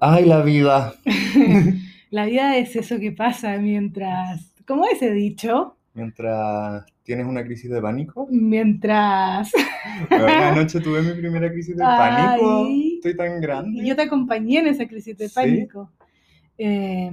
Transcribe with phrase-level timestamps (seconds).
[0.00, 0.94] Ay, la vida.
[2.10, 5.76] La vida es eso que pasa mientras, ¿cómo es ese dicho?
[5.92, 8.26] Mientras tienes una crisis de pánico.
[8.30, 9.52] Mientras
[10.10, 12.64] anoche tuve mi primera crisis de pánico.
[12.64, 12.94] Ay.
[12.94, 13.84] Estoy tan grande.
[13.84, 15.34] yo te acompañé en esa crisis de Sí.
[15.34, 15.92] pánico.
[16.56, 17.10] Eh,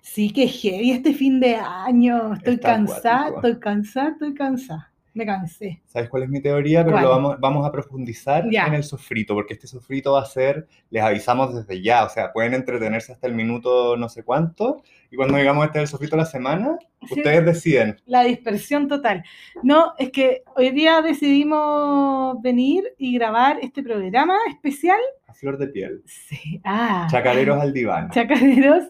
[0.00, 2.34] sí, que heavy este fin de año.
[2.34, 3.36] Estoy Está cansada, acuático.
[3.46, 4.92] estoy cansada, estoy cansada.
[5.18, 5.82] Me cansé.
[5.86, 6.80] ¿Sabes cuál es mi teoría?
[6.84, 7.04] Pero ¿Cuál?
[7.04, 8.66] lo vamos, vamos a profundizar Ya.
[8.68, 12.32] en el sofrito, porque este sofrito va a ser, les avisamos desde ya, o sea,
[12.32, 16.14] pueden entretenerse hasta el minuto no sé cuánto, y cuando digamos este es el sofrito
[16.16, 17.14] de la semana, Sí.
[17.18, 17.96] ustedes deciden.
[18.06, 19.24] La dispersión total.
[19.64, 25.00] No, es que hoy día decidimos venir y grabar este programa especial.
[25.26, 26.02] A flor de piel.
[26.06, 26.60] Sí.
[26.64, 27.06] Ah.
[27.10, 28.10] Chacareros al diván.
[28.10, 28.84] Chacareros,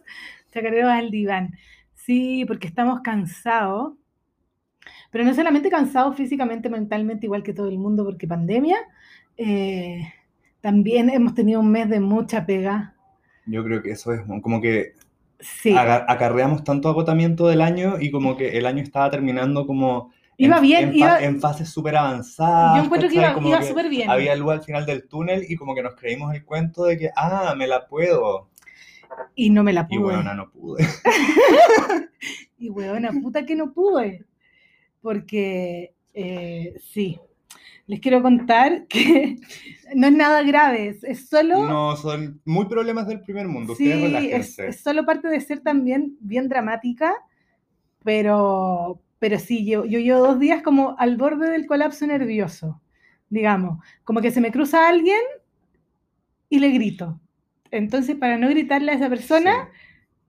[0.53, 1.57] chacareros al diván.
[1.95, 3.93] Sí, porque estamos cansados,
[5.11, 8.79] pero no solamente cansados físicamente, mentalmente, igual que todo el mundo, porque pandemia,
[9.37, 10.13] eh,
[10.61, 12.95] también hemos tenido un mes de mucha pega.
[13.47, 14.95] Yo creo que eso es como que
[15.41, 20.57] Sí, acarreamos tanto agotamiento del año y como que el año estaba terminando como iba
[20.57, 22.77] en, bien, en, iba, en fases súper avanzadas.
[22.77, 23.31] yo encuentro que ¿cachai?
[23.31, 24.11] iba, Como iba que súper bien.
[24.11, 27.11] Había luz al final del túnel y como que nos creímos el cuento de que,
[27.17, 28.49] ah, me la puedo.
[29.35, 30.01] Y no me la Y pude.
[30.01, 30.87] bueno, no pude.
[32.59, 34.27] Y huevona, puta que no pude.
[35.03, 37.19] Porque eh, sí,
[37.87, 39.37] les quiero contar que
[39.95, 43.75] no es nada grave, es- solo, No, son muy problemas del primer mundo.
[43.75, 47.15] sí, Ustedes es, es solo parte de ser también bien dramática,
[48.05, 52.81] pero, pero sí, yo, yo llevo dos días como al borde del colapso nervioso,
[53.31, 55.21] digamos, como que se me cruza alguien
[56.49, 57.21] y le grito.
[57.71, 59.53] Entonces, para no gritarle a esa persona,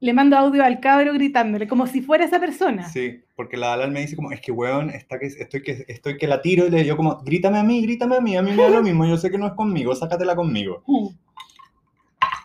[0.01, 2.87] le mando audio al cabro gritándole, como si fuera esa persona.
[2.87, 6.17] Sí, porque la Dalal me dice como, es que weón, está que, estoy, que, estoy
[6.17, 8.51] que la tiro y le digo como, grítame a mí, grítame a mí, a mí
[8.51, 10.83] me da lo mismo, yo sé que no es conmigo, sácatela conmigo.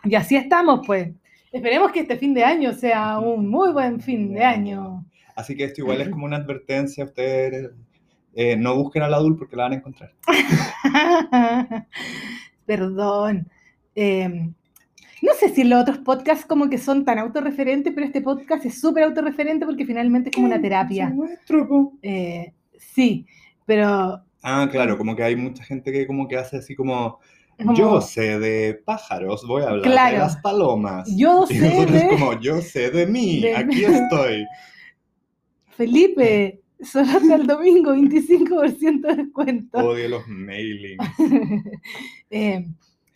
[0.04, 1.10] Y así estamos, pues.
[1.52, 5.04] Esperemos que este fin de año sea un muy buen fin de año.
[5.36, 7.70] Así que esto igual es como una advertencia, ustedes
[8.34, 10.12] eh, no busquen a la Dul porque la van a encontrar.
[12.66, 13.48] Perdón.
[13.94, 14.50] Eh,
[15.24, 18.80] no sé si los otros podcasts como que son tan autorreferentes, pero este podcast es
[18.80, 21.08] súper autorreferente porque finalmente es como una terapia.
[21.08, 21.92] Es nuestro, po.
[22.02, 23.26] Eh, sí,
[23.66, 27.18] pero Ah, claro, como que hay mucha gente que como que hace así como,
[27.74, 30.12] yo sé de pájaros, voy a hablar Claro.
[30.12, 31.08] de las palomas.
[31.16, 34.44] Yo y sé nosotros de- como, yo sé de mí, de- aquí estoy.
[35.76, 39.78] Felipe, solo hasta el domingo, 25% de descuento.
[39.78, 40.98] Odio los mailings.
[42.30, 42.66] Eh,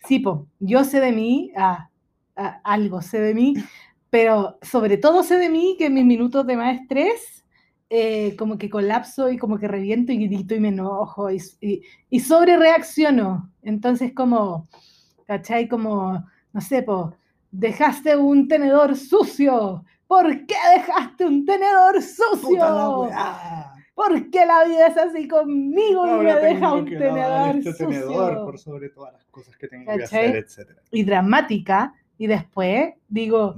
[0.07, 1.89] sí, po, yo sé de mí, ah,
[2.63, 3.53] algo sé de mí,
[4.09, 7.45] pero sobre todo sé de mí que en mis minutos de más estrés,
[7.89, 11.81] eh, como que colapso y como que reviento y grito y me enojo y, y,
[12.09, 13.51] y sobre reacciono.
[13.63, 14.67] Entonces, como,
[15.25, 15.67] ¿cachai?
[15.67, 16.23] Como,
[16.53, 17.15] no sé, po,
[17.51, 19.83] dejaste un tenedor sucio.
[20.07, 23.09] ¿Por qué dejaste un tenedor sucio?
[23.93, 27.87] ¿Por qué la vida es así conmigo y me deja un que tenedor este sucio?
[27.89, 30.27] tenedor por sobre todas las cosas que tengo que ¿Cachai?
[30.27, 30.81] hacer, etcétera.
[30.91, 33.55] y dramática, y después digo,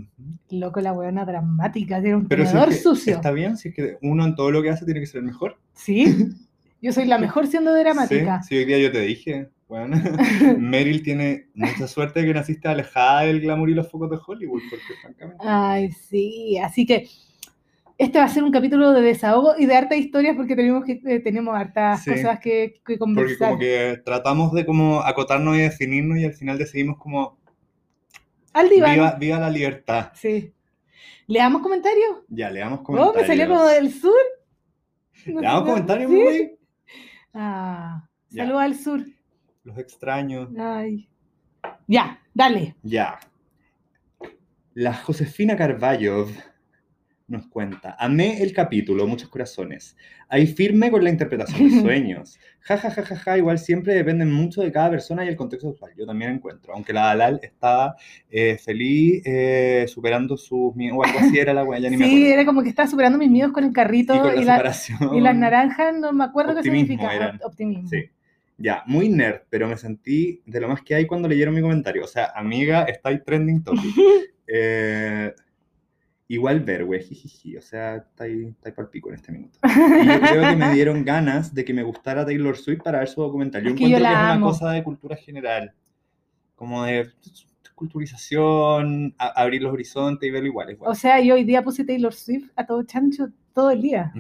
[0.52, 3.16] loco, la weona dramática, tiene un Pero si es que sucio.
[3.16, 5.26] está bien, si es que uno en todo lo que hace tiene que ser el
[5.26, 5.58] mejor.
[5.74, 6.06] Sí,
[6.82, 8.42] yo soy la mejor siendo dramática.
[8.44, 9.98] Sí, sí, hoy día yo te dije, bueno,
[10.60, 14.62] Meryl tiene mucha suerte de que naciste alejada del glamour y los focos de Hollywood,
[14.70, 15.44] porque francamente...
[15.46, 17.08] Ay, sí, así que
[17.98, 21.02] este va a ser un capítulo de desahogo y de hartas historias porque tenemos, que,
[21.06, 22.12] eh, tenemos hartas Sí.
[22.12, 23.50] cosas que, que Porque conversar.
[23.50, 27.38] como que tratamos de como acotarnos y definirnos y al final decidimos como,
[28.54, 28.94] Al diván.
[28.96, 30.12] viva, viva la libertad.
[30.14, 30.54] Sí.
[31.28, 32.18] ¿Le damos comentarios?
[32.28, 33.16] Ya, le damos Oh, comentarios.
[33.22, 34.14] me salió como del sur.
[35.28, 36.22] No Le damos sé, comentarios, ¿sí?
[36.22, 36.60] güey.
[37.34, 39.06] Ah, saludos al sur.
[39.64, 40.50] Los extraño.
[40.60, 41.08] Ay.
[41.88, 42.76] Ya, dale.
[42.84, 43.20] Ya.
[44.74, 46.28] La Josefina Carballo
[47.32, 49.96] nos cuenta, amé el capítulo, muchos corazones.
[50.30, 52.38] Ahí firme con la interpretación de sueños.
[52.60, 55.70] Ja, ja, ja, ja, ja, igual siempre depende mucho de cada persona y el contexto
[55.70, 55.92] actual.
[55.98, 57.96] Yo también encuentro, aunque la Dalal estaba
[58.30, 62.26] eh, feliz eh, superando sus miedos, o algo así era la me Sí, acuerdo.
[62.34, 64.74] era como que estaba superando mis miedos con el carrito Y con la y, la-
[65.14, 67.16] y las naranjas, no me acuerdo qué significa.
[67.16, 67.40] eran.
[67.44, 67.88] Optimismo.
[67.90, 68.10] Sí.
[68.58, 72.04] Ya, muy nerd, pero me sentí de lo más que hay cuando leyeron mi comentario.
[72.04, 73.82] O sea, amiga, está ahí trending topic.
[74.54, 75.34] Eh,
[76.34, 77.58] igual ver, güey, jijiji.
[77.58, 79.60] O sea, está ahí, está ahí pa'l pico en este minuto.
[79.64, 83.08] Y yo creo que me dieron ganas de que me gustara Taylor Swift para ver
[83.08, 83.64] su documental.
[83.64, 85.74] Yo Es que yo encuentro que es una cosa de cultura general.
[86.56, 87.10] Como de
[87.76, 90.76] culturización, a- abrir los horizontes y verlo igual.
[90.76, 90.92] bueno.
[90.92, 94.14] O sea, yo hoy día puse Taylor Swift a todo chancho todo el día.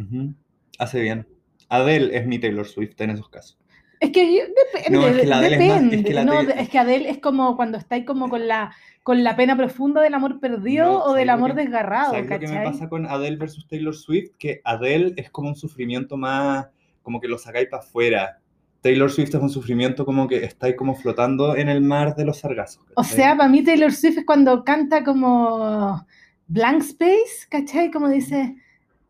[0.79, 1.27] Hace bien.
[1.69, 3.57] Adele es mi Taylor Swift en esos casos.
[4.01, 4.25] Es que
[4.73, 6.03] depende, No, es que la Adele es más- es depende.
[6.09, 9.35] que la no, es que Adele es como cuando estáis como con la, con la
[9.35, 12.39] pena profunda del amor perdido No, o del ¿sabes lo amor que- desgarrado, ¿Sabes lo
[12.39, 14.31] que me pasa con Adele versus Taylor Swift?
[14.39, 16.67] Que Adele es como un sufrimiento más,
[17.03, 18.39] como que lo sacáis para afuera.
[18.81, 22.39] Taylor Swift es un sufrimiento como que estáis como flotando en el mar de los
[22.39, 22.83] sargazos.
[22.95, 23.15] O ¿cachai?
[23.15, 26.03] sea, para mí Taylor Swift es cuando canta como
[26.47, 27.91] Blank Space, ¿cachai?
[27.91, 28.55] Como dice,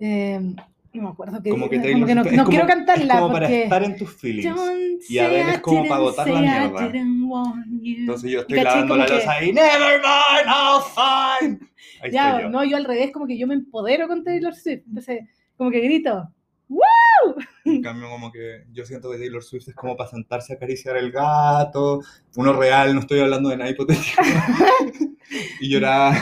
[0.02, 0.54] eh,
[0.94, 3.34] no me acuerdo qué como que como que no, no como- quiero cantarla es como
[3.34, 3.64] para porque...
[3.64, 4.56] estar en tus feelings.
[4.56, 6.92] Don't Y Adele say es como para botar la mierda.
[7.84, 9.54] Entonces yo estoy lavando la losa que- ahí.
[9.54, 11.62] Never mind, I'll find.
[12.04, 12.50] Ahí Ya, yo.
[12.50, 14.84] no, yo al revés, como que yo me empodero con Taylor Swift.
[14.88, 15.20] Entonces,
[15.56, 16.28] como que grito,
[17.66, 20.98] En cambio, como que yo siento que Taylor Swift es como para sentarse a acariciar
[20.98, 22.02] el gato,
[22.36, 24.22] uno real, no estoy hablando de nada hipotético,
[25.62, 26.16] y llorar.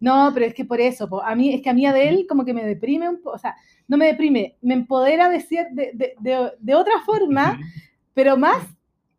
[0.00, 2.44] No, pero es que por eso, po, a mí, es que a mí Adele como
[2.44, 3.54] que me deprime un poco, o sea,
[3.86, 7.58] no me deprime, me empodera de, cier- de, de, de- de otra forma,
[8.14, 8.64] pero más,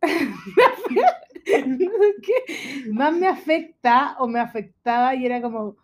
[2.22, 2.90] ¿qué?
[2.92, 5.76] más me afecta o me afectaba y era como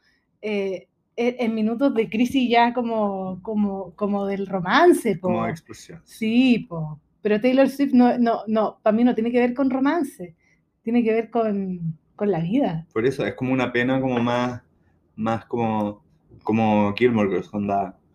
[0.42, 0.88] eh,
[1.18, 5.28] en, minutos de crisis ya como, como, como del romance, po.
[5.28, 6.00] Como explosión.
[6.04, 7.00] Sí, po.
[7.22, 10.34] pero Taylor Swift no, no, no, para mí no tiene que ver con romance,
[10.82, 12.86] tiene que ver con, con la vida.
[12.92, 14.62] Por eso es como una pena como más,
[15.16, 16.04] más como,
[16.42, 17.50] como Gilmore Girls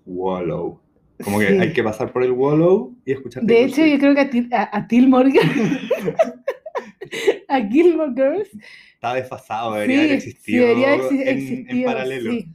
[0.05, 0.79] Wallow.
[1.23, 1.57] Como que Sí.
[1.59, 4.21] hay que pasar por el Wallow y escuchar De hecho, yo creo que
[4.51, 5.79] a, a, a Gilmore Girls,
[7.47, 8.49] a Gilmore Girls,
[8.95, 12.31] Está desfasado, debería haber sí, sí, existido debería haber exi- en, en existido, paralelo.
[12.31, 12.47] sí.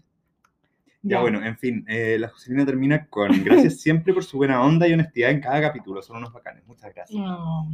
[1.03, 4.87] Ya, bueno, en fin, eh, la Josefina termina con gracias siempre por su buena onda
[4.89, 6.03] y honestidad en cada capítulo.
[6.03, 6.67] Son unos bacanes.
[6.67, 7.19] Muchas gracias.
[7.19, 7.71] No.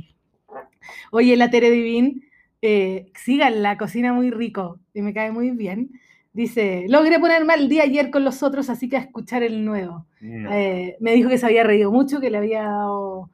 [1.11, 2.25] Oye, la Tere Divin,
[2.63, 5.91] eh, síganla, cocina muy rico y me cae muy bien.
[6.33, 10.07] Dice, logré ponerme al día ayer con los otros, así que a escuchar el nuevo.
[10.21, 10.53] No.
[10.53, 13.31] Eh, me dijo que se había reído mucho, que le había dado...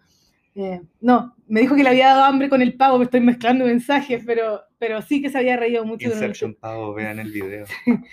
[0.54, 3.64] eh, no, me dijo que le había dado hambre con el pavo, me estoy mezclando
[3.64, 6.08] mensajes, pero, pero sí que se había reído mucho.
[6.10, 7.64] con el- Inception Pavo, vean el video.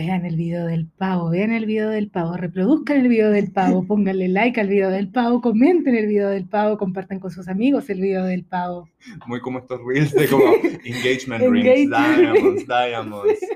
[0.00, 3.84] Vean el video del pavo, vean el video del pavo, reproduzcan el video del pavo,
[3.86, 7.90] pónganle like al video del pavo, comenten el video del pavo, compartan con sus amigos
[7.90, 8.88] el video del pavo.
[9.26, 10.44] Muy como estos reels de como
[10.86, 13.40] engagement rings, diamonds, diamonds.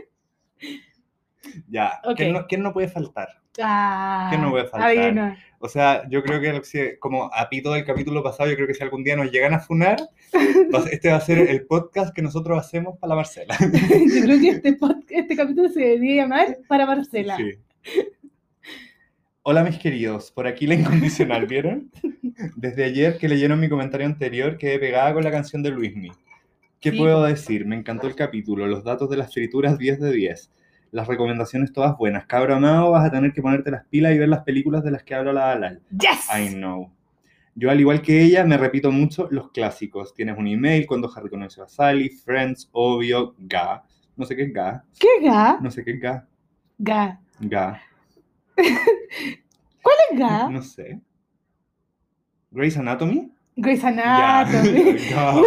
[1.69, 2.17] Ya, Ok.
[2.17, 3.29] ¿quién, no, quién no puede faltar?
[3.63, 4.91] Ah, ¿Qué no puede faltar?
[4.91, 5.39] adivina.
[5.65, 8.83] O sea, yo creo que como a pito del capítulo pasado, yo creo que si
[8.83, 9.97] algún día nos llegan a funar,
[10.93, 13.57] este va a ser el podcast que nosotros hacemos para la Marcela.
[13.61, 17.39] Yo creo que este, pod- este capítulo se debería llamar para Marcela.
[17.39, 17.53] Sí.
[19.43, 21.91] Hola mis queridos, por aquí la incondicional, ¿vieron?
[22.57, 26.11] Desde ayer que leyeron mi comentario anterior quedé pegada con la canción de Luismi.
[26.79, 26.99] ¿Qué Sí.
[26.99, 27.65] puedo decir?
[27.65, 30.51] Me encantó el capítulo, los datos de las frituras 10 de 10,
[30.95, 32.25] las recomendaciones todas buenas.
[32.27, 35.03] Cabro amado, vas a tener que ponerte las pilas y ver las películas de las
[35.03, 35.83] que habla la Dalal.
[35.91, 36.29] ¡Yes!
[36.33, 36.89] I know.
[37.57, 40.15] Yo, al igual que ella, me repito mucho los clásicos.
[40.15, 43.83] Tienes un email, cuando Harry conoció a Sally, Friends, obvio, Ga.
[44.17, 44.85] No sé qué es Ga.
[44.97, 45.59] ¿Qué ga?
[45.61, 46.29] No sé qué es Ga.
[46.79, 47.21] Ga.
[47.41, 47.83] Ga.
[48.55, 50.49] ¿Cuál es ga?
[50.49, 51.01] No sé.
[52.53, 53.33] Grey's Anatomy.
[53.57, 53.83] Grey's.
[53.83, 54.93] Anatomy.
[55.11, 55.41] Ga.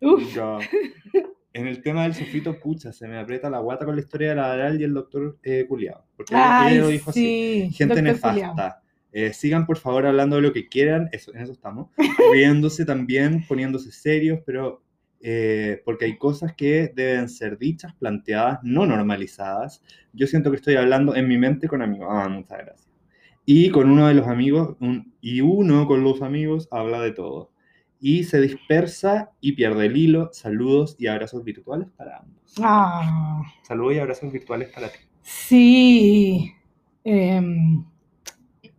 [0.00, 0.34] Uf.
[0.34, 0.58] Ga.
[1.56, 4.34] En el tema del sofrito, pucha, se me aprieta la guata con la historia de
[4.36, 6.04] la Aral y el doctor eh, Culeado.
[6.16, 7.20] Porque ella Ay, lo dijo así.
[7.70, 7.74] sí.
[7.74, 8.82] Gente Doctor nefasta.
[9.12, 11.88] Eh, sigan por favor hablando de lo que quieran, eso, en eso estamos.
[12.32, 14.82] Riéndose también, poniéndose serios, pero
[15.22, 19.82] eh, porque hay cosas que deben ser dichas, planteadas, no normalizadas.
[20.12, 22.08] Yo siento que estoy hablando en mi mente con amigos.
[22.10, 22.90] Ah, muchas gracias.
[23.46, 27.50] Y con uno de los amigos, un- y uno con los amigos habla de todo.
[28.08, 30.30] Y se dispersa y pierde el hilo.
[30.32, 32.54] Saludos y abrazos virtuales para ambos.
[32.62, 34.98] Ah, Saludos y abrazos virtuales para ti.
[35.22, 36.52] sí.
[37.02, 37.84] Em,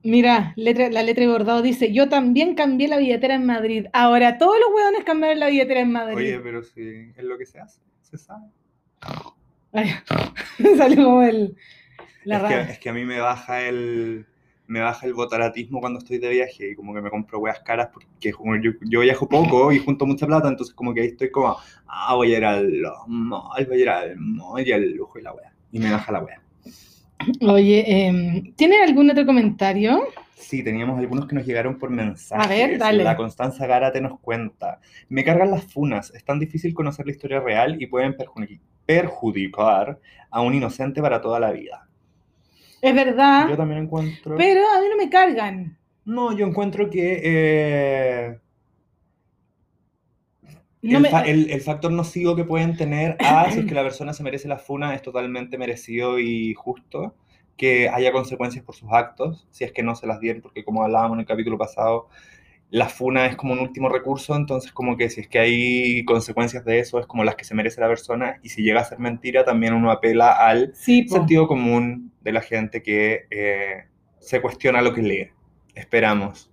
[0.03, 3.88] mira, letra- la letra de bordado dice, yo también cambié la billetera en Madrid.
[3.91, 6.15] Ahora todos los hueones cambiaron la billetera en Madrid.
[6.15, 8.46] Oye, pero si es lo que se hace, se sabe.
[9.74, 9.89] Ay,
[10.77, 11.55] salió como el...
[12.24, 14.25] La es, que, es que a mí me baja el
[14.67, 17.89] me baja el botaratismo cuando estoy de viaje y como que me compro weas caras
[17.93, 21.31] porque como yo, yo viajo poco y junto mucha plata, entonces como que ahí estoy
[21.31, 21.57] como,
[21.88, 22.71] ah, voy a ir al
[23.07, 25.53] mall, voy a ir al mall y al lujo y la wea.
[25.71, 26.41] Y me baja la wea.
[27.41, 30.03] Oye, em, ¿tiene algún otro comentario?
[30.36, 32.45] Sí, teníamos algunos que nos llegaron por mensajes.
[32.45, 33.03] A ver, dale.
[33.03, 34.79] La Constanza Gárate nos cuenta.
[35.09, 36.13] Me cargan las funas.
[36.13, 41.21] Es tan difícil conocer la historia real y pueden perjudi- perjudicar a un inocente para
[41.21, 41.88] toda la vida.
[42.81, 44.36] Es verdad, Yo también encuentro...
[44.38, 45.77] Pero a mí no me cargan.
[46.05, 48.39] No, yo encuentro que eh,
[50.81, 53.74] No el, me- fa- el- el factor nocivo que pueden tener a si es que
[53.75, 57.15] la persona se merece la funa es totalmente merecido y justo.
[57.57, 60.84] Que haya consecuencias por sus actos, si es que no se las dieron, porque como
[60.84, 62.07] hablábamos en el capítulo pasado,
[62.69, 66.65] la funa es como un último recurso, entonces como que si es que hay consecuencias
[66.65, 69.00] de eso, es como las que se merece la persona, y si llega a ser
[69.00, 73.86] mentira, también uno apela al Sí, sentido común de la gente que eh,
[74.19, 75.29] se cuestiona lo que lee.
[75.75, 76.51] Esperamos,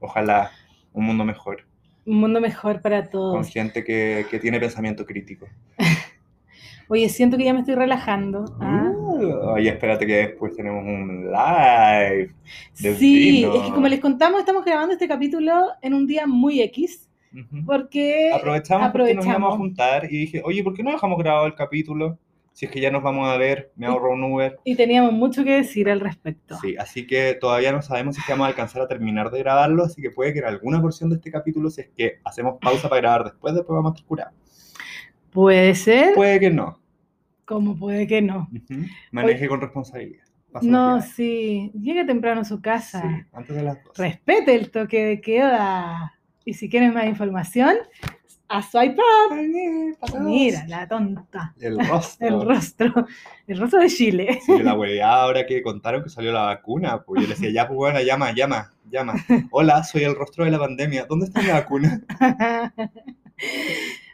[0.00, 0.50] ojalá,
[0.92, 1.66] un mundo mejor,
[2.06, 3.48] un mundo mejor para con todos.
[3.50, 5.46] gente que, que tiene pensamiento crítico.
[6.88, 8.46] Oye, siento que ya me estoy relajando.
[8.60, 8.90] ¿ah?
[8.94, 12.30] Uh, oye, espérate que después tenemos un live.
[12.80, 13.54] de Sí, vino.
[13.54, 17.08] es que como les contamos, estamos grabando este capítulo en un día muy X,
[17.66, 21.46] porque Aprovechamos, porque nos íbamos a juntar y dije, oye, ¿por qué no dejamos grabado
[21.46, 22.18] el capítulo?
[22.52, 24.58] Si es que ya nos vamos a ver, me ahorro un Uber.
[24.64, 26.56] y teníamos mucho que decir al respecto.
[26.60, 29.38] Sí, así que todavía no sabemos si es que vamos a alcanzar a terminar de
[29.38, 32.58] grabarlo, así que puede que en alguna porción de este capítulo, si es que hacemos
[32.60, 34.34] pausa para grabar después, después vamos a estar curados.
[35.30, 36.80] Puede ser, Puede que no.
[37.48, 38.48] Como puede que no.
[39.10, 40.22] Maneje con responsabilidad.
[40.60, 43.96] No, sí, llegue temprano a su casa, Sí, antes de las dos.
[43.96, 46.14] respete el toque de queda.
[46.44, 47.76] Y si quieres más información,
[48.48, 48.62] a.
[48.74, 48.96] Ay,
[50.00, 51.54] pasa Mira, la tonta.
[51.60, 52.26] El rostro.
[52.26, 53.06] El rostro,
[53.46, 54.40] el rostro de Chile.
[54.44, 57.66] Sí, la hueá ahora que contaron que salió la vacuna, pues yo le decía, ya,
[57.66, 59.14] pues bueno, llama, llama, llama.
[59.52, 61.06] Hola, soy el rostro de la pandemia.
[61.06, 62.02] ¿Dónde está mi vacuna?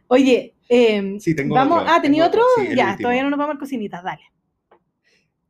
[0.08, 2.42] Oye, em, Sí, tengo vamos, otro, ah, ¿tenía otro?
[2.42, 3.02] otro, sí, el ya, último.
[3.02, 4.22] todavía no nos vamos al cocinitas, dale.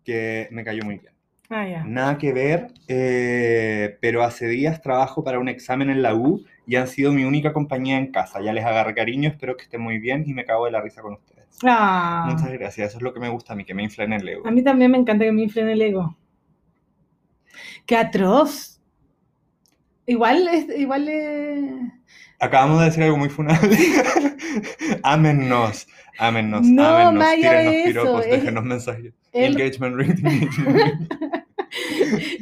[0.05, 1.15] Que me cayó muy bien.
[1.51, 1.85] Ah.
[1.87, 6.77] Nada que ver, eh, pero hace días trabajo para un examen en la U y
[6.77, 8.41] han sido mi única compañía en casa.
[8.41, 11.03] Ya les agarré cariño, espero que estén muy bien y me cago de la risa
[11.03, 11.47] con ustedes.
[11.63, 14.29] Ah, Muchas gracias, eso es lo que me gusta a mí, que me inflen el
[14.29, 14.47] ego.
[14.47, 16.17] a mí también me encanta que me inflen el ego.
[17.87, 18.81] ¡Qué atroz!
[20.07, 21.73] Igual es, igual es...
[22.41, 23.77] Acabamos de decir algo muy funable.
[25.03, 25.87] ámennos,
[26.19, 29.15] ámennos, No, ámennos, tírennos eso, piropos, es- déjenos mensajes.
[29.33, 30.49] el- Engagement rate.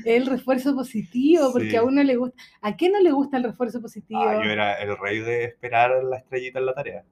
[0.04, 1.76] el refuerzo positivo, porque Sí.
[1.76, 2.36] a uno le gusta.
[2.60, 4.20] ¿A quién no le gusta el refuerzo positivo?
[4.22, 7.04] Ah, yo era el rey de esperar la estrellita en la tarea.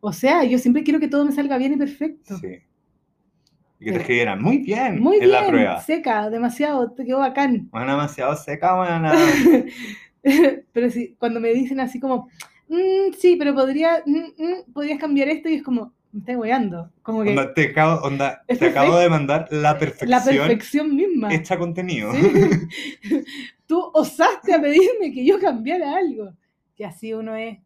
[0.00, 2.36] O sea, yo siempre quiero que todo me salga bien y perfecto.
[2.38, 2.58] Sí.
[3.80, 5.80] Y que te escribieran muy bien Muy en bien, la prueba.
[5.80, 7.68] seca, demasiado, te quedó bacán.
[7.70, 9.10] Bueno, demasiado seca, bueno.
[10.72, 12.28] pero sí, cuando me dicen así como,
[12.68, 16.90] "Mm, sí, pero podría, mm, mm, podrías cambiar esto y es como, me estoy weando.
[17.02, 21.32] Como que Onda, te acabo, onda, te acabo de mandar la perfección, la perfección misma.
[21.32, 22.12] hecha contenido.
[22.12, 22.20] Sí.
[23.66, 26.32] Tú osaste a pedirme que yo cambiara algo.
[26.74, 27.58] Que así uno es.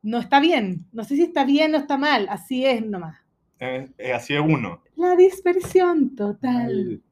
[0.00, 0.86] No está bien.
[0.92, 2.26] No sé si está bien o está mal.
[2.30, 3.18] Así es nomás.
[3.60, 4.82] Eh, eh, así es uno.
[4.96, 7.02] La dispersión total.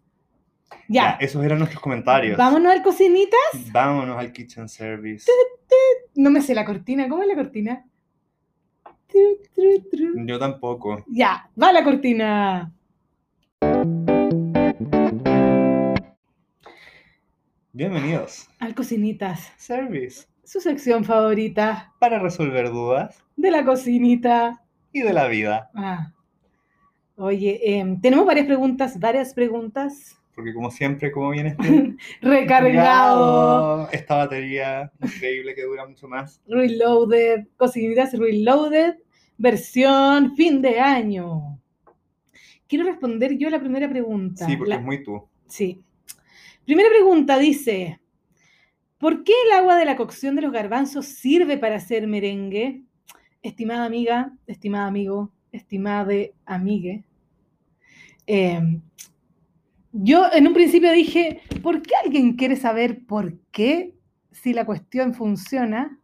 [0.89, 1.17] Ya, Ya.
[1.21, 2.37] esos eran nuestros comentarios.
[2.37, 3.37] Vámonos al cocinita.
[3.73, 5.31] Vámonos al kitchen service.
[6.17, 7.09] No me sé la cortina.
[7.09, 7.85] ¿Cómo es la cortina?
[10.27, 11.05] Yo tampoco.
[11.09, 12.73] Ya, va la cortina.
[17.73, 18.49] Bienvenidos.
[18.59, 19.53] Al cocinitas.
[19.57, 20.27] Service.
[20.45, 24.62] Su sección favorita Para resolver dudas de la cocinita.
[24.93, 25.71] y de la vida.
[25.75, 26.12] Ah.
[27.17, 30.17] Oye, em, tenemos varias preguntas, varias preguntas.
[30.40, 36.40] Porque como siempre, como viene este Recargado, Esta batería increíble que dura mucho más.
[36.47, 38.94] reloaded, cocinitas reloaded,
[39.37, 41.61] versión fin de año.
[42.66, 44.47] Quiero responder yo la primera pregunta.
[44.47, 45.23] Sí, porque La- es muy tú.
[45.47, 45.82] Sí.
[46.64, 48.00] Primera pregunta dice,
[48.99, 52.82] ¿por qué el agua de la cocción de los garbanzos sirve para hacer merengue?
[53.42, 56.12] Estimada amiga, estimado amigo, estimada
[56.47, 57.04] amigue.
[58.26, 58.80] em,
[59.92, 63.94] yo en un principio dije, ¿por qué alguien quiere saber por qué
[64.30, 65.99] si la cuestión funciona?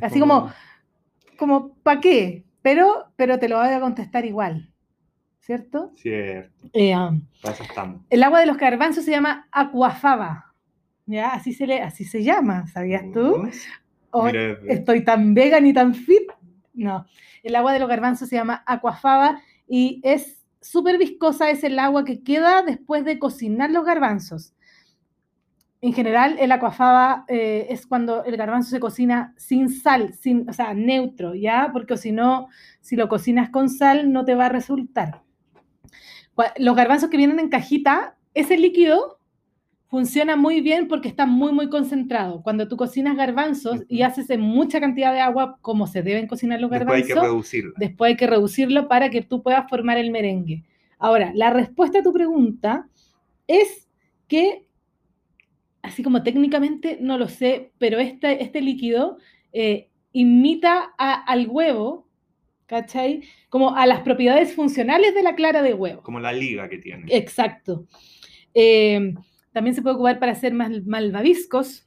[0.00, 0.50] Así como-
[1.36, 2.44] Como, ¿para qué?
[2.62, 4.70] Pero, pero te lo voy a contestar igual,
[5.40, 5.90] ¿cierto?
[5.96, 8.02] Cierto, Eh, um, estamos.
[8.08, 10.52] el agua de los garbanzos se llama aquafaba.
[11.06, 11.30] ¿Ya?
[11.34, 13.32] Así se, le, así se llama, ¿sabías tú?
[13.32, 13.56] Vamos.
[14.10, 16.30] O Mira, estoy tan vegan y tan fit.
[16.72, 17.04] No,
[17.42, 22.04] el agua de los garbanzos se llama aquafaba y es súper viscosa, es el agua
[22.04, 24.54] que queda después de cocinar los garbanzos.
[25.80, 30.52] En general, el aquafaba eh, es cuando el garbanzo se cocina sin sal, sin, o
[30.54, 31.68] sea, neutro, ¿ya?
[31.72, 32.48] Porque si no,
[32.80, 35.20] si lo cocinas con sal, no te va a resultar.
[36.56, 39.20] Los garbanzos que vienen en cajita, ese líquido
[39.88, 42.42] funciona muy bien porque está muy, muy concentrado.
[42.42, 46.60] Cuando tú cocinas garbanzos y haces en mucha cantidad de agua, como se deben cocinar
[46.60, 47.72] los Después hay garbanzos, que reducirla.
[47.76, 50.64] después hay que reducirlo para que tú puedas formar el merengue.
[50.98, 52.88] Ahora, la respuesta a tu pregunta
[53.46, 53.88] es
[54.26, 54.64] que,
[55.82, 59.18] así como técnicamente no lo sé, pero este, este líquido
[59.52, 62.08] eh, imita a- al huevo,
[62.66, 63.22] ¿cachai?
[63.50, 66.02] Como a las propiedades funcionales de la clara de huevo.
[66.02, 67.04] Como la liga que tiene.
[67.14, 67.86] Exacto.
[68.54, 69.14] Eh,
[69.54, 71.86] también se puede ocupar para hacer mal- malvaviscos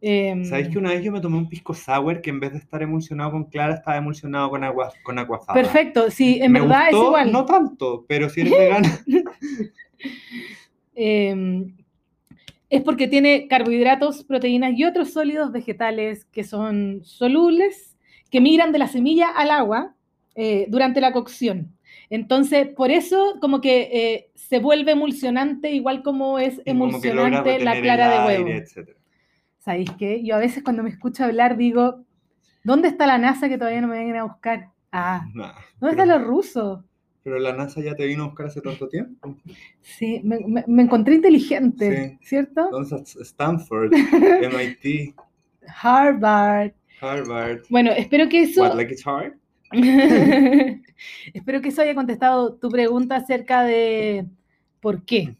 [0.00, 2.58] Em, ¿Sabéis que una vez yo me tomé un pisco sour que en vez de
[2.58, 5.18] estar emulsionado con clara, estaba emulsionado con agua con?
[5.54, 7.32] Perfecto, sí, en Me verdad es igual.
[7.32, 9.00] No tanto, pero si eres vegana.
[11.00, 11.76] Em,
[12.70, 17.96] es porque tiene carbohidratos, proteínas y otros sólidos vegetales que son solubles,
[18.30, 19.94] que migran de la semilla al agua
[20.34, 21.72] eh, durante la cocción.
[22.10, 27.58] Entonces, por eso como que eh, se vuelve emulsionante, igual como es y como emulsionante
[27.60, 28.64] la clara de huevo.
[29.58, 30.24] ¿Sabéis qué?
[30.24, 32.04] Yo a veces cuando me escucho hablar digo,
[32.64, 34.70] ¿dónde está la NASA que todavía no me vienen a buscar?
[34.90, 36.80] Ah, Nah, ¿dónde pero- están los rusos?
[37.24, 39.36] Pero la NASA ya te vino a buscar hace tanto tiempo.
[39.82, 42.26] Sí, me, me- me encontré inteligente, Sí.
[42.26, 42.70] ¿cierto?
[42.70, 45.14] ¿Dónde está Stanford, MIT,
[45.82, 46.72] Harvard.
[47.02, 47.60] Harvard?
[47.68, 48.62] Bueno, espero que eso...
[48.62, 49.34] What, like it's hard?
[51.34, 54.26] espero que eso haya contestado tu pregunta acerca de
[54.80, 55.36] por qué.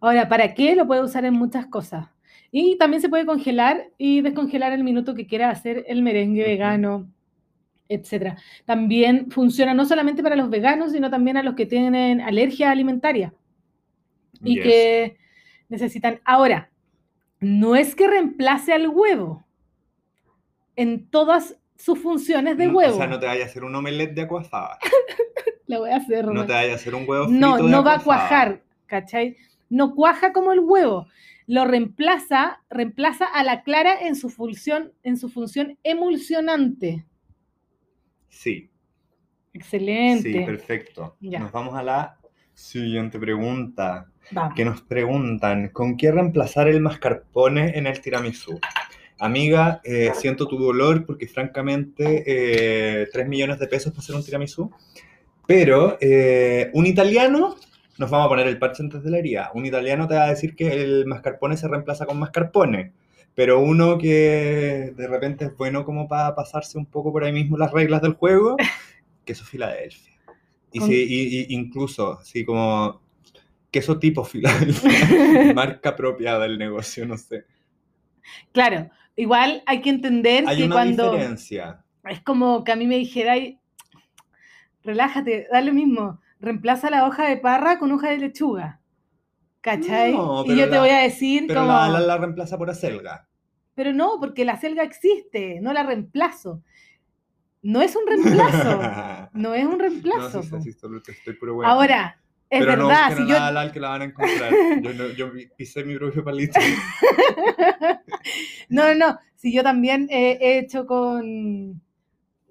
[0.00, 0.74] Ahora, ¿para qué?
[0.74, 2.08] Lo puede usar en muchas cosas.
[2.50, 7.08] Y también se puede congelar y descongelar el minuto que quiera hacer el merengue vegano,
[7.88, 8.36] etc.
[8.66, 13.32] También funciona no solamente para los veganos, sino también a los que tienen alergia alimentaria
[14.44, 14.64] y Yes.
[14.64, 15.16] que
[15.68, 16.20] necesitan.
[16.24, 16.70] Ahora,
[17.40, 19.44] no es que reemplace al huevo
[20.76, 22.94] en todas sus funciones de No, huevo.
[22.94, 24.78] O sea, no te vaya a hacer un omelette de aquafaba.
[25.66, 26.24] La voy a hacer.
[26.24, 26.46] No Román.
[26.46, 29.36] te vaya a hacer un huevo frito No, de no va a cuajar, ¿cachai?
[29.68, 31.08] No cuaja como el huevo.
[31.48, 37.04] Lo reemplaza, reemplaza a la clara en su función, en su función emulsionante.
[38.28, 38.70] Sí,
[39.52, 40.32] Excelente.
[40.32, 41.16] sí, perfecto.
[41.20, 41.40] Ya.
[41.40, 42.16] Nos vamos a la
[42.54, 44.06] siguiente pregunta.
[44.30, 44.54] Vamos.
[44.54, 48.60] Que nos preguntan, ¿con qué reemplazar el mascarpone en el tiramisú?
[49.22, 54.24] Amiga, eh, siento tu dolor porque francamente eh, 3 millones de pesos para hacer un
[54.24, 54.72] tiramisú.
[55.46, 57.54] Pero eh, un italiano,
[57.98, 60.72] nos vamos a poner el parche la herida, un italiano te va a decir que
[60.72, 62.94] el mascarpone se reemplaza con mascarpone.
[63.36, 67.56] Pero uno que de repente es bueno como para pasarse un poco por ahí mismo
[67.56, 68.56] las reglas del juego,
[69.24, 70.14] queso Filadelfia.
[70.72, 73.00] Y, y incluso, así como
[73.70, 77.44] queso tipo Filadelfia, marca apropiada del negocio, no sé.
[78.52, 81.84] Claro, igual hay que entender Hay que una cuando diferencia.
[82.04, 83.34] es como que a mí me dijera,
[84.84, 88.80] relájate, da lo mismo, reemplaza la hoja de parra con hoja de lechuga.
[89.60, 90.12] ¿Cachai?
[90.12, 91.72] No, y yo te la- voy a decir Pero como...
[91.72, 93.28] la ala la reemplaza por acelga.
[93.74, 96.62] Pero no, porque la selga existe, no la reemplazo.
[97.62, 98.80] No es un reemplazo,
[99.34, 100.42] no es un No, reemplazo.
[100.42, 101.38] sí, sí, sí, estoy.
[101.64, 102.20] Ahora,
[102.52, 103.34] es Pero no verdad, busquen si a yo...
[103.36, 104.52] la Alal que la van a encontrar.
[104.82, 106.58] Yo, no- yo pisé mi propio palito.
[108.68, 111.82] No, no, no, si yo también he, he hecho con,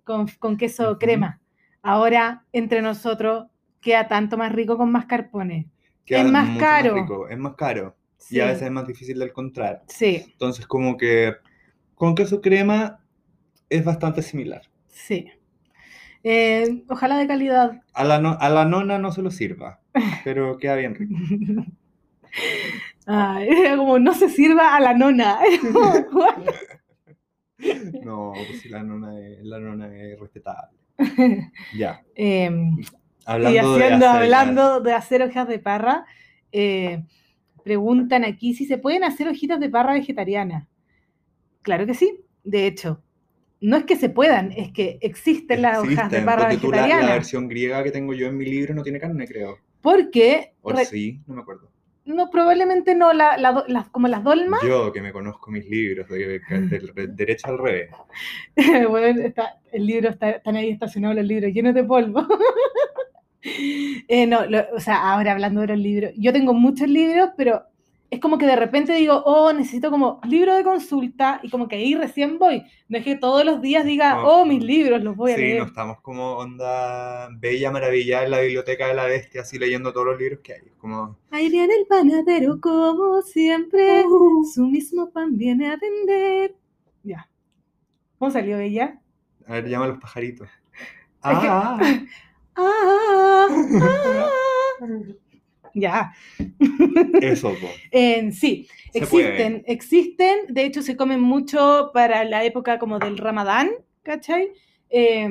[0.04, 1.00] con, con queso Ujú.
[1.00, 1.40] crema.
[1.82, 3.48] Ahora, entre nosotros,
[3.82, 5.70] queda tanto más rico con mascarpone.
[6.06, 6.94] Queda más mucho caro.
[6.96, 7.96] rico, es más caro.
[8.18, 9.84] Sí, Y a veces es más difícil de encontrar.
[9.88, 11.36] sí, Entonces, como que
[11.96, 13.00] con queso crema
[13.70, 14.62] es bastante similar.
[14.88, 15.32] sí.
[16.24, 17.82] Eh, ojalá de calidad.
[17.94, 19.80] A la, no- a la nona no se lo sirva,
[20.24, 21.16] pero queda bien rico.
[23.06, 25.40] Ay, era como no se sirva a la nona.
[28.04, 30.78] No, pues si la nona es, la nona es respetable.
[31.78, 32.78] Ya, Em,
[33.26, 34.24] hablando y haciendo, de acelgas.
[34.24, 36.06] hablando de hacer hojas de parra,
[36.52, 37.04] eh,
[37.64, 40.68] preguntan aquí si se pueden hacer hojitas de parra vegetarianas.
[41.62, 43.02] Claro que sí, de hecho.
[43.62, 47.14] No es que se puedan, es que existen las hojas de parra tú la, la
[47.14, 49.58] versión griega que tengo yo en mi libro no tiene carne, creo.
[49.82, 51.70] Porque O re- sí, no me acuerdo.
[52.06, 56.08] no, probablemente no, la, la las- como las dolmas, Yo, que me conozco mis libros,
[56.10, 57.90] de, de- de derecha al revés.
[58.90, 62.28] bueno, está- el libro está, están ahí estacionados los libros llenos de polvo.
[63.44, 67.64] Eh, no, lo- o sea, ahora hablando de los libros, yo tengo muchos libros, pero
[68.12, 71.78] es como que de repente digo, oh, necesito como libro de consulta y como que
[71.78, 72.64] ahí recién voy.
[72.90, 74.28] No es que todos los días diga, No.
[74.28, 75.60] oh, mis libros los voy a sí, leer.
[75.60, 80.08] no estamos como onda bella maravilla en la biblioteca de la bestia, así leyendo todos
[80.08, 80.62] los libros que hay.
[80.78, 84.04] Como, Ahí viene el panadero como siempre,
[84.54, 86.56] su mismo pan viene a vender.
[87.04, 87.30] Ya.
[88.20, 89.00] ¿Cómo salió ella?
[89.48, 90.48] a ver, llama a los pajaritos.
[90.48, 90.54] que-
[91.24, 91.80] Ah,
[92.56, 93.48] Ah, ah.
[95.74, 96.14] Ya.
[97.22, 97.54] eso.
[97.92, 99.64] En sí, Se existen, puede.
[99.74, 103.70] existen, de hecho se comen mucho para la época como del Ramadán,
[104.04, 104.50] ¿cachai?
[104.90, 105.30] Eh,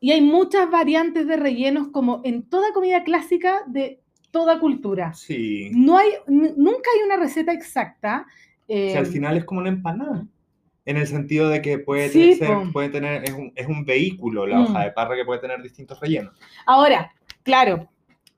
[0.00, 5.12] y hay muchas variantes de rellenos como en toda comida clásica de toda cultura.
[5.14, 5.70] Sí.
[5.72, 8.26] No hay, nunca hay una receta exacta.
[8.68, 10.26] O sea, al eh, final es como una empanada.
[10.84, 14.46] En el sentido de que puede, Sí, ser- puede tener, es un, es un vehículo
[14.46, 14.62] la Mm.
[14.62, 16.34] hoja de parra que puede tener distintos rellenos.
[16.64, 17.88] Ahora, claro,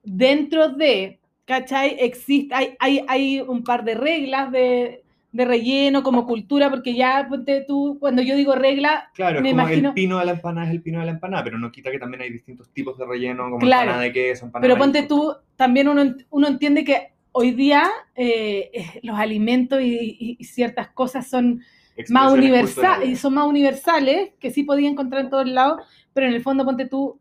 [0.03, 1.97] dentro de, ¿cachai?
[2.01, 7.27] Existe, hay, hay, hay un par de reglas de, de relleno, como cultura, porque ya
[7.29, 10.33] ponte tú, cuando yo digo regla, Claro, Me es como imagino- el pino de la
[10.33, 12.99] empanada es el pino de la empanada, pero no quita que también hay distintos tipos
[12.99, 13.83] de relleno, como Claro.
[13.83, 18.71] empanada de queso, empanada pero ponte tú, también uno, uno entiende que hoy día eh,
[18.73, 21.63] eh, los alimentos y, y- y ciertas cosas son
[22.09, 23.21] más universales, culturales.
[23.21, 25.83] son más universales, que sí podía encontrar en todos lados,
[26.15, 27.21] pero en el fondo, ponte tú,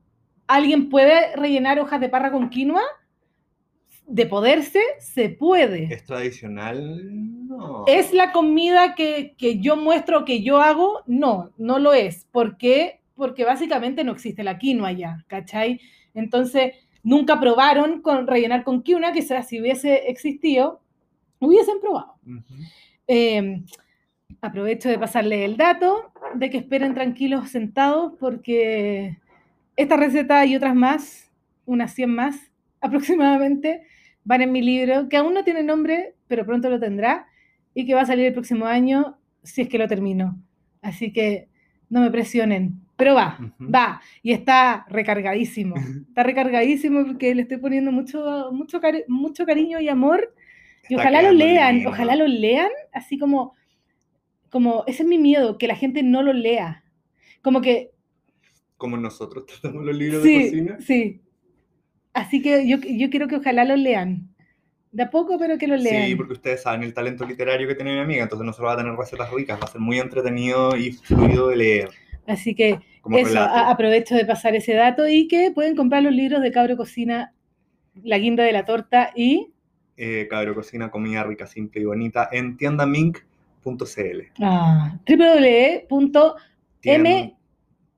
[0.50, 2.82] ¿alguien puede rellenar hojas de parra con quinoa?
[4.08, 5.94] De poderse, se puede.
[5.94, 7.48] ¿Es tradicional?
[7.48, 7.86] No.
[7.88, 11.04] ¿Es la comida que, que yo muestro, que yo hago?
[11.06, 12.26] No, no lo es.
[12.32, 13.02] ¿Por qué?
[13.16, 15.80] Porque básicamente no existe la quinoa ya, ¿cachai?
[16.16, 20.82] Entonces, nunca probaron con rellenar con quinoa, quizás si hubiese existido,
[21.40, 22.16] hubiesen probado.
[23.08, 23.62] Eh,
[24.42, 29.20] aprovecho de pasarle el dato de que esperen tranquilos sentados porque
[29.82, 31.32] esta receta y otras más,
[31.65, 33.84] unas 100 más aproximadamente,
[34.24, 37.28] van en mi libro, que aún no tiene nombre, pero pronto lo tendrá,
[37.74, 40.38] y que va a salir el próximo año si es que lo termino.
[40.82, 41.48] Así que
[41.89, 43.72] no me presionen, pero va, Ujú.
[43.74, 45.76] va, y está recargadísimo.
[46.10, 50.34] Está recargadísimo porque le estoy poniendo mucho, mucho, cari- mucho cariño y amor
[50.89, 51.89] y Está ojalá lo lean, lindo.
[51.89, 53.54] ojalá lo lean, así como,
[54.50, 56.84] como, ese es mi miedo, que la gente no lo lea.
[57.42, 57.92] Como que,
[58.80, 60.78] Como nosotros tratamos los libros de cocina.
[60.80, 61.22] sí.
[62.13, 64.28] Así que yo, yo quiero que ojalá lo lean.
[64.92, 66.08] De a poco, pero que lo lean.
[66.08, 68.74] Sí, porque ustedes saben el talento literario que tiene mi amiga, entonces no solo va
[68.74, 71.89] a tener recetas ricas, va a ser muy entretenido y fluido de leer.
[72.26, 76.42] Así que Como eso, aprovecho de pasar ese dato y que pueden comprar los libros
[76.42, 77.34] de Cabro Cocina,
[78.02, 79.54] La Guinda de la Torta y...
[79.98, 84.22] Eh, Cabro Cocina, comida rica, simple y bonita en tiendamink.cl.
[84.42, 86.30] Ah, www.m.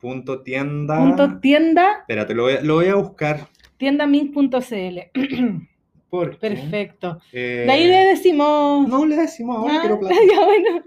[0.02, 0.98] Punto tienda.
[1.00, 3.48] punto tienda, Espérate, lo voy, a, lo voy a buscar.
[3.78, 5.00] tiendamink.cl.
[6.10, 7.22] Porque, Perfecto.
[7.32, 8.86] eh, De ahí le decimos...
[8.88, 10.16] No le decimos ahora, Ah, quiero plata.
[10.30, 10.84] ya, bueno.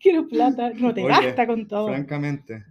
[0.00, 0.70] Quiero plata.
[0.74, 1.86] No te Oye, gasta con todo.
[1.88, 2.64] Francamente.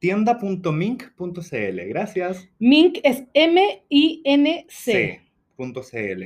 [0.00, 1.80] Tienda.mink.cl.
[1.88, 2.48] Gracias.
[2.58, 5.22] Mink es M-I-N-C.
[5.56, 6.22] C.cl.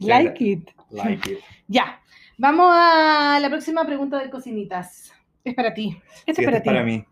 [0.00, 0.70] Like it.
[0.90, 1.38] Like it.
[1.68, 2.00] Ya.
[2.38, 5.12] Vamos a la próxima pregunta de cocinitas.
[5.46, 5.96] Es para ti.
[6.26, 6.68] Esta Sí, es para este ti.
[6.68, 7.04] es para mí.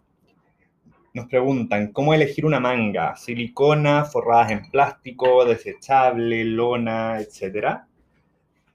[1.14, 3.14] Nos preguntan, ¿cómo elegir una manga?
[3.14, 7.86] Silicona, forradas en plástico, desechable, lona, etcétera.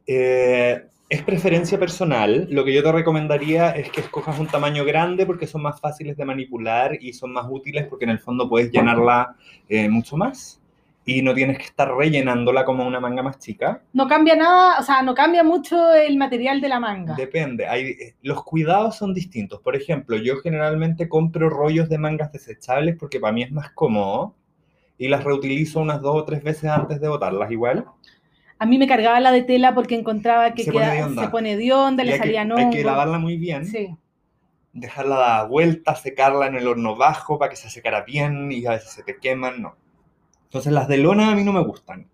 [0.07, 2.47] Eh, es preferencia personal.
[2.49, 6.15] Lo que yo te recomendaría es que escojas un tamaño grande porque son más fáciles
[6.15, 9.35] de manipular y son más útiles porque en el fondo puedes llenarla
[9.67, 10.61] eh, mucho más
[11.11, 13.81] y no tienes que estar rellenándola como una manga más chica.
[13.93, 17.15] No cambia nada, o sea, no cambia mucho el material de la manga.
[17.15, 19.59] Depende, hay, eh, los cuidados son distintos.
[19.61, 24.35] Por ejemplo, yo generalmente compro rollos de mangas desechables porque para mí es más cómodo
[24.97, 27.85] y las reutilizo unas dos o tres veces antes de botarlas igual.
[28.59, 31.23] A mí me cargaba la de tela porque encontraba que Se pone queda- de onda.
[31.23, 33.95] se pone de onda, Y le que, salían hay que lavarla muy bien, Sí.
[34.73, 38.71] dejarla dar vuelta, secarla en el horno bajo para que se secara bien y a
[38.71, 39.75] veces se te queman, no.
[40.49, 42.07] Entonces las de lona a mí no me gustan.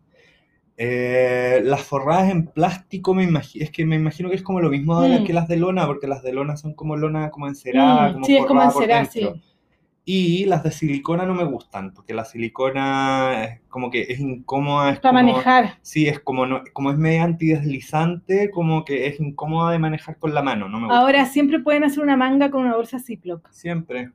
[0.78, 3.24] Eh, las forradas en plástico me
[3.56, 5.24] es que me imagino que es como lo mismo Mm.
[5.24, 8.26] que las de lona, porque las de lona son como lona como encerada, Mm, como
[8.26, 9.30] sí, es como encerada, sí.
[10.04, 14.91] Y las de silicona no me gustan, porque la silicona es como que es incómoda,
[14.91, 15.80] es Para como, manejar.
[15.82, 20.34] sí, es como, no- como es media antideslizante, como que es incómoda de manejar con
[20.34, 21.00] la mano, no me gusta.
[21.00, 23.50] Ahora siempre pueden hacer una manga con una bolsa Ziploc.
[23.52, 24.12] Siempre.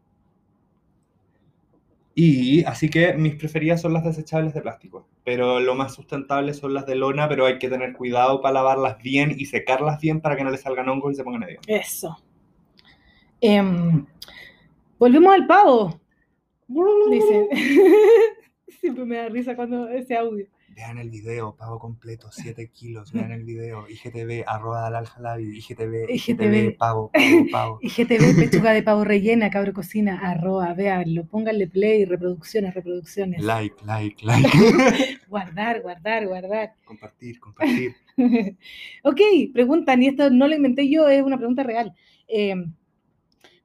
[2.14, 6.74] Y así que mis preferidas son las desechables de plástico, pero lo más sustentable son
[6.74, 10.36] las de lona, pero hay que tener cuidado para lavarlas bien y secarlas bien para
[10.36, 11.66] que no le salgan hongos y se pongan hediondas.
[11.68, 12.16] Eso.
[13.40, 14.04] Em,
[14.98, 16.00] volvemos al pavo.
[17.10, 17.48] Dice.
[18.80, 20.46] Siempre me da risa cuando ese audio.
[20.74, 26.08] Vean el video, pago completo, 7 kilos, vean el video, IGTV, arroba Dalal Jalabi, IGTV,
[26.08, 26.76] IGTV.
[26.78, 27.78] Pago, pago, pago.
[27.82, 33.42] IGTV, pechuga de pavo rellena, cabro cocina, arroba, véanlo, pónganle play, reproducciones, reproducciones.
[33.42, 34.48] Like, like, like.
[35.28, 36.74] Guardar, guardar, guardar.
[36.84, 37.96] compartir, compartir.
[39.02, 39.20] ok,
[39.52, 41.94] preguntan, y esto no lo inventé yo, es una pregunta real.
[42.28, 42.54] Eh,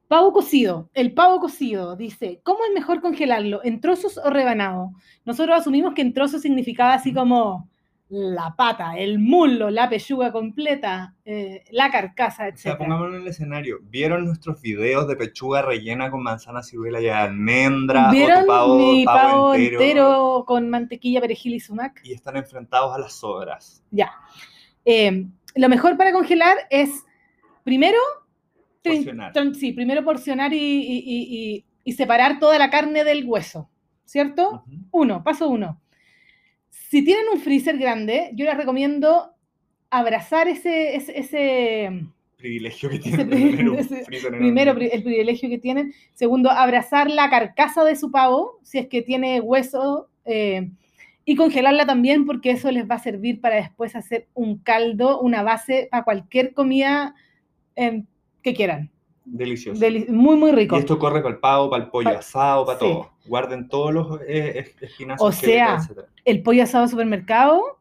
[0.08, 3.60] pavo cocido, el pavo cocido, dice, ¿cómo es mejor congelarlo?
[3.64, 4.92] ¿En trozos o rebanado?
[5.24, 7.68] Nosotros asumimos que en trozos significaba así como
[8.08, 12.58] la pata, el muslo, la pechuga completa, eh, la carcasa, O etc.
[12.58, 13.78] sea, pongámonos en el escenario.
[13.82, 18.10] ¿Vieron nuestros videos de pechuga rellena con manzana, ciruela y almendra?
[18.12, 20.44] ¿Vieron o tu pavo, mi pavo pavo entero, entero?
[20.46, 22.00] con mantequilla, perejil y sumac?
[22.04, 23.82] Y están enfrentados a las sobras.
[23.90, 24.12] Ya.
[24.84, 27.04] Eh, lo mejor para congelar es,
[27.64, 27.98] primero,
[28.94, 29.54] Porcionar.
[29.54, 33.68] sí, primero porcionar y, y- y- separar toda la carne del hueso,
[34.04, 34.64] ¿cierto?
[34.90, 35.80] Uno, paso uno.
[36.70, 39.30] Si tienen un freezer grande, yo les recomiendo
[39.90, 44.46] abrazar ese, ese, ese- Privilegio que Ese tiene pri- tener un ese- freezer enorme.
[44.46, 45.92] primero, pri- el privilegio que tienen.
[46.12, 50.70] Segundo, abrazar la carcasa de su pavo, si es que tiene hueso, eh,
[51.24, 55.42] y congelarla también, porque eso les va a servir para después hacer un caldo, una
[55.42, 57.14] base para cualquier comida
[57.74, 58.04] eh,
[58.46, 58.90] que quieran.
[59.24, 59.80] Delicioso.
[59.80, 60.76] Deli- muy, muy rico.
[60.76, 62.84] Y esto corre para el pavo, para el pollo Pa- asado, para sí.
[62.84, 63.10] todo.
[63.26, 65.28] Guarden todos los eh, es- espinazos.
[65.28, 65.78] O sea.
[66.24, 67.80] El pollo asado de supermercado,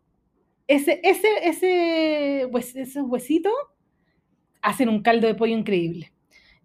[0.67, 3.53] ese, ese, ese, hues- esos huesitos
[4.63, 6.11] hacen un caldo de pollo increíble.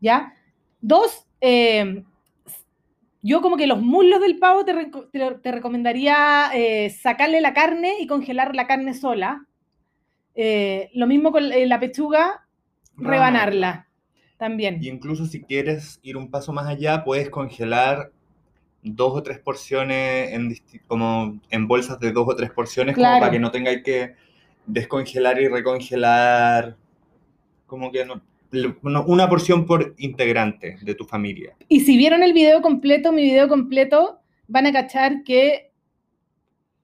[0.00, 0.32] ¿Ya?
[0.80, 2.02] Dos, eh,
[3.20, 4.90] yo como que los muslos del pavo te-
[5.42, 9.44] te recomendaría eh, sacarle la carne y congelar la carne sola.
[10.34, 12.46] Eh, lo mismo con eh, la pechuga,
[12.96, 13.88] rebanarla
[14.40, 14.82] también.
[14.82, 18.10] Y incluso si quieres ir un paso más allá, puedes congelar
[18.82, 20.56] dos o tres porciones en
[20.88, 24.14] como en bolsas de dos o tres porciones, como para que no tengáis que
[24.66, 26.76] descongelar y recongelar,
[27.66, 28.22] como que no,
[28.82, 31.54] una porción por integrante de tu familia.
[31.68, 35.70] Y si vieron el video completo, mi video completo, van a cachar que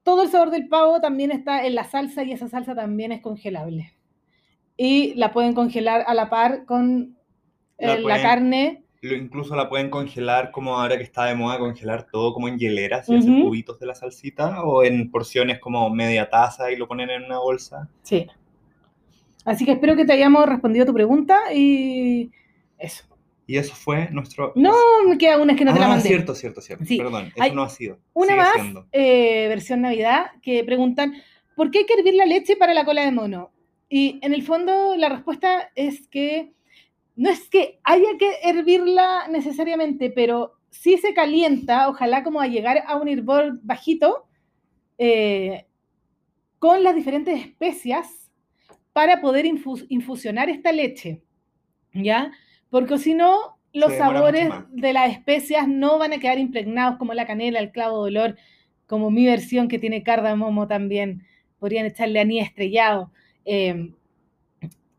[0.03, 3.23] todo el sabor del pavo también está en la salsa y esa salsa también es
[3.23, 3.95] congelable.
[4.77, 7.16] Y la pueden congelar a la par con
[7.79, 8.83] La eh, la, carne.
[9.01, 12.59] Lo- incluso la pueden congelar como ahora que está de moda congelar todo como en
[12.59, 13.45] hieleras y hacer Ujú.
[13.45, 17.39] cubitos de la salsita o en porciones como media taza y lo ponen en una
[17.39, 17.89] bolsa.
[18.03, 18.27] Sí.
[19.45, 22.31] Así que espero que te hayamos respondido a tu pregunta y
[22.79, 23.05] eso.
[23.47, 24.53] Y eso fue nuestro...
[24.57, 24.75] No,
[25.07, 26.09] me queda una es que no te la ah, mandé.
[26.09, 26.85] cierto, cierto, cierto.
[26.85, 26.99] Sí.
[26.99, 28.01] Perdón, eso Hay no ha sido.
[28.13, 31.15] Una Sigue más, eh, versión Navidad, que preguntan,
[31.55, 33.53] ¿por qué hay que hervir la leche para la cola de mono?
[33.89, 36.55] Y en el fondo la respuesta es que
[37.17, 42.83] no es que haya que hervirla necesariamente, pero si se calienta, ojalá como a llegar
[42.87, 44.27] a un hervor bajito,
[44.99, 45.67] eh,
[46.59, 48.31] con las diferentes especias
[48.93, 51.23] para poder infus- infusionar esta leche,
[51.93, 52.33] ¿ya?
[52.71, 57.27] Porque si no, los sabores de las especias no van a quedar impregnados como la
[57.27, 58.37] canela, el clavo de olor,
[58.87, 61.27] como mi versión que tiene cardamomo también.
[61.59, 63.11] Podrían echarle anís estrellado.
[63.45, 63.93] eh,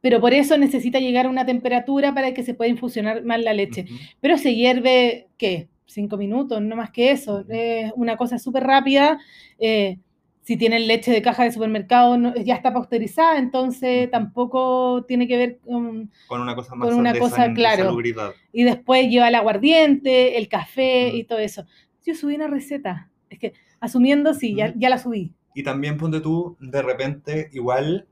[0.02, 3.54] pero por eso necesita llegar a una temperatura para que se pueda infusionar más la
[3.54, 3.86] leche.
[4.22, 5.68] Pero se hierve, ¿qué?
[5.86, 7.46] Cinco minutos, no más que eso.
[7.50, 9.20] Es una cosa súper rápida.
[9.60, 9.98] eh,
[10.44, 15.36] si tienen leche de caja de supermercado, no- ya está pasteurizada, entonces tampoco tiene que
[15.36, 16.10] ver con...
[16.28, 17.84] Con una cosa más Con una de cosa, claro.
[17.84, 18.32] salubridad.
[18.54, 21.66] Y después lleva el aguardiente, el café y todo eso.
[22.06, 23.10] Yo subí una receta.
[23.30, 25.34] Es que, asumiendo, sí, ya, ya la subí.
[25.54, 28.08] Y también ponte tú, de repente, igual,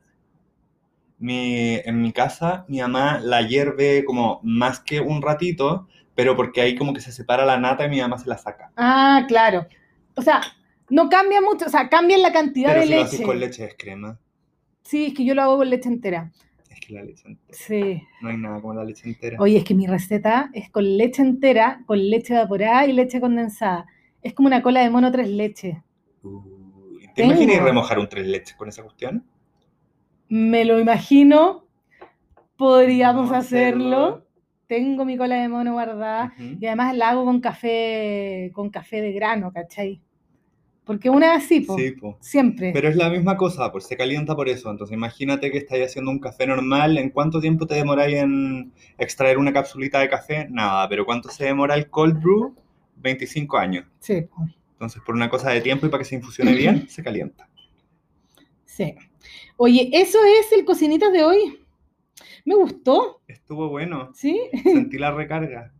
[1.26, 6.62] mi, en mi casa, mi mamá la hierve como más que un ratito, pero porque
[6.62, 8.72] ahí como que se separa la nata y mi mamá se la saca.
[8.78, 9.68] Ah, claro.
[10.16, 10.42] O sea,
[10.90, 13.08] no cambia mucho, o sea, cambia la cantidad Pero de si lo leche.
[13.16, 14.20] haces con leche es crema.
[14.84, 16.32] Sí, es que yo lo hago con leche entera.
[16.70, 17.58] Es que la leche entera.
[17.58, 18.02] Sí.
[18.22, 19.38] No hay nada como la leche entera.
[19.40, 23.88] Oye, es que mi receta es con leche entera, con leche evaporada y leche condensada.
[24.22, 25.78] Es como una cola de mono tres leches.
[26.24, 27.34] Uy, ¿Te Tengo.
[27.34, 29.26] imaginas remojar un tres leches con esa cuestión?
[30.30, 31.66] Me lo imagino.
[32.58, 34.26] Podríamos hacerlo.
[34.68, 36.34] Tengo mi cola de mono guardada.
[36.40, 40.02] Y además la hago con café, con café de grano, ¿cachai?
[40.86, 42.18] Porque una es así, po, Sí, po.
[42.22, 42.72] siempre.
[42.72, 44.70] Pero es la misma cosa, pues se calienta por eso.
[44.70, 46.98] Entonces imagínate que estáis haciendo un café normal.
[46.98, 50.48] ¿En cuánto tiempo te demoráis en extraer una capsulita de café?
[50.50, 52.56] Nada, pero ¿cuánto se demora el cold brew?
[52.98, 53.86] 25 años.
[54.00, 57.04] Sí, po, Entonces por una cosa de tiempo y para que se infusione bien, se
[57.04, 57.48] calienta.
[58.66, 58.96] sí.
[59.58, 61.60] Oye, eso es el Cocinitas de hoy.
[62.44, 64.12] Me gustó, Estuvo bueno.
[64.14, 64.40] ¿sí?
[64.64, 65.72] Sentí la recarga.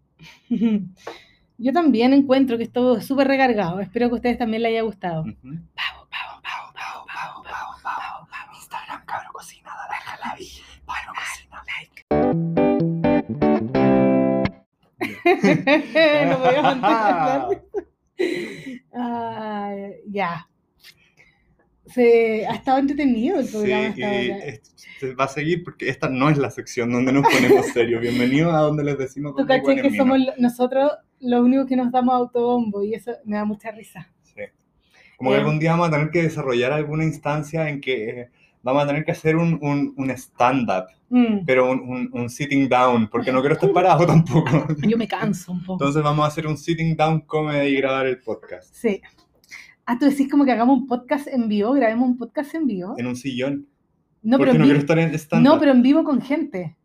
[1.58, 3.80] Yo también encuentro que estuvo súper recargado.
[3.80, 5.22] Espero que a ustedes también les haya gustado.
[5.22, 5.36] Ujú.
[5.76, 8.56] Pavo, pavo, pavo, pavo, pavo, pavo, pavo, pavo.
[8.58, 10.52] Instagram, cabro cocina, dale a like.
[10.86, 11.46] Cabro cocina.
[16.30, 17.80] no podía mantener la risa.
[18.94, 20.48] Ay, ya.
[21.96, 24.46] Se, ha estado entretenido el Sí, programa hasta y ahora.
[25.00, 28.02] se va a seguir porque esta no es la sección donde nos ponemos serios.
[28.02, 32.14] Bienvenidos a donde les decimos Tú caché que somos nosotros los únicos que nos damos
[32.16, 34.12] autobombo y eso me da mucha risa.
[34.24, 34.42] Sí.
[35.16, 35.40] Como que Eh.
[35.40, 38.30] algún día vamos a tener que desarrollar alguna instancia en que eh,
[38.62, 42.68] vamos a tener que hacer un, un, un stand-up, Mm, pero un, un, un sitting
[42.68, 44.66] down, porque no quiero estar parado tampoco.
[44.88, 45.74] Yo me canso un poco.
[45.76, 49.00] Entonces vamos a hacer un sitting down comedy y grabar el podcast Sí.
[49.86, 52.96] Ah, tú decís como que hagamos un podcast en vivo, grabemos un podcast en vivo.
[52.98, 53.68] en un sillón.
[54.24, 54.98] No, pero porque no vi- quiero estar
[55.38, 56.76] en no, pero en vivo con gente.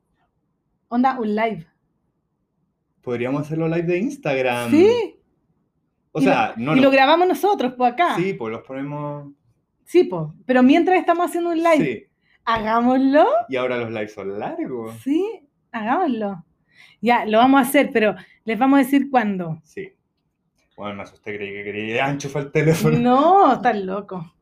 [0.89, 1.67] Onda, un live.
[3.01, 4.71] Podríamos hacerlo live de Instagram.
[4.71, 5.17] sí.
[6.13, 8.17] O y sea, lo, no y lo- lo grabamos nosotros, pues acá.
[8.17, 9.33] Sí, pues los ponemos.
[9.85, 10.25] Sí, pues.
[10.45, 11.85] Pero mientras estamos haciendo un live.
[11.85, 12.05] Sí.
[12.45, 13.27] Hagámoslo.
[13.49, 14.97] Y ahora los lives son largos.
[15.05, 15.25] Sí,
[15.71, 16.45] hagámoslo.
[17.01, 19.61] Ya, lo vamos a hacer, pero les vamos a decir cuándo.
[19.65, 19.89] Sí.
[20.81, 22.99] Bueno, me asusté, creí que quería enchufar el teléfono.
[22.99, 24.33] No, estás loco.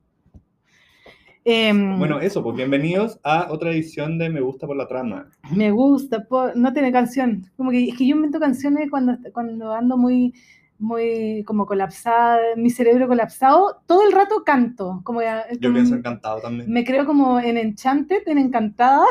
[1.44, 5.28] Em, Bueno, eso, pues bienvenidos a otra edición de Me Gusta por la Trama.
[5.52, 7.50] me gusta, no tiene canción.
[7.56, 10.32] Como que es que yo invento canciones cuando, cuando ando muy,
[10.78, 15.00] muy como colapsada, mi cerebro colapsado, todo el rato canto.
[15.02, 15.20] Como,
[15.58, 16.70] Yo pienso encantado también.
[16.70, 19.04] Me creo como en Enchanted, en Encantada.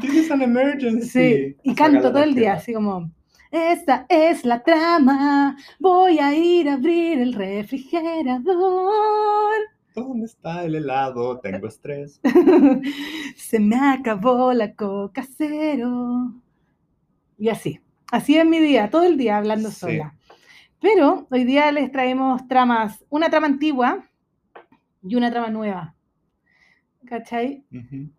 [0.00, 1.08] This is an emergency.
[1.08, 3.10] Sí, y canto todo el día, así como,
[3.50, 9.52] esta es la trama, voy a ir a abrir el refrigerador.
[9.94, 11.38] ¿Dónde está el helado?
[11.40, 12.20] Tengo estrés.
[13.36, 16.32] Se me acabó la coca cero.
[17.38, 17.80] Y así,
[18.12, 19.76] así es mi día, todo el día hablando Sí.
[19.76, 20.14] sola.
[20.80, 24.04] Pero hoy día les traemos tramas, una trama antigua
[25.02, 25.94] y una trama nueva.
[27.06, 27.64] ¿Cachai?
[27.72, 28.10] Ujú.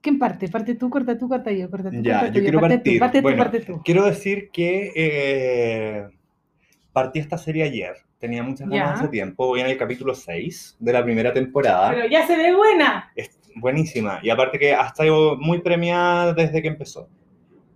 [0.00, 0.48] ¿Quién parte?
[0.48, 2.92] Parte tú, corta tú, corta yo, corta tú, Ya, corta yo quiero parte partir.
[2.94, 3.82] tú, parte tú, parte tú.
[3.84, 6.06] Quiero decir que eh,
[6.92, 7.94] partí esta serie ayer.
[8.18, 8.94] Tenía muchas ganas Ya.
[8.94, 9.46] hace tiempo.
[9.46, 11.90] Voy en el capítulo 6 de la primera temporada.
[11.90, 13.10] Pero ya se ve buena.
[13.14, 14.20] Es buenísima.
[14.22, 17.08] Y aparte que ha estado muy premiada desde que empezó.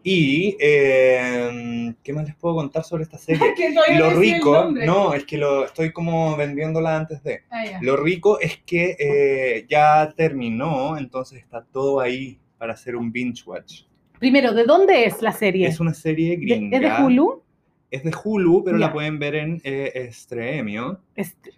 [0.04, 3.54] Y, eh, ¿qué más les puedo contar sobre esta serie?
[3.98, 7.42] Lo rico, no, es que lo estoy como vendiéndola antes de.
[7.50, 7.64] Ah.
[7.80, 13.42] Lo rico es que eh, ya terminó, entonces está todo ahí para hacer un binge
[13.46, 13.82] watch.
[14.18, 15.66] Primero, ¿de dónde es la serie?
[15.68, 16.76] Es una serie ¿De- gringa.
[16.76, 17.42] ¿Es de Hulu?
[17.90, 20.98] Es de Hulu, pero la pueden ver en eh, Streamio,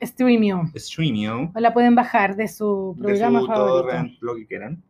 [0.03, 0.69] Streamio.
[0.75, 3.83] Streamio, O la pueden bajar de su de programa su favorito.
[3.89, 4.83] torrent, lo que quieran.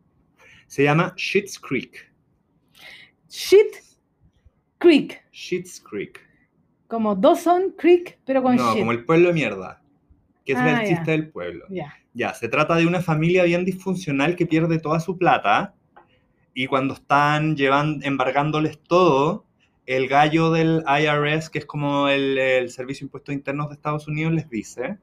[0.67, 2.11] Se llama Schitt's Creek.
[3.35, 3.83] Shit
[4.77, 5.21] Creek.
[5.33, 6.19] Schitt's Creek.
[6.87, 8.79] Como Dawson Creek, pero con no, shit.
[8.79, 9.81] como el pueblo de mierda.
[10.45, 10.95] Que es Ah, el ya.
[10.95, 11.65] chiste del pueblo.
[11.69, 11.93] Ya.
[12.13, 15.73] Ya, se trata de una familia bien disfuncional que pierde toda su plata
[16.53, 19.43] y cuando están llevan, embargándoles todo,
[19.85, 24.07] el gallo del IRS, que es como el, el Servicio de Impuestos Internos de Estados
[24.07, 24.97] Unidos, les dice,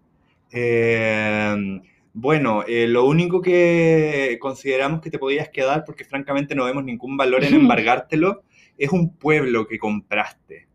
[0.52, 1.80] eh,
[2.14, 7.16] bueno, eh, lo único que consideramos que te podías quedar, porque francamente no vemos ningún
[7.16, 8.42] valor en embargártelo,
[8.76, 10.68] es un pueblo que compraste.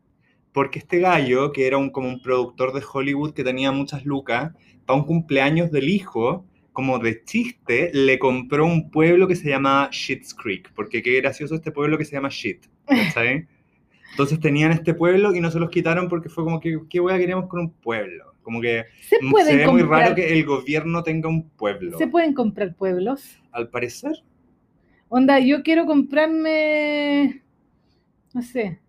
[0.51, 4.53] Porque este gallo, que era un, como un productor de Hollywood que tenía muchas lucas,
[4.85, 9.89] para un cumpleaños del hijo, como de chiste, le compró un pueblo que se llama
[9.91, 13.47] Shit's Creek, porque qué gracioso este pueblo que se llama Shit, ¿cachai?
[14.11, 17.17] Entonces tenían este pueblo y no se los quitaron porque fue como que, ¿qué wea
[17.17, 18.26] queríamos con un pueblo?
[18.47, 21.97] Como que Se mm, se ve muy raro que el gobierno tenga un pueblo.
[21.97, 23.37] Se pueden comprar pueblos.
[23.51, 24.23] Al parecer,
[25.09, 27.41] Onda, yo quiero comprarme.
[28.33, 28.79] No sé.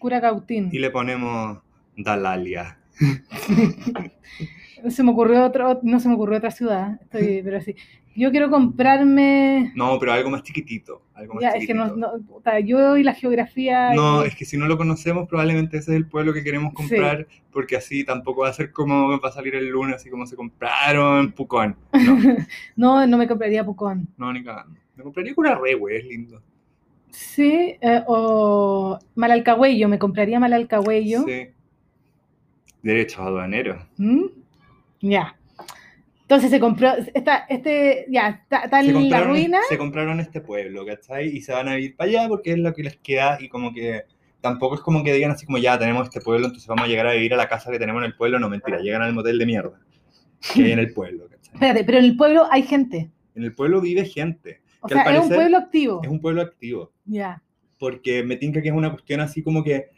[0.00, 0.68] Curacautín.
[0.72, 1.60] y le ponemos
[1.96, 2.76] Dalalia.
[4.88, 7.74] Se me ocurrió otro, no se me ocurrió otra ciudad, estoy, pero así.
[8.16, 9.72] Yo quiero comprarme.
[9.74, 11.02] No, pero algo más chiquitito.
[11.14, 13.92] Algo más Ya, es que no, no, puta, yo y la geografía.
[13.92, 16.72] No, y- es que si no lo conocemos, probablemente ese es el pueblo que queremos
[16.74, 20.26] comprar, porque así tampoco va a ser como va a salir el lunes, así como
[20.26, 21.76] se compraron Pucón.
[21.92, 22.16] No,
[22.76, 24.06] no, no me compraría Pucón.
[24.16, 24.78] no, ni cagando.
[24.96, 26.40] Me compraría Curarre, güey, es lindo.
[27.10, 31.24] Sí, eh, o Malalcahuello, me compraría Malalcahuello.
[31.26, 31.48] Sí.
[32.82, 33.82] Derechos aduaneros.
[33.96, 34.26] ¿Mm?
[35.04, 35.36] Ya.
[36.22, 39.60] Entonces se compró, está, este, ya, está, está en la ruina.
[39.68, 41.28] se compraron este pueblo, ¿cachai?
[41.28, 43.74] Y se van a ir para allá porque es lo que les queda y como
[43.74, 44.04] que
[44.40, 47.06] tampoco es como que digan así como ya tenemos este pueblo, entonces vamos a llegar
[47.06, 48.38] a vivir a la casa que tenemos en el pueblo.
[48.38, 49.78] No, mentira, llegan al motel de mierda
[50.54, 51.54] que hay en el pueblo, ¿cachai?
[51.54, 53.10] Espérate, pero en el pueblo hay gente.
[53.34, 54.62] En el pueblo vive gente.
[54.80, 56.00] O sea, es un pueblo activo.
[56.02, 56.92] Es un pueblo activo.
[57.04, 57.42] Ya.
[57.78, 59.90] Porque me tinca que es una cuestión así como que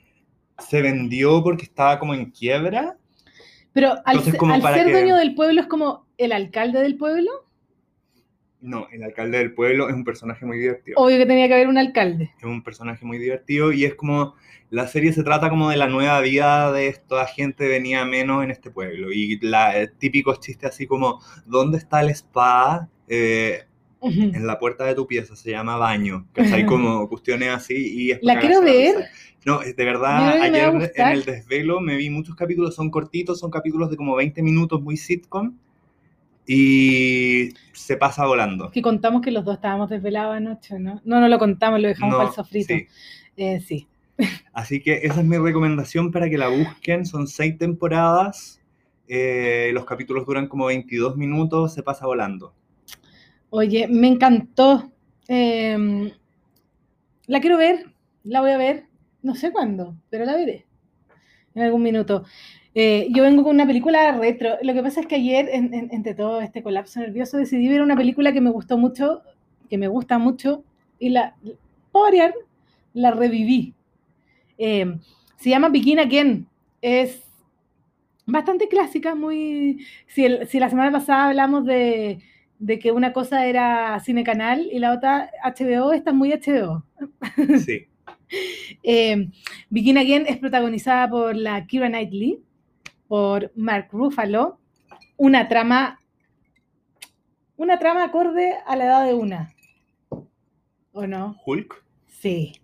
[0.59, 2.97] se vendió porque estaba como en quiebra.
[3.77, 6.33] Pero al, Entonces, se- como al para ser que- dueño del pueblo es como el
[6.33, 7.31] alcalde del pueblo.
[8.63, 10.99] No, el alcalde del pueblo es un personaje muy divertido.
[10.99, 12.31] Obvio que tenía que haber un alcalde.
[12.39, 14.35] Es un personaje muy divertido y es como
[14.71, 18.51] la serie se trata como de la nueva vida de esta gente venía menos en
[18.51, 22.89] este pueblo y la el típico chiste así como ¿dónde está el spa?
[23.09, 23.65] Eh,
[24.07, 27.75] en la puerta de tu pieza se llama baño, que hay como cuestiones así
[28.11, 29.07] y La quiero ver.
[29.45, 33.91] No, de verdad, ayer en el desvelo me vi muchos capítulos, son cortitos, son capítulos
[33.91, 35.57] de como 20 minutos, muy sitcom,
[36.47, 38.71] y se pasa volando.
[38.71, 41.01] Que contamos que los dos estábamos desvelados anoche, ¿no?
[41.05, 42.75] No, no lo contamos, lo dejamos No, para el sofrito.
[42.75, 42.87] sí.
[43.37, 43.87] Eh, sí.
[44.53, 47.05] Así que esa es mi recomendación para que la busquen.
[47.05, 48.61] Son seis temporadas.
[49.09, 51.75] eh, los capítulos duran como 22 minutos.
[51.75, 52.55] Se pasa volando.
[53.59, 54.93] Oye, me encantó.
[55.29, 56.13] Eh,
[57.27, 57.87] la quiero ver,
[58.23, 58.85] la voy a ver,
[59.23, 60.67] no sé cuándo, pero la veré
[61.55, 62.25] en algún minuto.
[62.75, 64.57] Eh, yo vengo con una película retro.
[64.63, 67.81] Lo que pasa es que ayer, en- en- entre todo este colapso nervioso, decidí ver
[67.81, 69.23] una película que me gustó mucho,
[69.71, 70.63] que me gusta mucho,
[70.99, 71.35] y la,
[71.93, 72.35] variar,
[72.93, 73.75] la reviví.
[74.59, 74.99] Eh,
[75.39, 76.47] se llama Begin Again.
[76.83, 77.23] Es
[78.27, 79.87] bastante clásica, muy...
[80.09, 80.29] Si
[80.61, 82.21] la semana pasada hablamos de,
[82.59, 86.85] de que una cosa era cine canal y la otra HBO, esta es muy HBO.
[87.65, 87.87] Sí.
[88.83, 89.31] Eh,
[89.71, 92.43] Begin Again es protagonizada por la Kira Knightley,
[93.07, 94.59] por Mark Ruffalo,
[95.17, 96.01] una trama,
[97.57, 99.55] una trama acorde a la edad de una.
[100.91, 101.37] ¿O no?
[101.47, 101.85] Hulk.
[102.09, 102.61] Sí.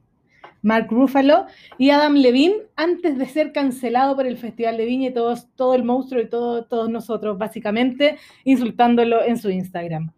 [0.63, 1.47] Mark Ruffalo
[1.77, 5.75] y Adam Levine antes de ser cancelado por el Festival de Viña y todos, todo
[5.75, 10.13] el monstruo y todo, todos nosotros, básicamente, insultándolo en su Instagram.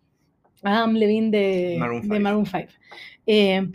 [0.62, 2.20] Adam Levine de Maroon de five.
[2.20, 2.68] Maroon 5.
[3.26, 3.68] Eh,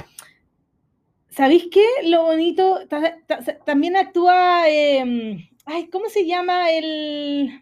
[1.29, 1.83] ¿Sabéis qué?
[2.05, 7.61] Lo bonito, ta- ta- también actúa, eh, ay, ¿cómo se llama el,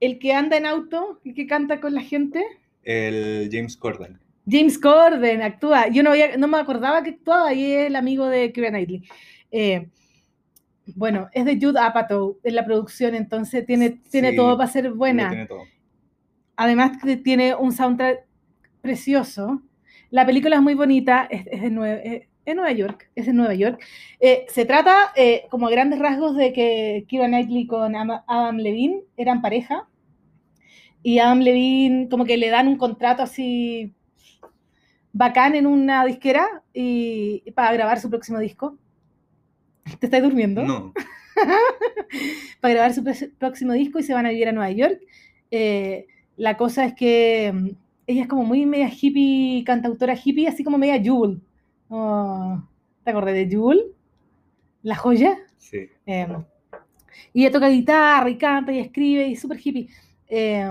[0.00, 2.44] el que anda en auto, el que canta con la gente?
[2.82, 4.19] El James Corden.
[4.48, 5.88] James Corden actúa.
[5.88, 9.02] Yo no, había- no me acordaba que actuaba y es el amigo de Keira Knightley.
[9.50, 9.88] Eh,
[10.94, 14.90] bueno, es de Jude Apatow en la producción, entonces tiene, tiene Sí, todo para ser
[14.92, 15.28] buena.
[15.28, 15.62] tiene todo.
[16.56, 18.20] Además tiene un soundtrack
[18.82, 19.62] precioso.
[20.10, 23.80] La película es muy bonita, es, es de es Nueva York, es en Nueva York.
[24.18, 29.02] Eh, se trata, eh, como a grandes rasgos, de que Keira Knightley con Adam Levine
[29.16, 29.86] eran pareja.
[31.02, 33.94] Y Adam Levine como que le dan un contrato así
[35.12, 38.76] bacán en una disquera y, para grabar su próximo disco.
[39.98, 40.62] ¿Te estás durmiendo?
[40.62, 40.92] No.
[42.60, 43.04] para grabar su
[43.38, 45.00] próximo disco y se van a vivir a Nueva York.
[45.50, 46.06] Eh,
[46.36, 47.68] la cosa es que mm,
[48.06, 51.40] ella es como muy media hippie, cantautora hippie, así como media Jewel.
[51.88, 52.62] Oh,
[53.04, 53.92] ¿Te acordás de Jewel?
[54.82, 55.38] La joya.
[55.58, 55.88] Sí.
[56.06, 56.26] Eh,
[57.32, 59.88] y ella toca guitarra y canta y escribe y es súper hippie.
[60.28, 60.70] Eh,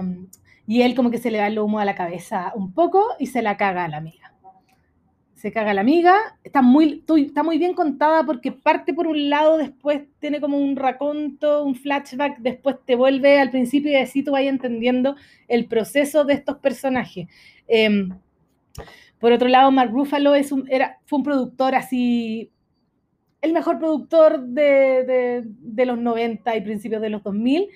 [0.69, 3.25] y él como que se le da el humo a la cabeza un poco y
[3.25, 4.18] se la caga a la amiga.
[5.39, 9.57] Se caga la amiga, está muy, está muy bien contada porque parte por un lado,
[9.57, 14.31] después tiene como un raconto, un flashback, después te vuelve al principio y así tú
[14.31, 15.15] vayas entendiendo
[15.47, 17.27] el proceso de estos personajes.
[17.69, 18.09] Eh,
[19.19, 22.51] por otro lado, Mark Ruffalo es un, era, fue un productor así
[23.41, 27.69] el mejor productor de, de- de los 90 y principios de los 2000,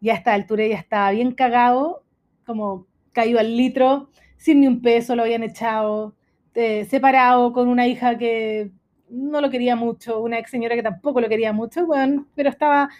[0.00, 2.02] y a esta altura ya estaba bien cagado,
[2.46, 6.14] como caído al litro, sin ni un peso, lo habían echado,
[6.54, 8.70] eh, separado con una hija que
[9.10, 12.90] no lo quería mucho, una ex señora que tampoco lo quería mucho, bueno, pero estaba,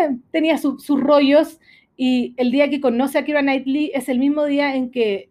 [0.00, 1.60] eh, tenía su- sus rollos,
[1.96, 5.30] y el día que conoce a Kira Knightley es el mismo día en que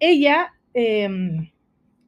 [0.00, 1.08] ella eh,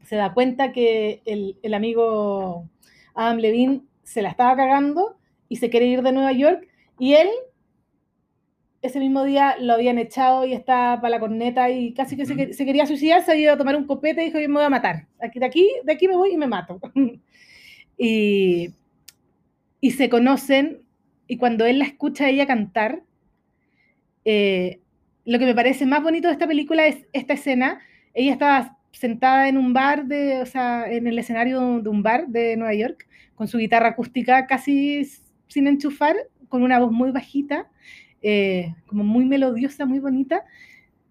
[0.05, 2.69] se da cuenta que el, el amigo
[3.15, 5.17] Adam Levine se la estaba cagando
[5.49, 6.67] y se quiere ir de Nueva York
[6.99, 7.29] y él
[8.87, 12.53] ese mismo día lo habían echado y estaba para la corneta y casi que se,
[12.53, 14.65] se quería suicidar, se había ido a tomar un copete y dijo yo me voy
[14.65, 16.81] a matar, aquí, de, aquí, de aquí me voy y me mato.
[17.99, 18.71] y,
[19.81, 20.83] y se conocen
[21.27, 23.03] y cuando él la escucha a ella cantar,
[24.25, 24.81] eh,
[25.25, 27.81] lo que me parece más bonito de esta película es esta escena,
[28.15, 32.29] ella estaba sentada en un bar, de, o sea, en el escenario de un bar
[32.29, 35.05] de Nueva York, con su guitarra acústica casi
[35.49, 36.17] sin enchufar,
[36.49, 37.69] con una voz muy bajita,
[38.29, 40.45] eh, como muy melodiosa, muy bonita.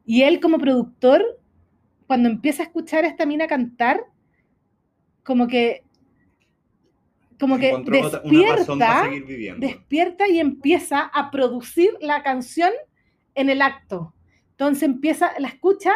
[0.05, 1.23] Y él como productor,
[2.07, 4.01] cuando empieza a escuchar a esta mina cantar,
[5.23, 5.83] como que,
[7.39, 9.01] como que Encontró despierta,
[9.59, 12.71] despierta y empieza a producir la canción
[13.33, 14.13] en el acto.
[14.51, 15.91] Entonces empieza, la escucha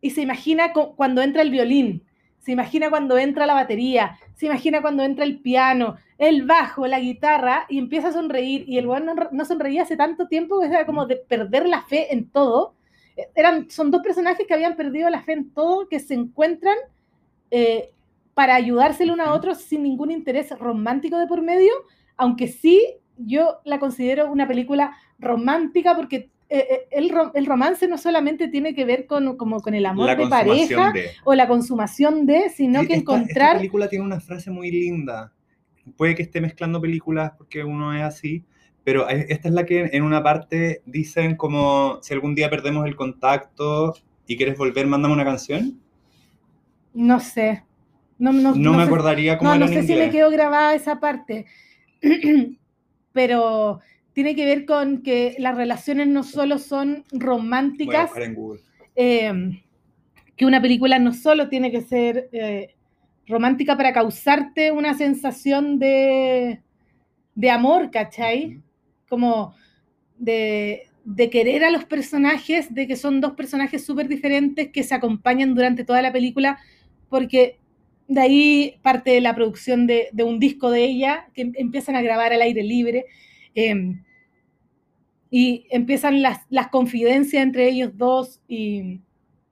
[0.00, 2.02] y se imagina cu- cuando entra el violín,
[2.42, 6.98] se imagina cuando entra la batería, se imagina cuando entra el piano, el bajo, la
[6.98, 8.64] guitarra, y empieza a sonreír.
[8.68, 11.82] Y el weón no, no sonreía hace tanto tiempo que era como de perder la
[11.82, 12.74] fe en todo.
[13.16, 16.76] Eh, Eran, son dos personajes que habían perdido la fe en todo, que se encuentran
[17.52, 17.92] eh,
[18.34, 21.72] para ayudarse el uno a otro sin ningún interés romántico de por medio,
[22.16, 27.96] aunque sí yo la considero una película romántica porque eh, eh, el, el romance no
[27.98, 31.10] solamente tiene que ver con, como con el amor La de pareja de.
[31.24, 33.56] o la consumación de, sino que esta- Esta encontrar...
[33.56, 35.32] película tiene una frase muy linda.
[35.96, 38.44] Puede que esté mezclando películas porque uno es así,
[38.84, 42.86] pero es- esta es la que en una parte dicen como si algún día perdemos
[42.86, 43.94] el contacto
[44.26, 45.80] y quieres volver, mándame una canción.
[46.94, 47.64] No sé.
[48.18, 50.10] No, no, No, no me sé- acordaría cómo No, era no en sé si me
[50.10, 51.46] quedó grabada esa parte,
[53.12, 53.80] pero
[54.12, 58.10] tiene que ver con que las relaciones no solo son románticas,
[58.94, 59.62] eh,
[60.36, 62.74] que una película no solo tiene que ser eh,
[63.26, 66.60] romántica para causarte una sensación de,
[67.34, 68.60] de amor, ¿cachai?
[69.08, 69.54] Como
[70.18, 74.94] de, de querer a los personajes, de que son dos personajes súper diferentes que se
[74.94, 76.58] acompañan durante toda la película,
[77.08, 77.58] porque
[78.08, 81.96] de ahí parte de la producción de, de un disco de ella, que em- empiezan
[81.96, 83.06] a grabar al aire libre,
[83.54, 84.00] eh,
[85.30, 89.00] y empiezan las, las confidencias entre ellos dos y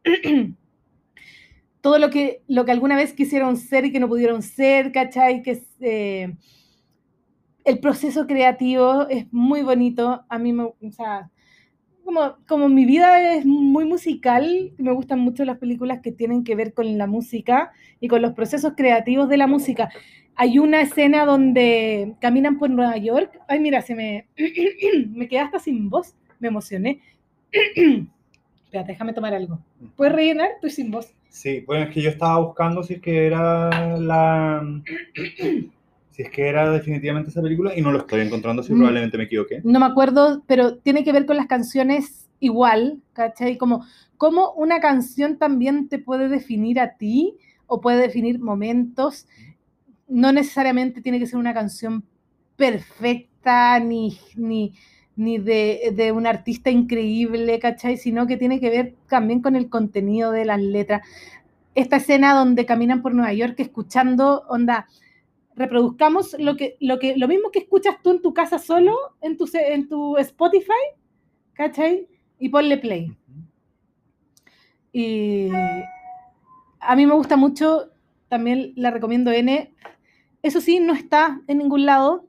[1.80, 5.42] todo lo que, lo que alguna vez quisieron ser y que no pudieron ser, ¿cachai?
[5.42, 6.36] Que eh,
[7.64, 10.24] el proceso creativo es muy bonito.
[10.28, 10.70] A mí me,
[12.10, 16.56] como, como mi vida es muy musical, me gustan mucho las películas que tienen que
[16.56, 19.90] ver con la música y con los procesos creativos de la música.
[20.34, 23.38] Hay una escena donde caminan por Nueva York.
[23.46, 24.26] Ay, mira, se me,
[25.10, 26.16] me quedé hasta sin voz.
[26.40, 27.00] Me emocioné.
[27.52, 29.60] Espérate, déjame tomar algo.
[29.94, 30.50] ¿Puedes rellenar?
[30.54, 31.14] Estoy sin voz.
[31.28, 34.82] Sí, bueno, es que yo estaba buscando si es que era la.
[36.20, 38.76] Si es que era definitivamente esa película y no lo estoy encontrando, si Mm.
[38.76, 39.62] probablemente me equivoqué.
[39.64, 43.56] No me acuerdo, pero tiene que ver con las canciones igual, ¿cachai?
[43.56, 43.86] Como,
[44.18, 49.26] como una canción también te puede definir a ti o puede definir momentos.
[50.08, 52.04] No necesariamente tiene que ser una canción
[52.56, 54.74] perfecta ni, ni,
[55.16, 57.96] ni de, de un artista increíble, ¿cachai?
[57.96, 61.00] Sino que tiene que ver también con el contenido de las letras.
[61.74, 64.86] Esta escena donde caminan por Nueva York escuchando, onda,
[65.56, 69.36] reproduzcamos lo, que, lo, que, lo mismo que escuchas tú en tu casa solo, en
[69.36, 70.72] tu, se- en tu Spotify,
[71.52, 72.08] ¿cachai?
[72.38, 73.14] Y ponle play.
[74.92, 75.48] Y
[76.80, 77.90] a mí me gusta mucho,
[78.28, 79.72] también la recomiendo N.
[80.42, 82.26] Eso sí, no está en ningún lado.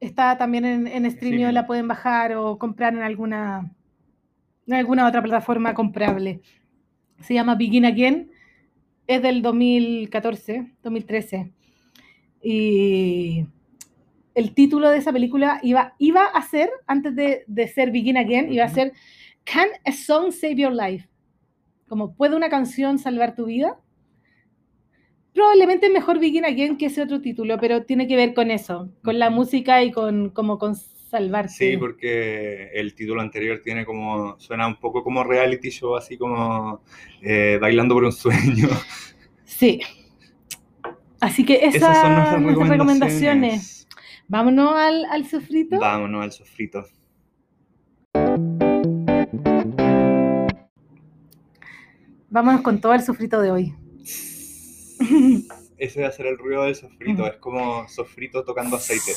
[0.00, 1.52] Está también en, en streaming, Sí.
[1.52, 3.72] la pueden bajar o comprar en alguna,
[4.66, 6.40] en alguna otra plataforma comprable.
[7.20, 8.30] Se llama Begin Again.
[9.06, 11.52] Es del 2014, 2013.
[12.42, 13.46] Y
[14.34, 18.52] el título de esa película iba, iba a ser, antes de, de ser Begin Again,
[18.52, 18.92] iba a ser
[19.44, 21.08] Can a Song Save Your Life?
[21.88, 23.78] Como, ¿puede una canción salvar tu vida?
[25.34, 29.18] Probablemente mejor Begin Again que ese otro título, pero tiene que ver con eso, con
[29.18, 30.76] la música y con, como con
[31.14, 31.52] salvarte.
[31.52, 34.38] Sí, porque el título anterior tiene como.
[34.38, 36.82] Suena un poco como reality show, así como
[37.22, 38.68] eh, bailando por un sueño.
[39.46, 39.80] Sí.
[41.20, 43.86] Así que esas, Esas son nuestras nuestras recomendaciones.
[43.86, 43.88] recomendaciones.
[44.26, 45.78] Vámonos al, al sofrito.
[45.78, 46.84] Vámonos al sofrito.
[52.30, 53.74] Vámonos con todo el sofrito de hoy.
[55.78, 57.26] Ese va a ser el ruido del sofrito.
[57.26, 59.12] Es como sofrito tocando aceite.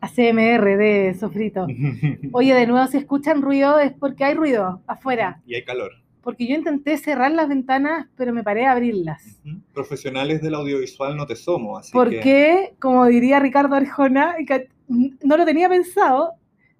[0.00, 1.66] ACMR de sofrito.
[2.32, 5.42] Oye, de nuevo, si escuchan ruido es porque hay ruido afuera.
[5.46, 5.92] Y hay calor.
[6.22, 9.40] Porque yo intenté cerrar las ventanas, pero me paré a abrirlas.
[9.72, 11.96] Profesionales del audiovisual no te somos, así que.
[11.96, 14.34] Porque, como diría Ricardo Arjona,
[14.88, 16.32] no lo tenía pensado,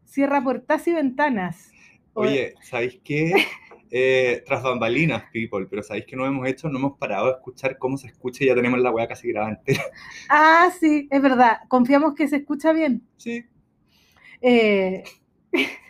[0.05, 1.71] cierra puertas y ventanas.
[2.15, 3.35] Oye, ¿sabéis qué?
[3.91, 6.69] Eh, tras bambalinas, people, pero ¿sabéis qué no hemos hecho?
[6.69, 9.55] No hemos parado de escuchar cómo se escucha y ya tenemos la weá casi grabada
[9.55, 9.83] entera.
[10.29, 11.59] Ah, sí, es verdad.
[11.69, 13.03] Confiamos que se escucha bien.
[13.17, 13.45] Sí.
[14.41, 15.05] Eh,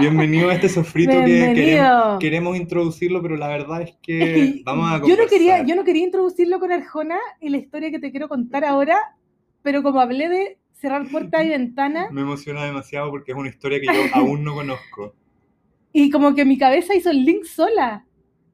[0.00, 4.90] Bienvenido a este sofrito que queremos, queremos introducirlo, pero la verdad es que que vamos
[4.90, 8.10] a yo no quería, yo no quería introducirlo con Arjona y la historia que te
[8.10, 8.98] quiero contar ahora,
[9.62, 13.80] pero como hablé de cerrar puertas y ventanas, Me emociona demasiado porque es una historia
[13.80, 15.14] que yo aún no conozco.
[15.98, 18.04] Y como que mi cabeza hizo el link sola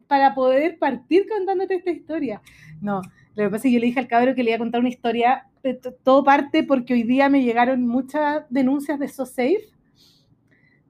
[0.06, 2.40] para poder partir contándote esta historia.
[2.80, 3.02] No,
[3.34, 4.78] lo que pasa es que yo le dije al cabro que le iba a contar
[4.78, 5.48] una historia,
[6.04, 9.72] todo parte porque hoy día me llegaron muchas denuncias de SoSafe,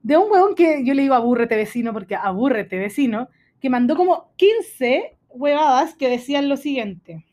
[0.03, 3.29] de un huevón que yo le digo abúrrete vecino, porque abúrrete vecino,
[3.59, 7.25] que mandó como 15 huevadas que decían lo siguiente.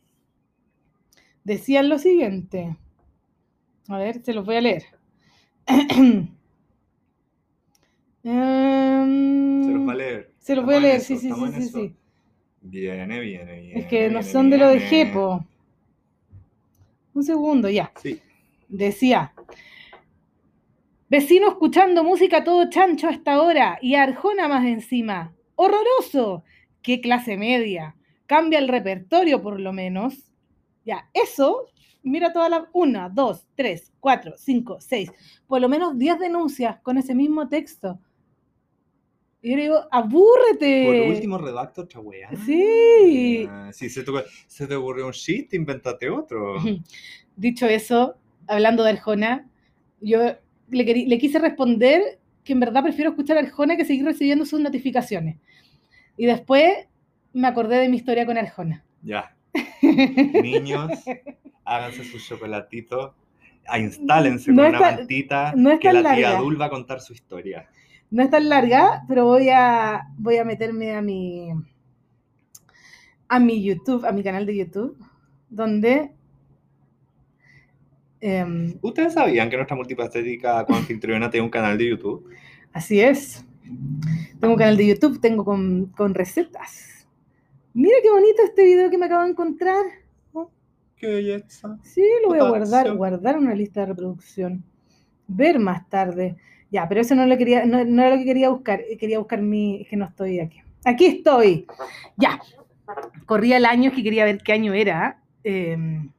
[1.44, 2.74] Decían lo siguiente.
[3.86, 4.84] A ver, se los voy a leer.
[8.22, 10.32] Em, Se los va a leer.
[10.38, 11.96] Se los voy a leer, eso, sí, sí, sí, sí, sí.
[12.62, 13.80] Viene, viene, viene.
[13.80, 14.80] Es que no viene, son de lo de.
[14.80, 15.44] Jepo.
[17.14, 17.92] Un segundo, ya.
[18.00, 18.20] Sí.
[18.68, 19.32] Decía,
[21.08, 25.34] vecino escuchando música todo chancho hasta ahora y Arjona más encima.
[25.56, 26.44] ¡Horroroso!
[26.82, 27.96] ¡Qué clase media!
[28.26, 30.30] Cambia el repertorio por lo menos.
[30.84, 31.66] Ya, eso,
[32.02, 32.62] mira todas las...
[32.72, 35.10] Una, dos, tres, cuatro, cinco, seis.
[35.48, 37.98] Por lo menos diez denuncias con ese mismo texto.
[39.42, 40.84] Y yo le digo, abúrrete.
[40.86, 42.28] Por último, redacto otra weá.
[42.44, 43.46] Sí.
[43.48, 44.12] Ah, Si se te,
[44.46, 46.56] se te ocurrió un shit, invéntate otro.
[47.36, 48.16] Dicho eso,
[48.46, 49.48] hablando de Arjona,
[50.00, 50.20] yo
[50.68, 54.44] le, querí- le quise responder que en verdad prefiero escuchar a Arjona que seguir recibiendo
[54.44, 55.38] sus notificaciones.
[56.18, 56.70] Y después
[57.32, 58.84] me acordé de mi historia con Arjona.
[59.02, 59.34] Ya.
[59.82, 60.90] Niños,
[61.64, 63.14] háganse su chocolatito,
[63.78, 66.40] instálense No con una está- mantita, no que la tía larga.
[66.40, 67.68] Dul va a contar su historia.
[68.10, 71.50] No es tan larga, pero voy a, voy a meterme a mi,
[73.28, 74.96] a mi YouTube, a mi canal de YouTube,
[75.48, 76.12] donde...
[78.20, 82.28] em, ¿Ustedes sabían que nuestra multipastética con anfitriona tiene un canal de YouTube?
[82.72, 83.44] así es.
[84.40, 87.06] Tengo un canal de YouTube, tengo con, con recetas.
[87.72, 89.84] Mira qué bonito este video que me acabo de encontrar.
[90.96, 91.78] ¡Qué belleza!
[91.82, 94.62] Sí, lo voy a guardar, guardar una lista de reproducción.
[95.28, 96.36] Ver más tarde.
[96.70, 98.80] Ya, pero eso no lo quería, no, no era lo que quería buscar.
[98.80, 100.60] eh, Quería buscar mi, es que no estoy aquí.
[100.84, 101.66] Aquí estoy.
[102.16, 102.40] Ya.
[103.26, 105.20] Corría el año que quería ver qué año era.
[105.44, 106.10] em,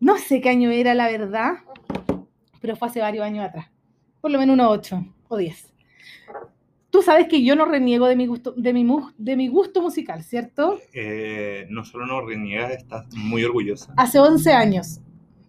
[0.00, 1.52] no sé qué año era, la verdad,
[2.60, 3.66] pero fue hace varios años atrás.
[4.20, 5.72] Por lo menos unos 8 o 10.
[6.90, 10.22] Tú sabes que yo no reniego de mi gusto, de mi, de mi gusto musical,
[10.24, 10.78] ¿cierto?
[10.92, 13.94] Eh, no solo no reniegas, estás muy orgullosa.
[13.96, 15.00] Hace 11 años.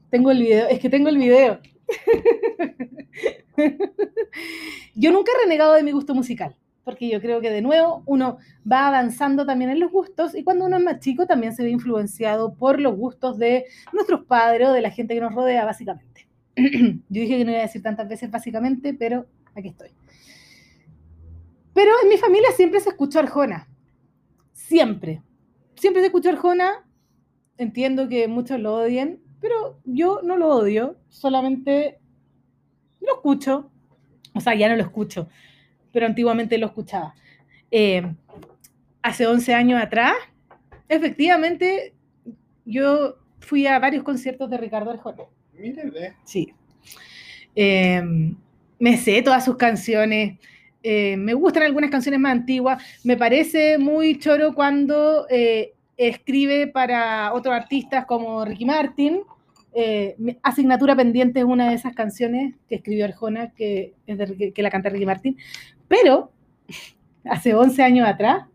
[0.10, 1.60] Tengo el video, es que tengo el video.
[4.96, 8.38] yo nunca he renegado de mi gusto musical, porque yo creo que de nuevo uno
[8.70, 11.70] va avanzando también en los gustos y cuando uno es más chico también se ve
[11.70, 16.28] influenciado por los gustos de nuestros padres o de la gente que nos rodea, básicamente.
[16.56, 16.64] yo
[17.10, 19.26] dije que no iba a decir tantas veces básicamente, pero
[19.56, 19.90] aquí estoy.
[21.74, 23.68] Pero en mi familia siempre se escuchó Arjona.
[24.52, 25.24] Siempre.
[25.76, 26.88] Siempre se escuchó Arjona.
[27.58, 30.96] Entiendo que muchos lo odien, pero yo no lo odio.
[31.10, 32.00] Solamente
[33.02, 33.70] lo escucho.
[34.34, 35.28] O sea, ya no lo escucho,
[35.92, 37.14] pero antiguamente lo escuchaba.
[37.70, 38.02] Eh,
[39.02, 40.14] hace 11 años atrás,
[40.88, 41.94] efectivamente,
[42.66, 45.24] yo fui a varios conciertos de Ricardo Arjona.
[45.54, 46.14] Mire, ve.
[46.24, 46.54] Sí.
[47.54, 48.02] Eh,
[48.80, 50.40] me sé todas sus canciones.
[50.82, 52.82] eh, me gustan algunas canciones más antiguas.
[53.04, 59.22] Me parece muy choro cuando eh, escribe para otros artistas como Ricky Martin.
[59.76, 64.54] Eh, Asignatura pendiente es una de esas canciones que escribió Arjona, que, es de Ricky-
[64.54, 65.38] que la canta Ricky Martin.
[65.88, 66.32] Pero
[67.26, 68.46] hace 11 años atrás,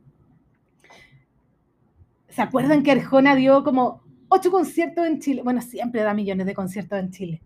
[2.29, 5.43] ¿se acuerdan que Arjona dio como ocho conciertos en Chile?
[5.43, 7.43] Bueno, siempre da millones de conciertos en Chile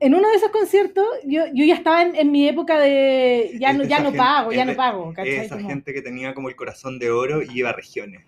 [0.00, 3.72] en uno de esos conciertos, yo, yo ya estaba en, en mi época de ya
[3.72, 5.14] no, ya no pago, ya no pago.
[5.14, 5.36] ¿cachai?
[5.36, 8.20] Esa Como- gente que tenía como el corazón de oro y iba a regiones.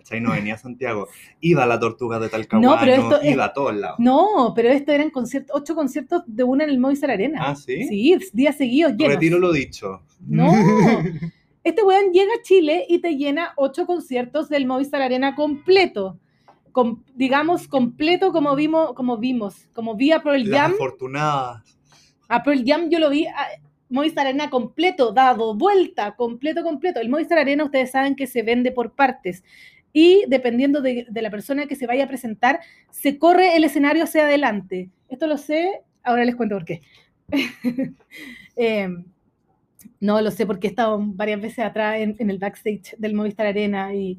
[0.00, 0.20] ¿Cachai?
[0.20, 1.08] No venía a Santiago.
[1.40, 3.98] Iba a la Tortuga de Talcahuano, No, pero esto es- iba a todos lados.
[3.98, 7.40] No, pero esto eran conciertos, ocho conciertos de una en el Movistar Arena.
[7.42, 7.84] ¿Ah, sí?
[7.86, 9.14] Sí, días seguidos llenos.
[9.14, 10.02] Retiro lo dicho.
[10.26, 10.46] No.
[11.62, 16.18] Este weón llega a Chile y te llena ocho conciertos del Movistar Arena completo.
[16.72, 20.72] Com- digamos, completo como vimos, como vimos, como vi a Pearl Jam.
[20.72, 21.62] afortunadas.
[22.28, 23.34] A Pearl Jam yo lo vi a
[23.90, 26.98] Movistar Arena completo, dado vuelta, completo, completo.
[27.00, 29.44] El Movistar Arena ustedes saben que se vende por partes
[29.92, 32.60] y dependiendo de, la persona que se vaya a presentar,
[32.90, 34.90] se corre el escenario hacia adelante.
[35.08, 36.80] Esto lo sé, ahora les cuento por qué.
[38.56, 38.88] Eh,
[40.00, 43.46] no lo sé porque he estado varias veces atrás en, en el backstage del Movistar
[43.46, 43.94] Arena.
[43.94, 44.18] Y...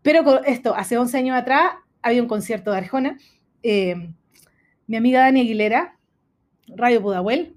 [0.00, 3.18] Pero con esto, hace 11 años atrás había un concierto de Arjona.
[3.62, 4.14] Eh,
[4.86, 5.98] mi amiga Dani Aguilera,
[6.68, 7.56] Radio Pudahuel,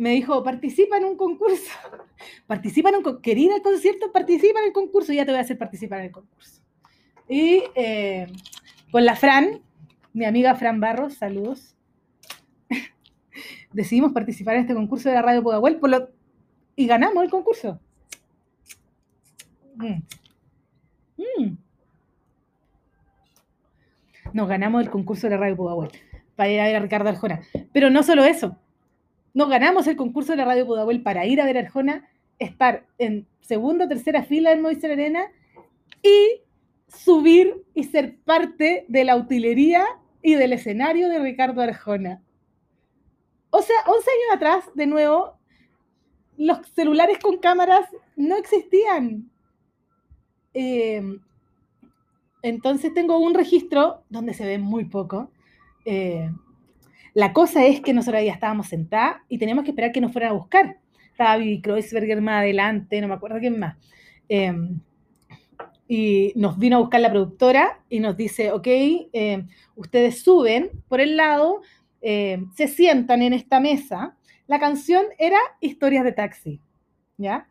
[0.00, 1.70] me dijo, participa en un concurso.
[2.46, 3.22] Participa en un concurso.
[3.22, 4.10] ¿Querida el concierto?
[4.12, 5.12] Participa en el concurso.
[5.12, 6.62] Ya te voy a hacer participar en el concurso.
[7.28, 8.26] Y eh,
[8.90, 9.60] con la Fran,
[10.14, 11.76] mi amiga Fran Barros, saludos.
[13.74, 16.08] Decidimos participar en este concurso de la Radio Pudahuel por lo-
[16.76, 17.78] y ganamos el concurso.
[19.76, 20.02] Mm.
[21.18, 21.56] Mm.
[24.32, 25.90] Nos ganamos el concurso de la Radio Pudahuel
[26.36, 27.42] para ir a ver a Ricardo Arjona.
[27.74, 28.56] Pero no solo eso.
[29.32, 32.08] Nos ganamos el concurso de la Radio Pudahuel para ir a ver Arjona,
[32.38, 35.26] estar en segunda o tercera fila del Movistar Arena
[36.02, 36.40] y
[36.88, 39.84] subir y ser parte de la utilería
[40.22, 42.22] y del escenario de Ricardo Arjona.
[43.50, 45.38] O sea, 11 años atrás, de nuevo,
[46.36, 49.30] los celulares con cámaras no existían.
[50.54, 51.02] Eh,
[52.42, 55.30] entonces tengo un registro donde se ve muy poco.
[55.84, 56.30] Eh,
[57.14, 60.30] la cosa es que nosotros ya estábamos sentadas y teníamos que esperar que nos fueran
[60.30, 60.78] a buscar.
[61.10, 63.76] Estaba Bibi Kreuzberger más adelante, no me acuerdo quién más.
[64.28, 64.52] Eh,
[65.88, 69.44] y nos vino a buscar la productora y nos dice, ok, eh,
[69.74, 71.62] ustedes suben por el lado,
[72.00, 74.16] eh, se sientan en esta mesa.
[74.46, 76.60] La canción era Historias de Taxi,
[77.16, 77.48] ¿ya?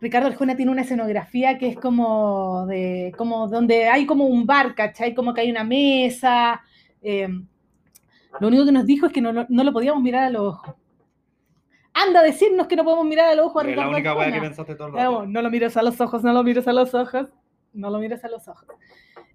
[0.00, 4.74] Ricardo Arjona tiene una escenografía que es como de, como donde hay como un bar,
[4.74, 5.14] ¿cachai?
[5.14, 6.62] Como que hay una mesa.
[8.40, 10.42] Lo único que nos dijo es que no, no- no lo podíamos mirar a los
[10.54, 10.74] ojos.
[11.94, 14.14] Anda a decirnos que no podemos mirar a los ojos a Es la Ricardo única
[14.16, 15.26] weá que pensaste todo el rato.
[15.26, 17.28] no lo mires a los ojos, no lo mires a los ojos.
[17.74, 18.66] no lo mires a los ojos.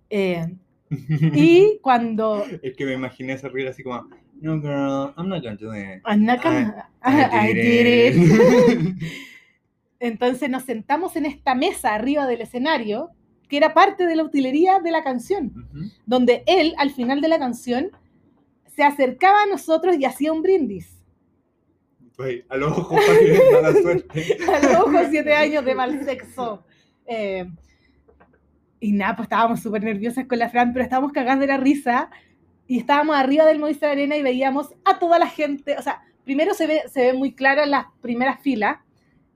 [0.09, 0.47] Eh,
[0.89, 2.43] y cuando...
[2.61, 4.07] Es que me imaginé ese así como,
[4.41, 6.01] no girl, I'm not gonna do it.
[6.05, 8.95] I'm not gonna- I, did it.
[9.99, 13.09] Entonces nos sentamos en esta mesa arriba del escenario,
[13.49, 15.67] que era parte de la utilería de la canción,
[16.05, 17.91] donde él, al final de la canción,
[18.77, 21.03] se acercaba a nosotros y hacía un brindis.
[22.15, 23.01] Pues, a los ojos
[23.51, 24.37] mala suerte.
[24.47, 26.63] A los ojos, siete años de mal sexo.
[27.07, 27.49] Eh,
[28.79, 32.11] y nada, pues estábamos súper nerviosas con la Fran, pero estábamos cagando de la risa
[32.67, 35.75] y estábamos arriba del Movistar Arena y veíamos a toda la gente.
[35.79, 38.77] O sea, primero se ve, se ve muy claro en las primeras filas,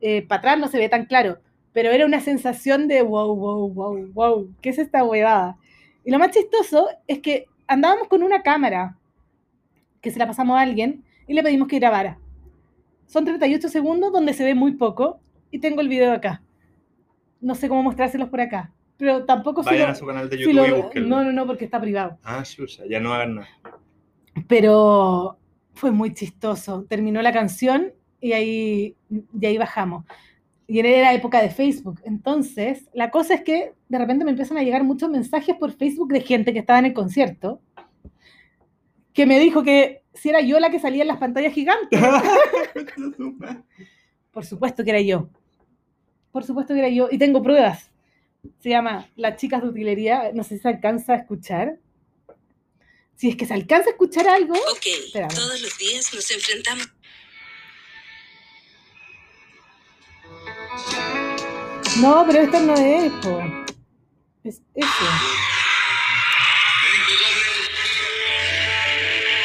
[0.01, 1.39] eh, para atrás no se ve tan claro,
[1.73, 5.57] pero era una sensación de wow, wow, wow, wow, ¿qué es esta huevada?
[6.05, 8.99] Y lo más chistoso es que andábamos con una cámara
[10.02, 12.18] que se la pasamos a alguien y le pedimos que grabara.
[13.06, 15.20] Son 38 segundos donde se ve muy poco
[15.52, 16.41] y tengo el video acá.
[17.39, 20.38] No sé cómo mostrárselos por acá, pero tampoco si Vayan lo- a su canal de
[20.38, 21.10] si YouTube y lo- búsquenlo.
[21.10, 22.18] No, no, no, porque está privado.
[22.24, 23.47] Ah, chucha, ya no hagan nada.
[24.47, 25.38] Pero
[25.74, 26.86] fue muy chistoso.
[26.88, 28.95] Terminó la canción y ahí,
[29.39, 30.06] y ahí bajamos.
[30.68, 31.99] Y era época de Facebook.
[32.06, 36.14] Entonces, la cosa es que de repente me empiezan a llegar muchos mensajes por Facebook
[36.14, 37.60] de gente que estaba en el concierto
[39.14, 41.99] que me dijo que si era yo la que salía en las pantallas gigantes.
[44.32, 45.30] Por supuesto que era yo.
[46.32, 47.09] Por supuesto que era yo.
[47.12, 47.91] Y tengo pruebas.
[48.59, 50.32] Se llama Las chicas de utilería.
[50.34, 51.80] No sé si se alcanza a escuchar.
[53.16, 54.53] Si es que se alcanza a escuchar algo.
[54.53, 56.88] Ok, todos los días nos enfrentamos.
[61.99, 63.41] No, pero esto no es, po.
[64.43, 65.51] Es eso.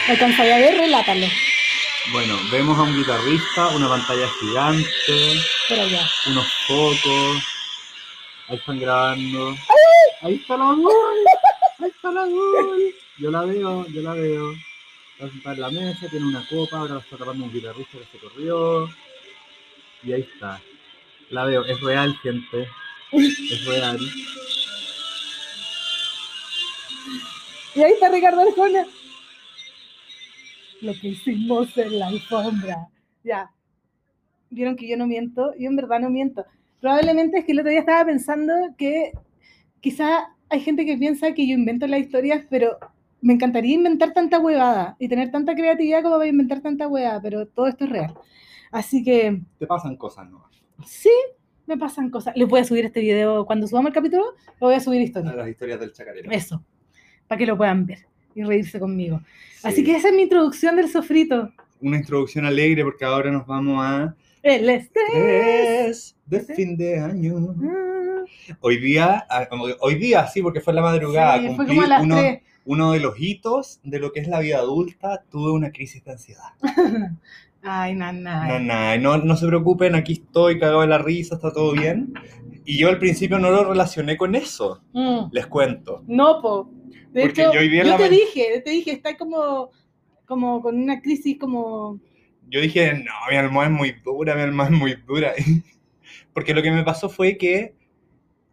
[0.09, 1.27] Alcanza a ver, relátalo.
[2.13, 6.09] Bueno, vemos a un guitarrista, una pantalla gigante, Por allá.
[6.29, 7.43] unos focos.
[8.49, 9.57] Ahí están grabando.
[10.23, 11.17] Ahí está la gol.
[11.81, 12.95] Ahí está la gol.
[13.19, 14.53] Yo la veo, yo la veo.
[15.19, 18.19] Está sentada en la mesa, tiene una copa, ahora está tapando un guitarrista que se
[18.19, 18.89] corrió.
[20.05, 20.61] Y ahí está.
[21.31, 22.69] La veo, es real, gente.
[23.11, 23.99] Es real.
[27.75, 28.87] Y ahí está Ricardo Arjona.
[30.83, 32.89] Lo que hicimos en la alfombra.
[33.25, 33.51] Ya.
[34.51, 35.53] Vieron que yo no miento.
[35.59, 36.45] Yo en verdad no miento.
[36.81, 39.13] Probablemente es que el otro día estaba pensando que
[39.81, 42.79] quizá hay gente que piensa que yo invento las historias, pero
[43.21, 47.47] me encantaría inventar tanta huevada y tener tanta creatividad como para inventar tanta huevada, pero
[47.47, 48.15] todo esto es real.
[48.71, 50.45] Así que Te pasan cosas, ¿no?
[50.85, 51.11] sí,
[51.67, 52.37] me pasan cosas.
[52.37, 55.33] Les voy a subir este video cuando subamos el capítulo, lo voy a subir historia.
[55.33, 56.31] Las historias del chacarero.
[56.31, 56.63] Eso,
[57.27, 58.07] para que lo puedan ver
[58.37, 59.21] y reírse conmigo.
[59.65, 59.85] Así Sí.
[59.85, 61.51] que esa es mi introducción del sofrito.
[61.81, 66.15] Una introducción alegre porque ahora nos vamos a El estrés.
[66.27, 67.55] de fin de año.
[67.65, 68.25] Ah,
[68.61, 69.49] Hoy día, ah,
[69.81, 71.79] hoy día sí, porque fue la madrugada, sí, cumplí
[72.65, 76.13] uno, de los hitos de lo que es la vida adulta, tuve una crisis de
[76.13, 76.49] ansiedad.
[77.63, 78.47] Ay, nana.
[78.49, 82.13] No, nada, no, no se preocupen, aquí estoy, cagado de la risa, está todo bien.
[82.67, 86.03] Y yo al principio no lo relacioné con eso, Mm, les cuento.
[86.09, 86.69] No, po.
[87.13, 89.71] De Porque hecho, yo hoy día yo la te dije, te dije, está como,
[90.27, 92.01] como con una crisis como...
[92.49, 95.33] Yo dije, no, mi almohada es muy dura, mi almohada es muy dura.
[96.35, 97.77] Porque lo que me pasó fue que,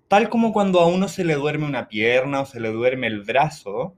[0.07, 3.21] tal como cuando a uno se le duerme una pierna o se le duerme el
[3.23, 3.95] brazo,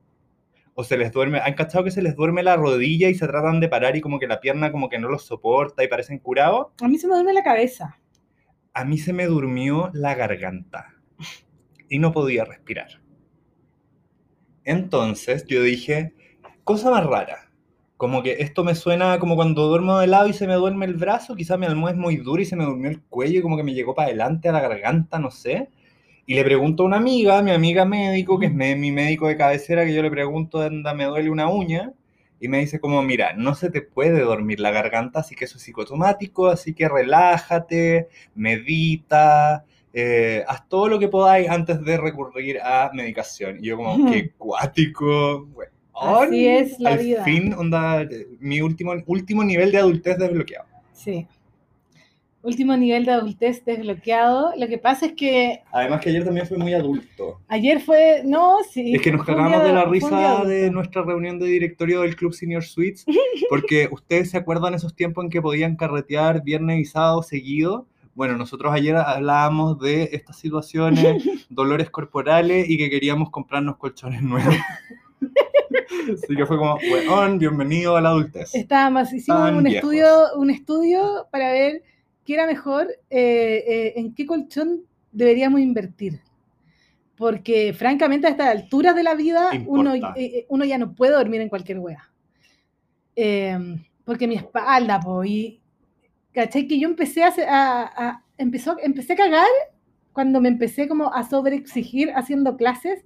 [0.75, 3.59] o se les duerme, ¿han cachado que se les duerme la rodilla y se tratan
[3.59, 6.67] de parar y como que la pierna como que no los soporta y parecen curados?
[6.81, 7.99] A mí se me duerme la cabeza.
[8.75, 10.93] A mí se me durmió la garganta
[11.89, 13.01] y no podía respirar.
[14.65, 16.13] Entonces yo dije,
[16.63, 17.51] cosa más rara,
[17.95, 20.95] como que esto me suena como cuando duermo de lado y se me duerme el
[20.95, 23.55] brazo, quizá mi almohada es muy dura y se me durmió el cuello y como
[23.55, 25.69] que me llegó para adelante a la garganta, no sé.
[26.25, 29.85] Y le pregunto a una amiga, mi amiga médico, que es mi médico de cabecera,
[29.85, 31.93] que yo le pregunto, anda, me duele una uña,
[32.39, 35.57] y me dice como, mira, no se te puede dormir la garganta, así que eso
[35.57, 42.59] es psicosomático, así que relájate, medita, eh, haz todo lo que podáis antes de recurrir
[42.61, 43.57] a medicación.
[43.63, 45.71] Y yo como, qué cuático, weón.
[45.93, 47.23] Así es la Al vida.
[47.23, 48.05] fin, onda,
[48.39, 50.67] mi último, último nivel de adultez desbloqueado.
[50.91, 51.25] Sí.
[52.45, 54.53] Último nivel de adultez desbloqueado.
[54.55, 57.41] Lo que pasa es que Además que ayer también fui muy adulto.
[57.47, 58.21] ayer fue...
[58.23, 58.93] No, sí.
[58.93, 62.15] Es que nos fue cagamos de la fue risa de nuestra reunión de directorio del
[62.15, 63.03] Club Senior Suites,
[63.49, 67.87] porque ustedes se acuerdan esos tiempos en que podían carretear viernes y sábado seguido.
[68.13, 74.55] Bueno, nosotros ayer hablábamos de estas situaciones, dolores corporales y que queríamos comprarnos colchones nuevos.
[76.13, 78.53] Así que fue como, weón, bienvenido a la adultez.
[78.53, 79.77] Estábamos, hicimos Tan un viejos.
[79.91, 81.81] estudio, un estudio para ver
[82.25, 86.19] qué era mejor, eh, eh, en qué colchón deberíamos invertir.
[87.15, 91.13] Porque francamente a estas alturas de la vida uno, eh, eh, uno ya no puede
[91.13, 92.11] dormir en cualquier wea.
[93.15, 93.57] Eh,
[94.03, 95.61] porque mi espalda, po, y
[96.33, 96.67] ¿cachai?
[96.67, 99.47] Que yo empecé a, a- a- empezó, empecé a cagar
[100.11, 103.05] cuando me empecé como a sobreexigir haciendo clases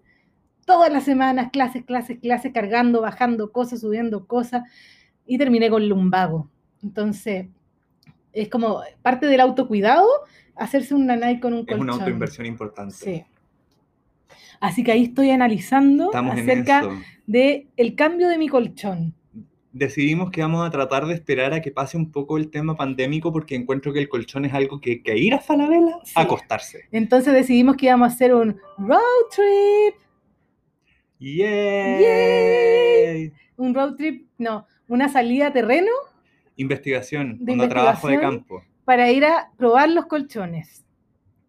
[0.65, 4.63] todas las semanas, clases, clases, clases, cargando, bajando cosas, subiendo cosas,
[5.25, 6.49] y terminé con lumbago.
[6.83, 7.47] Entonces,
[8.41, 10.07] es como parte del autocuidado
[10.55, 11.81] hacerse un nanay con un Es colchón.
[11.81, 12.95] una autoinversión importante.
[12.95, 13.23] Sí.
[14.59, 16.91] Así que ahí estoy analizando Estamos acerca eso.
[17.27, 19.13] de el cambio de mi colchón.
[19.71, 23.31] Decidimos que vamos a tratar de esperar a que pase un poco el tema pandémico
[23.31, 26.13] porque encuentro que el colchón es algo que hay que ir a Falabella Sí.
[26.15, 26.85] a acostarse.
[26.91, 28.99] Entonces decidimos que íbamos a hacer un road
[29.33, 29.95] trip.
[31.99, 33.31] ¡Yay!
[33.57, 35.91] Un road trip, no, una salida a terreno
[36.59, 38.45] Investigación, De onda trabajo de investigación.
[38.45, 38.63] campo.
[38.85, 40.85] para ir a probar los colchones.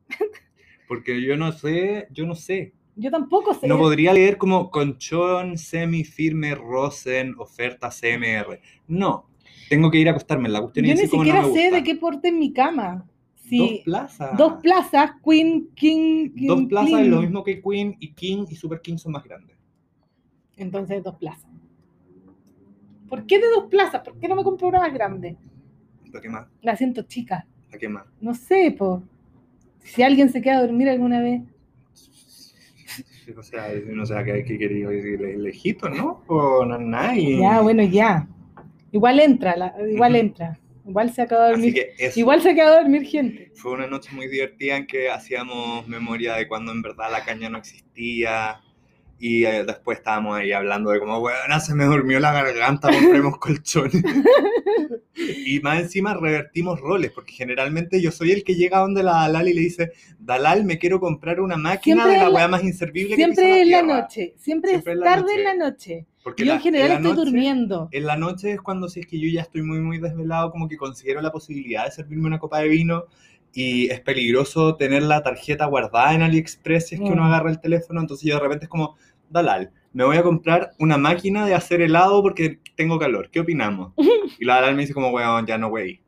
[0.88, 2.72] Porque yo no sé, yo no sé.
[2.96, 3.66] Yo tampoco sé.
[3.68, 8.60] No podría leer como colchón, semifirme, Rosen, oferta CMR.
[8.88, 9.30] No,
[9.68, 10.48] tengo que ir a acostarme.
[10.48, 13.04] La cuestión Yo ni no siquiera sé de qué porte en mi cama.
[13.06, 13.08] Dos
[13.48, 14.36] Sí, plazas.
[14.36, 18.54] dos plazas, Queen, King, King, Dos plazas es lo mismo que Queen y King y
[18.54, 19.56] Super King son más grandes.
[20.56, 21.49] Entonces, dos plazas.
[23.10, 24.02] ¿Por qué de dos plazas?
[24.02, 25.36] ¿Por qué no me compro una más grande?
[26.10, 26.46] ¿Para qué más?
[26.62, 27.46] La siento chica.
[27.66, 28.06] ¿Para qué más?
[28.20, 29.02] No sé, po.
[29.80, 31.42] Si alguien se queda a dormir alguna vez.
[33.36, 36.24] O sea, no sé qué que quería lejito, ¿no?
[36.26, 37.38] O no, nadie.
[37.40, 38.26] Ya, bueno, ya.
[38.90, 40.58] Igual entra, la- igual entra.
[40.86, 41.74] Igual se acaba de dormir.
[42.16, 43.52] Igual se acaba de dormir gente.
[43.54, 47.48] Fue una noche muy divertida en que hacíamos memoria de cuando en verdad la caña
[47.48, 48.60] no existía.
[49.22, 53.36] Y eh, después estábamos ahí hablando de como, bueno, se me durmió la garganta, compremos
[53.38, 54.02] colchones.
[55.46, 59.48] y más encima revertimos roles, porque generalmente yo soy el que llega donde la Dalal
[59.48, 63.16] y le dice, Dalal, me quiero comprar una máquina Siempre de la weá más inservible
[63.16, 64.00] que pisó Siempre es la tierra".
[64.00, 64.34] noche.
[64.38, 66.06] Siempre, Siempre es tarde en la noche.
[66.22, 67.88] Porque Yo la- en general estoy noche- durmiendo.
[67.92, 70.68] En la noche es cuando si es que yo ya estoy muy muy desvelado, como
[70.68, 73.04] que considero la posibilidad de servirme una copa de vino
[73.52, 77.26] y es peligroso tener la tarjeta guardada en AliExpress si es que uno Mm.
[77.26, 78.96] agarra el teléfono, entonces yo de repente es como,
[79.30, 83.92] Dalal, me voy a comprar una máquina de hacer helado porque tengo calor, ¿qué opinamos?
[84.38, 86.00] Y la Dalal me dice como, weón, ya no wey.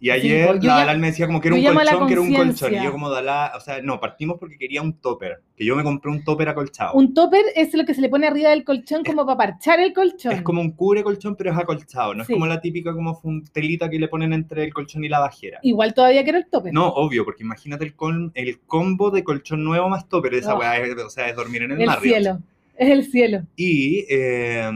[0.00, 2.06] Y Sí, ayer pues, yo la ya- Dalal me decía como que era un colchón,
[2.06, 2.72] que era un colchón.
[2.74, 5.82] Y yo como Dalal, o sea, no, partimos porque quería un topper, que yo me
[5.82, 6.92] compré un topper acolchado.
[6.94, 9.92] Un topper es lo que se le pone arriba del colchón como para parchar el
[9.92, 10.30] colchón.
[10.32, 12.14] Es como un cubre colchón, pero es acolchado.
[12.14, 12.32] No Sí.
[12.32, 13.20] es como la típica como
[13.52, 15.58] telita que le ponen entre el colchón y la bajera.
[15.62, 16.72] Igual todavía quiero el topper.
[16.72, 20.34] No, obvio, porque imagínate el, col- el combo de colchón nuevo más topper.
[20.34, 20.60] Esa Oh.
[20.60, 22.38] weá o sea, es dormir en el, el cielo.
[22.78, 23.42] Es el cielo.
[23.56, 24.70] Y eh,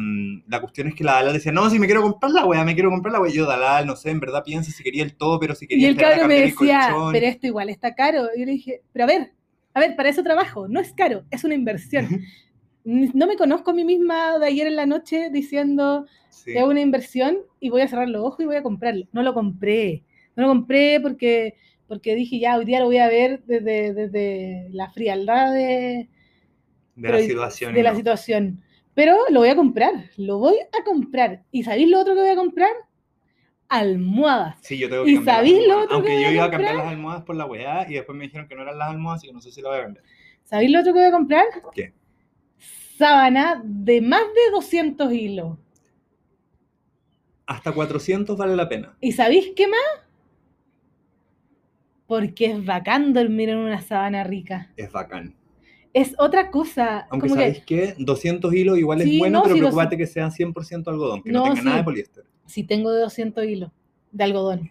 [0.48, 2.74] la cuestión es que la Dalal decía, no, si me quiero comprar la weá, me
[2.74, 3.30] quiero comprar la weá.
[3.32, 5.90] Yo, Dalal, no sé, en verdad piensa si quería el topper o si quería Y
[5.92, 7.12] el cabro me decía, colchón.
[7.12, 8.24] pero esto igual está caro.
[8.34, 9.32] Y yo le dije, pero a ver,
[9.72, 10.66] a ver, para eso trabajo.
[10.66, 12.08] No es caro, es una inversión.
[12.84, 16.50] No me conozco a mí misma de ayer en la noche diciendo Sí.
[16.56, 19.06] es una inversión y voy a cerrar los ojos y voy a comprarlo.
[19.12, 20.02] No lo compré.
[20.34, 21.54] No lo compré porque,
[21.86, 26.08] porque dije, ya, hoy día lo voy a ver desde, desde la frialdad de,
[26.94, 27.74] de pero- la situación.
[27.74, 27.96] de y la no.
[27.96, 28.62] situación.
[28.94, 31.44] Pero lo voy a comprar, lo voy a comprar.
[31.50, 32.72] ¿Y sabéis lo otro que voy a comprar?
[33.68, 34.58] Almohadas.
[34.60, 36.50] Sí, yo tengo ¿Y que las sabéis lo otro que Aunque voy yo iba a
[36.50, 39.20] cambiar las almohadas por la weá y después me dijeron que no eran las almohadas,
[39.20, 40.04] así que no sé si la voy a cambiar.
[40.44, 41.44] ¿Sabéis lo otro que voy a comprar?
[41.74, 41.94] ¿Qué?
[42.98, 45.56] Sábana de más de 200 hilos.
[47.46, 48.94] Hasta 400 vale la pena.
[49.00, 49.80] ¿Y sabéis qué más?
[52.06, 54.70] Porque es bacán dormir en una sábana rica.
[54.76, 55.34] Es bacán.
[55.94, 57.06] Es otra cosa.
[57.10, 60.30] Aunque como que- sabéis que 200 hilos igual es bueno, no, pero preocupate que sean
[60.32, 62.24] 100% algodón, que no, No, tenga nada de poliéster.
[62.46, 63.70] si tengo de 200 hilos
[64.10, 64.70] de algodón.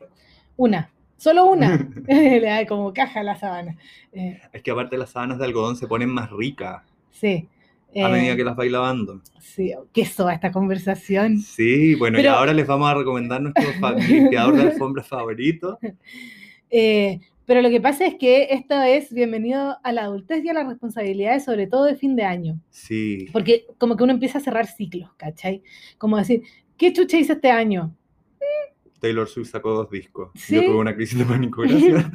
[0.58, 0.92] Una.
[1.18, 1.78] Solo una.
[2.08, 3.78] Le da como caja a la sábana.
[4.12, 7.48] Eh, Es que aparte las sábanas de algodón se ponen más ricas sí.
[7.96, 9.22] a Eh, medida que las vais lavando.
[9.40, 11.40] Sí, qué soa esta conversación.
[11.40, 13.64] Sí, bueno, y ahora les vamos a recomendar nuestro
[14.10, 15.78] limpiador de alfombras favorito.
[16.70, 20.54] Eh, pero lo que pasa es que esto es bienvenido a la adultez y a
[20.54, 22.60] las responsabilidades, sobre todo de fin de año.
[22.70, 25.64] Sí, Porque como que uno empieza a cerrar ciclos, ¿cachai?
[25.98, 26.44] Como decir,
[26.78, 27.96] ¿qué chucha hice este año?
[29.00, 30.30] Taylor Swift sacó dos discos.
[30.36, 30.56] Sí.
[30.56, 32.06] Yo tuve una crisis de pánico, gracias.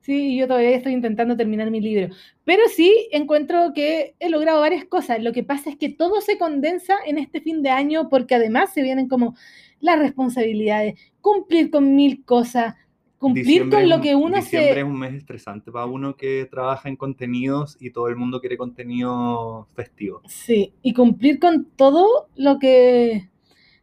[0.00, 2.14] Sí, yo todavía estoy intentando terminar mi libro.
[2.44, 5.22] Pero sí encuentro que he logrado varias cosas.
[5.22, 8.72] Lo que pasa es que todo se condensa en este fin de año porque además
[8.72, 9.36] se vienen como
[9.80, 12.74] las responsabilidades, cumplir con mil cosas,
[13.20, 14.80] cumplir Diciembre con lo que uno Diciembre se...
[14.80, 18.56] es un mes estresante para uno que trabaja en contenidos y todo el mundo quiere
[18.56, 20.22] contenido festivo.
[20.26, 23.30] Sí, y cumplir con todo lo que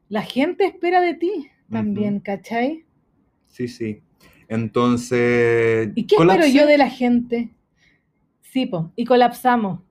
[0.10, 2.24] la gente espera de ti también, Ujú.
[2.24, 2.86] ¿cachai?
[3.48, 4.02] Sí, sí.
[4.50, 5.92] Entonces.
[5.96, 6.48] ¿Y qué colapsé.
[6.48, 7.50] espero yo de la gente?
[8.42, 9.82] Sí, po, y colapsamos.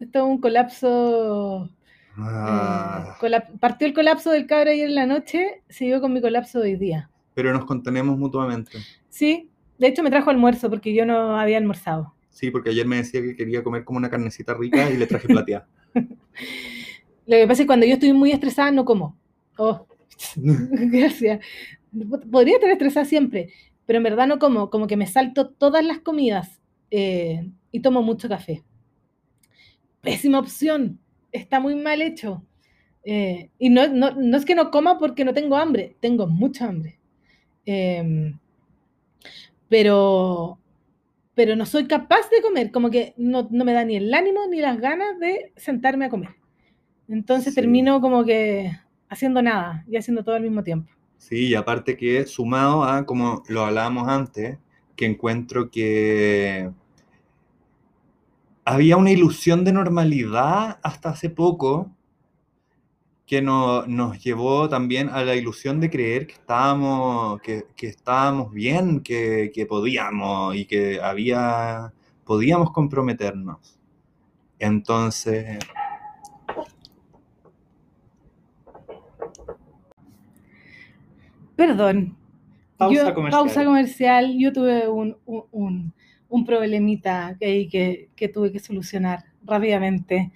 [0.00, 1.66] Esto es un colapso.
[1.66, 6.20] eh, Ah, colap- partió el colapso del cabro ayer en la noche, siguió con mi
[6.22, 7.10] colapso de hoy día.
[7.36, 8.78] Pero nos contenemos mutuamente.
[9.10, 12.14] Sí, de hecho me trajo almuerzo porque yo no había almorzado.
[12.30, 15.28] Sí, porque ayer me decía que quería comer como una carnecita rica y le traje
[15.28, 15.68] plateada.
[15.94, 19.18] Lo que pasa es que cuando yo estoy muy estresada no como.
[19.58, 19.86] Oh,
[20.36, 21.44] gracias.
[22.30, 23.52] Podría estar estresada siempre,
[23.84, 28.00] pero en verdad no como, como que me salto todas las comidas eh, y tomo
[28.00, 28.64] mucho café.
[30.00, 31.00] Pésima opción,
[31.32, 32.46] está muy mal hecho.
[33.04, 36.66] Eh, y no, no, no es que no coma porque no tengo hambre, tengo mucha
[36.66, 36.95] hambre.
[37.66, 38.38] Em,
[39.68, 40.58] pero,
[41.34, 44.40] pero no soy capaz de comer, como que no, no me da ni el ánimo
[44.50, 46.30] ni las ganas de sentarme a comer.
[47.08, 47.60] Entonces Sí.
[47.60, 48.72] termino como que
[49.08, 50.90] haciendo nada y haciendo todo al mismo tiempo.
[51.18, 54.58] Sí, y aparte que sumado a, como lo hablábamos antes,
[54.96, 56.70] que encuentro que
[58.64, 61.90] había una ilusión de normalidad hasta hace poco
[63.26, 68.52] que no- nos llevó también a la ilusión de creer que estábamos, que, que estábamos
[68.52, 71.92] bien, que, que podíamos y que había,
[72.24, 73.78] podíamos comprometernos.
[74.58, 75.58] Entonces,
[81.56, 82.16] Perdón.
[82.76, 83.42] Pausa yo, comercial.
[83.44, 84.34] pausa comercial.
[84.38, 85.94] Yo tuve un, un, un-
[86.28, 90.32] un problemita que, ahí que, que tuve que solucionar rápidamente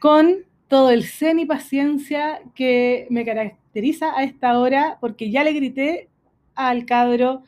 [0.00, 0.38] con
[0.74, 6.08] todo el zen y paciencia que me caracteriza a esta hora, porque ya le grité
[6.56, 7.44] al cabro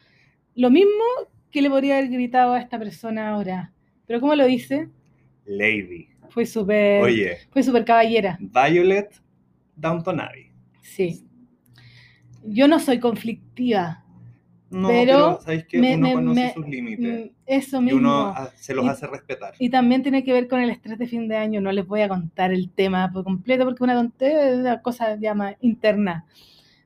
[0.54, 1.02] lo mismo
[1.50, 3.72] que le podría haber gritado a esta persona ahora.
[4.06, 4.90] Pero ¿cómo lo hice?
[5.44, 6.06] Lady.
[6.28, 8.38] Fue súper Oye, fue súper caballera.
[8.40, 9.20] Violet
[9.74, 10.52] Downton Abbey.
[10.82, 11.24] Sí.
[12.44, 14.04] Yo no soy conflictiva.
[14.68, 15.78] No, Pero pero, ¿sabes qué?
[15.78, 17.98] me- Uno me- conoce me- sus límites Mm, Eso y mismo.
[18.00, 19.54] uno ah, se los Y- hace respetar.
[19.60, 21.60] Y también tiene que ver con el estrés de fin de año.
[21.60, 25.16] No les voy a contar el tema por completo porque una tontería es una cosa
[25.36, 26.24] más interna.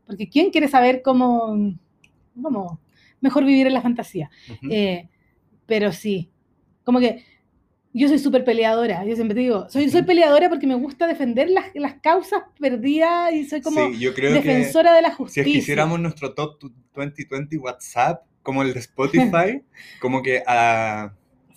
[0.06, 1.56] Porque ¿quién quiere saber cómo,
[2.42, 2.80] cómo
[3.20, 4.30] mejor vivir en la fantasía?
[4.50, 4.68] Ujú.
[4.70, 5.08] Eh,
[5.66, 6.30] pero sí,
[6.84, 7.24] como que
[7.92, 9.04] yo soy súper peleadora.
[9.04, 13.32] Yo siempre te digo, soy, soy peleadora porque me gusta defender las, las causas perdidas
[13.32, 15.42] y soy como sí, yo creo defensora de la que si justicia.
[15.42, 16.58] es que hiciéramos nuestro top
[16.94, 19.62] 2020 WhatsApp, como el de Spotify,
[20.00, 21.12] como que a,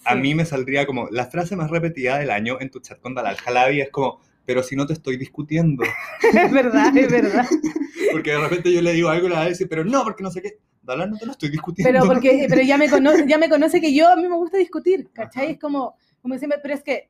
[0.06, 0.20] a Sí.
[0.20, 3.38] mí me saldría como la frase más repetida del año en tu chat con Dalal
[3.38, 5.84] Jalabi es como, pero si no te estoy discutiendo.
[6.34, 7.46] es verdad, es verdad.
[8.12, 10.42] Porque de repente yo le digo algo y la dice, pero no, porque no sé
[10.42, 10.58] qué.
[10.82, 11.90] Dalal, no te lo estoy discutiendo.
[11.92, 14.58] Pero porque, pero ya me conoce, ya me conoce que yo a mí me gusta
[14.58, 15.52] discutir, ¿cachai?
[15.52, 17.10] Es como, como siempre, pero es que,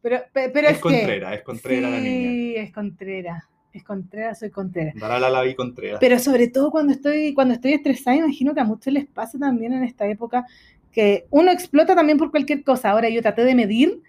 [0.00, 2.30] pero, pe- pero es, es, que, contrera, es contrera la niña.
[2.30, 4.92] sí, es contrera, es contrera, soy contrera.
[4.94, 5.98] Dalal la vi contrera.
[6.00, 9.74] Pero sobre todo cuando estoy, cuando estoy estresada, imagino que a muchos les pasa también
[9.74, 10.46] en esta época
[10.92, 12.90] que uno explota también por cualquier cosa.
[12.90, 14.00] Ahora yo traté de medir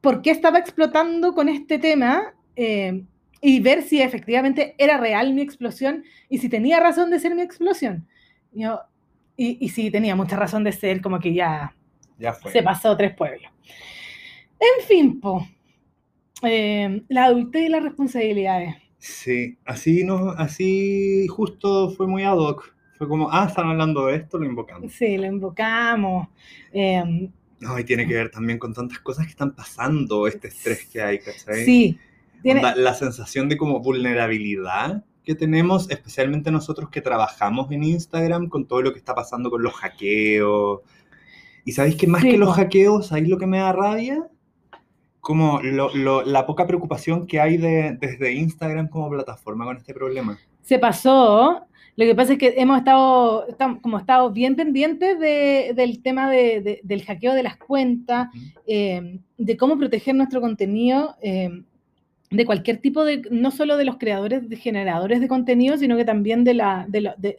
[0.00, 3.04] por qué estaba explotando con este tema eh,
[3.40, 7.42] y ver si efectivamente era real mi explosión y si tenía razón de ser mi
[7.42, 8.06] explosión.
[8.52, 8.80] Yo,
[9.36, 11.74] y, y sí, tenía mucha razón de ser, como que ya
[12.18, 12.52] ya fue.
[12.52, 13.50] se pasó tres pueblos.
[14.60, 15.46] En fin, po.
[16.42, 18.74] Eh, la adultez y las responsabilidades.
[18.98, 22.74] Sí, así no, así justo fue muy ad hoc.
[22.96, 24.92] Fue como, ah, están hablando de esto, lo invocamos.
[24.92, 26.28] Sí, lo invocamos.
[26.72, 27.28] eh,
[27.60, 31.02] No, y tiene que ver también con tantas cosas que están pasando, este estrés que
[31.02, 31.64] hay, ¿cachai?
[31.64, 31.98] Sí,
[32.42, 38.66] tiene, la sensación de como vulnerabilidad que tenemos, especialmente nosotros que trabajamos en Instagram con
[38.66, 40.80] todo lo que está pasando con los hackeos.
[41.64, 44.26] Y sabéis que más Sí, que los hackeos, ¿sabéis lo que me da rabia?
[45.20, 49.94] Como lo- lo- la poca preocupación que hay de- desde Instagram como plataforma con este
[49.94, 50.38] problema.
[50.62, 51.66] se pasó.
[51.96, 56.30] Lo que pasa es que hemos estado, estam- como estado bien pendientes de- del tema
[56.30, 58.28] de- de- del hackeo de las cuentas,
[58.66, 61.50] eh, de cómo proteger nuestro contenido eh,
[62.30, 66.04] de cualquier tipo de, no solo de los creadores, de generadores de contenido, sino que
[66.06, 67.36] también de, la, de, la- de-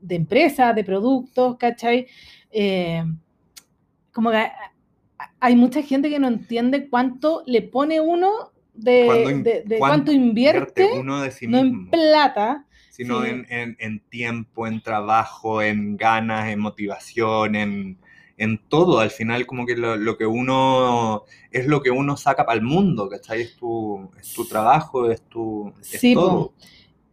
[0.00, 2.06] de empresas, de productos, ¿cachai?
[2.52, 3.02] Eh,
[4.12, 4.48] como que
[5.40, 9.78] hay mucha gente que no entiende cuánto le pone uno de, Cuánto in- de- de
[9.78, 11.82] cuánto cuánto invierte, uno de sí no mismo.
[11.82, 13.30] en plata, sino Sí.
[13.30, 17.98] en, en- en tiempo, en trabajo, en ganas, en motivación, en,
[18.36, 19.00] en todo.
[19.00, 22.64] Al final, como que lo, lo que uno es lo que uno saca para el
[22.64, 23.42] mundo, ¿cachai?
[23.42, 25.72] Es tu, es tu trabajo, es tu.
[25.90, 26.52] Es Sí, todo.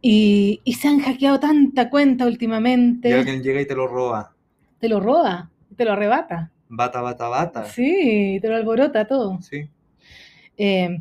[0.00, 3.12] Y, y se han hackeado tanta cuenta Y últimamente.
[3.12, 4.32] alguien llega y te lo roba.
[4.80, 6.50] Te lo roba, te lo arrebata.
[6.68, 7.64] Bata, bata, bata.
[7.64, 9.40] Sí, te lo alborota todo.
[9.40, 9.68] Sí.
[10.56, 11.00] Eh,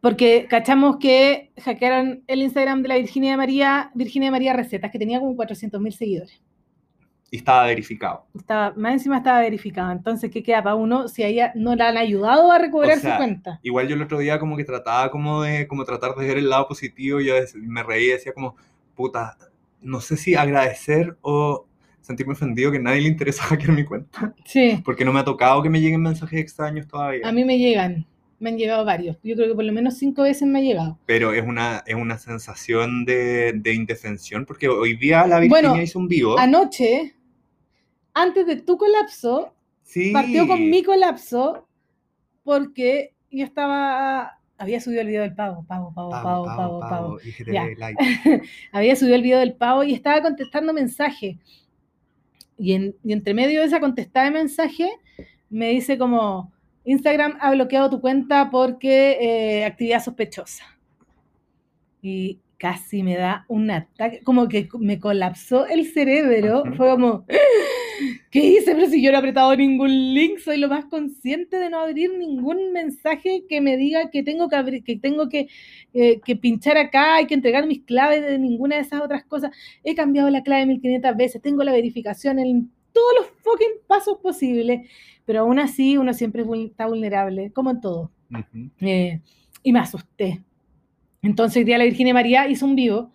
[0.00, 5.20] porque cachamos que hackearon el Instagram de la Virginia María, Virginia María Recetas, que tenía
[5.20, 6.42] como 400.000 seguidores.
[7.30, 8.26] Y estaba verificado.
[8.34, 9.92] Estaba, más encima estaba verificado.
[9.92, 13.00] Entonces, ¿qué queda para uno si a ella no la han ayudado a recobrar O
[13.00, 13.60] sea, su cuenta?
[13.62, 16.50] Igual yo el otro día como que trataba como de como tratar de ver el
[16.50, 18.56] lado positivo y yo me reí y decía como,
[18.96, 19.38] puta,
[19.80, 21.66] no sé si agradecer o
[22.02, 25.24] sentirme ofendido que a nadie le interesa hackear mi cuenta, Sí, porque no me ha
[25.24, 27.26] tocado que me lleguen mensajes extraños todavía.
[27.26, 28.06] a mí me llegan.
[28.38, 29.16] Me han llegado varios.
[29.22, 30.98] Yo creo que por lo menos cinco veces me ha llegado.
[31.06, 35.82] Pero es una, es una sensación de, de indefensión, porque hoy día la Virginia Bueno,
[35.82, 36.36] hizo un vivo.
[36.36, 37.14] Anoche,
[38.14, 40.10] antes de tu colapso, Sí.
[40.12, 41.68] partió con mi colapso
[42.42, 44.38] porque yo estaba.
[44.58, 47.18] Había subido el video del pavo, pavo, pavo, pavo, pavo, pavo.
[47.24, 47.66] IGTV Ya.
[47.66, 48.42] Lite.
[48.72, 51.36] Había subido el video del pavo y estaba contestando mensajes.
[52.58, 54.90] Y, en, y entre medio de esa contestada de mensaje,
[55.50, 56.52] me dice como,
[56.84, 60.64] Instagram ha bloqueado tu cuenta porque eh, actividad sospechosa.
[62.00, 66.62] Y casi me da un ataque, como que me colapsó el cerebro.
[66.76, 67.26] Fue como,
[68.30, 68.76] ¿qué hice?
[68.76, 72.16] Pero si yo no he apretado ningún link, soy lo más consciente de no abrir
[72.16, 75.48] ningún mensaje que me diga que tengo que abrir, que tengo que,
[75.92, 79.50] eh, que pinchar acá, hay que entregar mis claves de ninguna de esas otras cosas.
[79.82, 84.88] He cambiado la clave 1500 veces, tengo la verificación en todos los fucking pasos posibles,
[85.24, 88.12] pero aún así uno siempre está vulnerable, como en todo.
[88.80, 89.20] Eh,
[89.64, 90.44] y me asusté.
[91.22, 93.12] Entonces, hoy día la Virginia María hizo un vivo.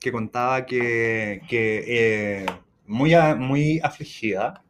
[0.00, 2.46] que contaba que, que, eh,
[2.86, 4.64] muy, muy afligida,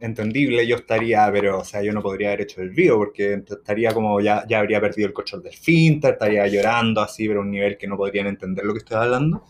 [0.00, 3.92] entendible, yo estaría, pero, o sea, yo no podría haber hecho el vivo porque estaría
[3.94, 7.50] como, ya, ya habría perdido el control del finter, estaría llorando así, pero a un
[7.50, 9.44] nivel que no podrían entender lo que estoy hablando.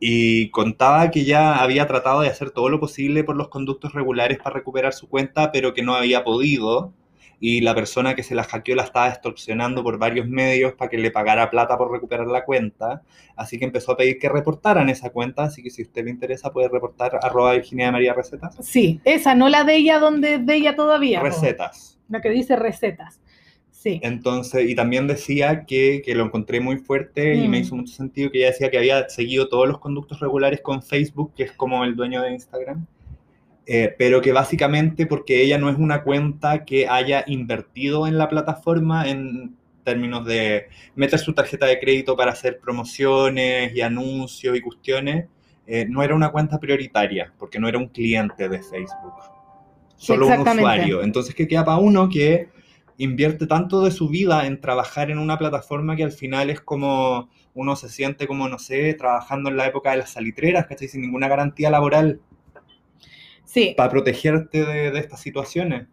[0.00, 4.38] Y contaba que ya había tratado de hacer todo lo posible por los conductos regulares
[4.38, 6.92] para recuperar su cuenta, pero que no había podido.
[7.38, 10.96] Y la persona que se la hackeó la estaba extorsionando por varios medios para que
[10.96, 13.02] le pagara plata por recuperar la cuenta.
[13.36, 15.44] Así que empezó a pedir que reportaran esa cuenta.
[15.44, 18.56] Así que si usted le interesa, puede reportar arroba Virginia de María Recetas.
[18.62, 21.20] Sí, esa, no la de ella donde es de ella todavía.
[21.20, 21.98] Recetas.
[22.08, 23.20] La que dice recetas.
[23.70, 24.00] Sí.
[24.02, 27.62] Entonces, y también decía que, que lo encontré muy fuerte y me Mm.
[27.62, 31.34] hizo mucho sentido que ella decía que había seguido todos los conductos regulares con Facebook,
[31.36, 32.86] que es como el dueño de Instagram,
[33.66, 38.28] eh, pero que básicamente porque ella no es una cuenta que haya invertido en la
[38.28, 44.60] plataforma en términos de meter su tarjeta de crédito para hacer promociones y anuncios y
[44.60, 45.26] cuestiones,
[45.66, 49.14] eh, no era una cuenta prioritaria, porque no era un cliente de Facebook,
[49.96, 51.02] solo un usuario.
[51.02, 52.48] Entonces, ¿qué queda para uno que
[52.98, 57.28] invierte tanto de su vida en trabajar en una plataforma que al final es como
[57.54, 60.88] uno se siente como, no sé, trabajando en la época de las salitreras, ¿cachai?
[60.88, 62.20] Sin ninguna garantía laboral
[63.46, 65.86] Sí, para protegerte de, de estas situaciones.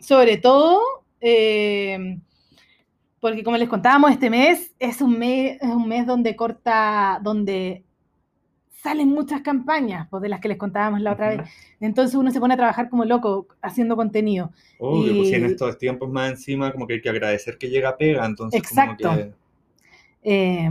[0.00, 0.80] sobre todo
[1.20, 2.18] eh,
[3.20, 7.84] porque como les contábamos, este mes es un mes, es un mes donde corta, donde
[8.82, 11.40] salen muchas campañas, pues, de las que les contábamos la otra vez.
[11.80, 14.52] Entonces uno se pone a trabajar como loco haciendo contenido.
[14.78, 17.68] Obvio, pues si en Y- estos tiempos más encima como que hay que agradecer que
[17.68, 19.08] llega pega, entonces Exacto.
[19.08, 19.32] como que...
[20.22, 20.70] Eh,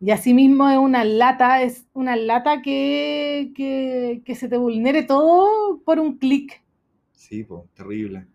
[0.00, 5.80] y asimismo es una lata, es una lata que, que, que se te vulnere todo
[5.84, 6.62] por un clic.
[7.12, 8.26] Sí, pues, terrible.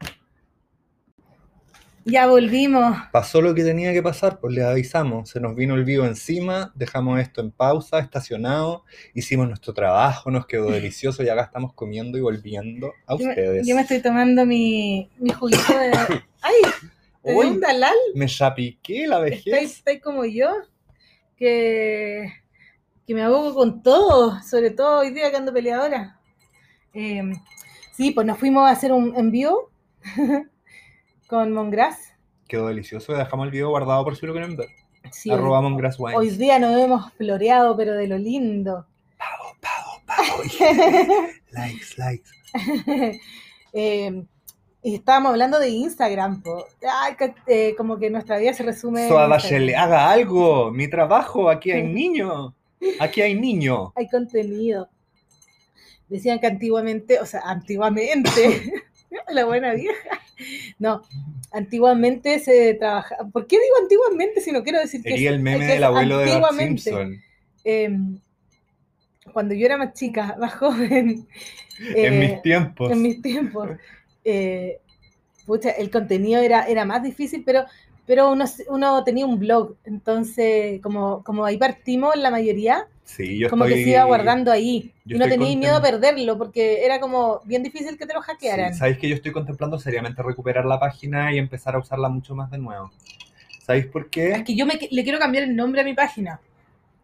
[2.05, 2.97] Ya volvimos.
[3.14, 6.74] Pasó lo que tenía que pasar, pues les avisamos, se nos vino el vivo encima,
[6.76, 8.84] dejamos esto en pausa, estacionado,
[9.14, 13.29] hicimos nuestro trabajo, nos quedó delicioso y acá estamos comiendo y volviendo a Yo me,
[13.29, 13.66] ustedes.
[13.66, 15.92] yo me estoy tomando mi, mi juguito de...
[16.42, 16.54] ¡Ay!
[17.24, 17.96] ¿Te Uy, un dalal?
[18.16, 19.78] me chapiqué la vejez.
[19.78, 20.50] estáis como yo,
[21.38, 22.32] que,
[23.05, 26.20] que me ahogo con todo, sobre todo hoy día que ando peleadora.
[26.93, 27.22] Eh,
[27.93, 29.70] sí, pues nos fuimos a hacer un envío
[31.28, 31.97] con Mongras.
[32.47, 34.68] Quedó delicioso, dejamos el video guardado por si lo quieren ver.
[35.12, 36.18] Sí, hoy- Arroba Mongrass Wines.
[36.18, 38.86] Hoy día nos hemos floreado, pero de lo lindo.
[39.18, 40.43] Pago, pago, pago.
[41.51, 42.30] likes, likes.
[43.76, 44.24] Eh,
[44.84, 46.68] y estábamos hablando de Instagram, po.
[46.88, 49.04] Ay, que, eh, como que nuestra vida se resume.
[49.04, 49.39] Instagram.
[49.39, 52.54] Shelley, haga algo, mi trabajo, aquí hay niño.
[53.00, 53.93] Aquí hay niño.
[53.96, 54.89] Hay contenido.
[56.10, 58.74] Decían que antiguamente, o sea, antiguamente,
[59.30, 60.20] la buena vieja.
[60.80, 61.01] No,
[61.54, 63.30] antiguamente se trabajaba.
[63.30, 66.26] ¿Por qué digo antiguamente si no quiero decir que Sería el meme del abuelo de
[66.26, 66.82] Bart antiguamente?
[66.82, 67.22] Simpson.
[67.64, 67.97] Eh,
[69.32, 71.26] cuando yo era más chica, más joven.
[71.96, 72.92] en eh, mis tiempos.
[72.92, 73.70] en mis tiempos.
[74.25, 74.79] Eh,
[75.45, 77.66] pucha, el contenido era, era más difícil, pero,
[78.05, 83.50] pero uno, uno tenía un blog, entonces como, como ahí partimos la mayoría, Sí, yo
[83.50, 83.79] como estoy...
[83.79, 84.93] que se iba guardando ahí.
[85.04, 88.21] yo Y no tenía miedo a perderlo, porque era como bien difícil que te lo
[88.21, 88.74] hackearan.
[88.74, 92.33] Sí, Sabéis que yo estoy contemplando seriamente recuperar la página y empezar a usarla mucho
[92.33, 92.91] más de nuevo.
[93.66, 94.43] ¿Sabéis por Es qué?
[94.45, 96.39] que yo me, le quiero cambiar el nombre a mi página.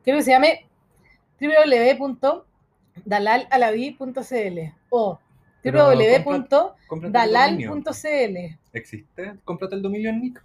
[0.03, 0.65] Quiero que se llame
[3.05, 4.59] dalalalaví.cl
[4.89, 5.19] o
[5.63, 6.99] www.dalal.cl.
[8.73, 9.33] ¿Existe?
[9.43, 10.43] Cómprate el dominio en Nick.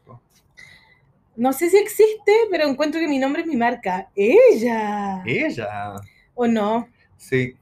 [1.36, 4.08] No sé si existe, pero encuentro que mi nombre es mi marca.
[4.14, 5.22] Ella.
[5.26, 5.94] Ella.
[6.34, 6.88] ¿O no?
[7.16, 7.56] Sí.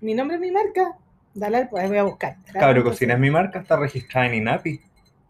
[0.00, 0.98] Mi nombre es mi marca.
[1.32, 2.36] Dalal, pues voy a buscar.
[2.52, 4.80] Cabro Cocina es mi marca, está registrada en INAPI.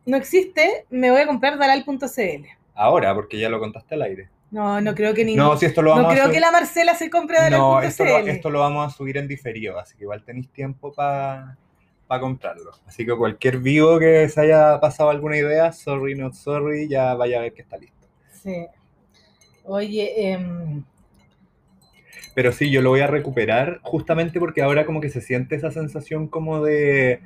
[0.07, 2.47] No existe, me voy a comprar dalal.cl.
[2.75, 4.29] Ahora, porque ya lo contaste al aire.
[4.51, 5.35] No, no creo que ni.
[5.35, 7.59] No, si esto lo no vamos a creo que la Marcela se compre dalal.cl.
[7.59, 10.93] No, esto lo, esto lo vamos a subir en diferido, así que igual tenéis tiempo
[10.93, 11.57] para
[12.21, 12.71] comprarlo.
[12.87, 17.39] Así que cualquier vivo que se haya pasado alguna idea, sorry, not sorry, ya vaya
[17.39, 18.07] a ver que está listo.
[18.31, 18.67] Sí.
[19.65, 20.85] Oye, em,
[22.35, 25.73] Pero sí, yo lo voy a recuperar justamente porque ahora como que se siente esa
[25.73, 27.21] sensación como de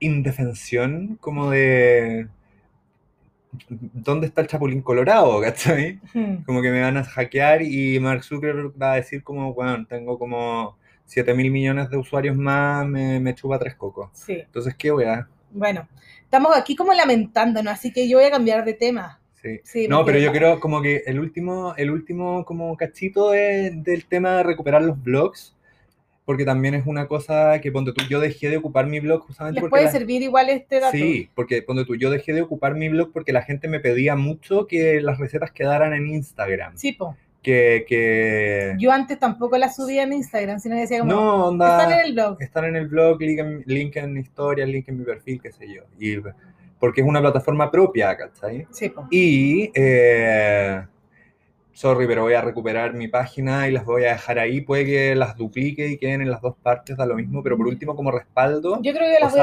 [0.00, 2.28] indefensión, como de...
[3.68, 5.40] ¿Dónde está el Chapulín Colorado?
[5.40, 6.00] ¿Cachai?
[6.14, 9.86] hmm, Como que me van a hackear y Mark Zuckerberg va a decir como, bueno,
[9.86, 14.10] tengo como 7 mil millones de usuarios más, me, me chupa tres cocos.
[14.12, 14.34] sí.
[14.34, 15.28] Entonces, ¿qué voy a...?
[15.52, 15.88] Bueno,
[16.22, 19.20] estamos aquí como lamentándonos, así que yo voy a cambiar de tema.
[19.40, 19.60] Sí.
[19.64, 24.04] Sí, No, pero yo creo como que el último, el último como cachito de- del
[24.06, 25.55] tema de recuperar los blogs,
[26.26, 29.54] porque también es una cosa que, ponte tú, yo dejé de ocupar mi blog justamente
[29.54, 29.70] Les porque...
[29.70, 30.92] puede la- servir igual este dato.
[30.94, 34.16] Sí, porque ponte tú, yo dejé de ocupar mi blog porque la gente me pedía
[34.16, 36.76] mucho que las recetas quedaran en Instagram.
[36.76, 37.16] Sí, po.
[37.42, 38.74] Que, que...
[38.76, 41.78] Yo antes tampoco la subía en Instagram, sino que decía como, No, onda...
[41.80, 42.36] están en el blog.
[42.42, 45.72] están en el blog, link en, link en historias, link en mi perfil, qué sé
[45.72, 45.82] yo.
[46.00, 46.16] Y,
[46.80, 48.66] porque es una plataforma propia, ¿cachai?
[48.72, 49.06] Sí, po.
[49.12, 50.82] Y, eh,
[51.76, 54.62] sorry, pero voy a recuperar mi página y las voy a dejar ahí.
[54.62, 57.66] Puede que las duplique y queden en las dos partes, da lo mismo, pero por
[57.66, 59.34] último, como respaldo, Yo creo que las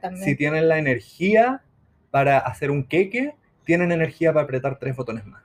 [0.00, 0.24] también.
[0.24, 1.62] si tienen la energía
[2.10, 3.34] para hacer un queque,
[3.64, 5.42] tienen energía para apretar tres botones más.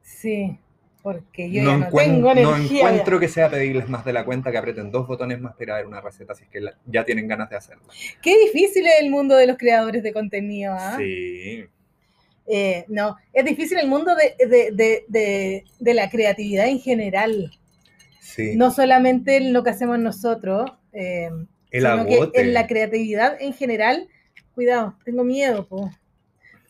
[0.00, 0.58] Sí,
[1.02, 2.78] porque yo no, ya no tengo no energía.
[2.78, 5.86] encuentro que sea pedirles más de la cuenta que aprieten dos botones más para ver
[5.86, 7.84] una receta si es que la- ya tienen ganas de hacerlo.
[8.22, 10.96] Qué difícil es el mundo de los creadores de contenido, ¿ah?
[10.96, 11.64] Sí.
[12.46, 14.70] Eh, no, es difícil el mundo de, de-
[15.08, 17.52] de- de- la creatividad en general.
[18.20, 18.56] Sí.
[18.56, 21.30] No solamente en lo que hacemos nosotros, eh,
[21.70, 24.08] el sino que en la creatividad en general.
[24.54, 25.90] Cuidado, tengo miedo, po.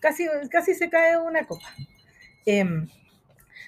[0.01, 1.67] Casi, casi se cae una copa.
[2.47, 2.87] Em,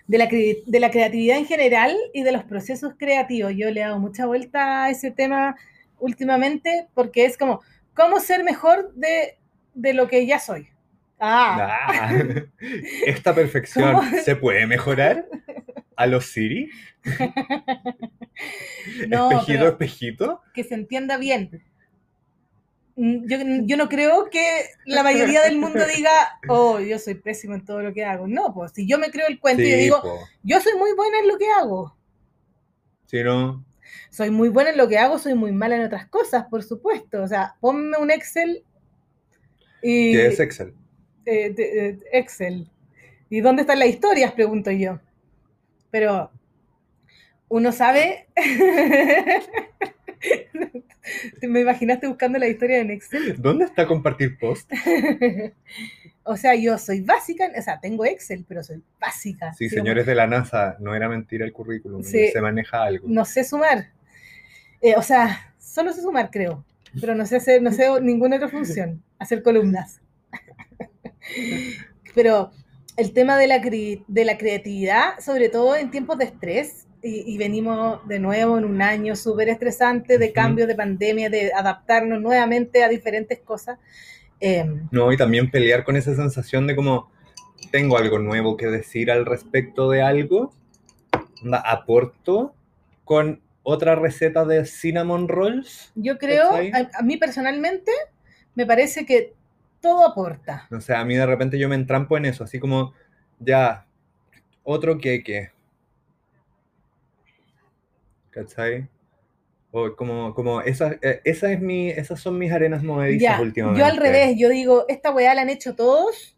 [0.06, 3.52] de, la, de la creatividad en general y de los procesos creativos.
[3.56, 5.56] Yo le he dado mucha vuelta a ese tema
[5.98, 7.60] últimamente porque es como,
[7.94, 9.36] ¿cómo ser mejor de,
[9.74, 10.68] de lo que ya soy?
[11.18, 12.12] Ah, Ah,
[13.06, 14.10] esta perfección ¿Cómo?
[14.24, 15.26] se puede mejorar
[15.96, 16.70] a los Siri.
[19.08, 20.40] No, espejito, espejito.
[20.52, 21.62] que se entienda bien.
[22.96, 26.10] Mm, Yo, yo no creo que la mayoría del mundo diga,
[26.48, 28.26] oh, yo soy pésimo en todo lo que hago.
[28.28, 30.18] No, pues si yo me creo el cuento y yo Sí, digo, po.
[30.42, 31.96] yo soy muy buena en lo que hago.
[33.06, 33.64] Si no,
[34.10, 37.22] Soy muy buena en lo que hago, soy muy mala en otras cosas, por supuesto.
[37.22, 38.64] O sea, ponme un Excel
[39.82, 40.12] y...
[40.12, 40.74] ¿qué es Excel?
[41.26, 42.68] Eh, de- Excel.
[43.30, 44.32] ¿Y dónde están las historias?
[44.32, 45.00] Pregunto yo.
[45.90, 46.30] Pero
[47.48, 48.26] uno sabe...
[51.40, 53.40] ¿Te me imaginaste buscando la historia en Excel?
[53.40, 54.70] ¿Dónde está compartir post?
[56.24, 59.52] o sea, yo soy básica, o sea, tengo Excel, pero soy básica.
[59.54, 62.28] Sí, señores de la NASA, no era mentira el currículum, Sí.
[62.28, 63.06] se maneja algo.
[63.08, 63.90] No sé sumar.
[64.80, 66.64] Eh, o sea, solo sé sumar, creo.
[67.00, 69.02] Pero no sé hacer, no sé ninguna otra función.
[69.18, 70.00] Hacer columnas.
[72.14, 72.50] pero
[72.96, 77.36] el tema de la, de la creatividad, sobre todo en tiempos de estrés, y, y
[77.36, 80.34] venimos de nuevo en un año súper estresante de Ujú.
[80.34, 83.78] cambio, de pandemia, de adaptarnos nuevamente a diferentes cosas.
[84.40, 87.10] em, No, y también pelear con esa sensación de como
[87.70, 90.54] tengo algo nuevo que decir al respecto de algo,
[91.64, 92.54] aporto
[93.04, 95.92] con otra receta de cinnamon rolls.
[95.94, 97.90] Yo creo, a, a mí personalmente,
[98.54, 99.34] me parece que
[99.84, 100.66] todo aporta.
[100.70, 102.94] O sea, a mí de repente yo me entrampo en eso, así como,
[103.38, 103.86] ya,
[104.62, 105.50] otro queque.
[108.30, 108.88] ¿Cachai?
[109.72, 113.78] O como, como esa, eh, esa es mi, esas son mis arenas movedizas Ya, últimamente.
[113.80, 116.34] yo al revés, yo digo, esta weá la han hecho todos,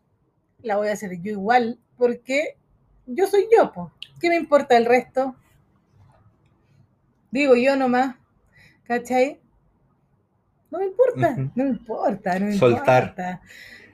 [0.62, 2.56] la voy a hacer yo igual, porque
[3.06, 3.92] yo soy yo, po.
[4.20, 5.36] ¿Qué me importa el resto?
[7.30, 8.16] Digo yo nomás,
[8.82, 9.38] ¿cachai?
[10.70, 13.02] No me importa, no me importa, no me Soltar.
[13.02, 13.40] importa.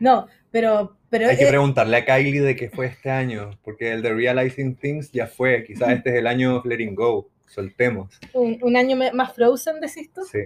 [0.01, 3.93] No, pero, pero Hay que eh, preguntarle a Kylie de qué fue este año, porque
[3.93, 8.19] el de Realizing Things ya fue, quizás este es el año of Letting Go, soltemos.
[8.33, 10.23] un, un año más Frozen, decís tú.
[10.25, 10.41] Sí.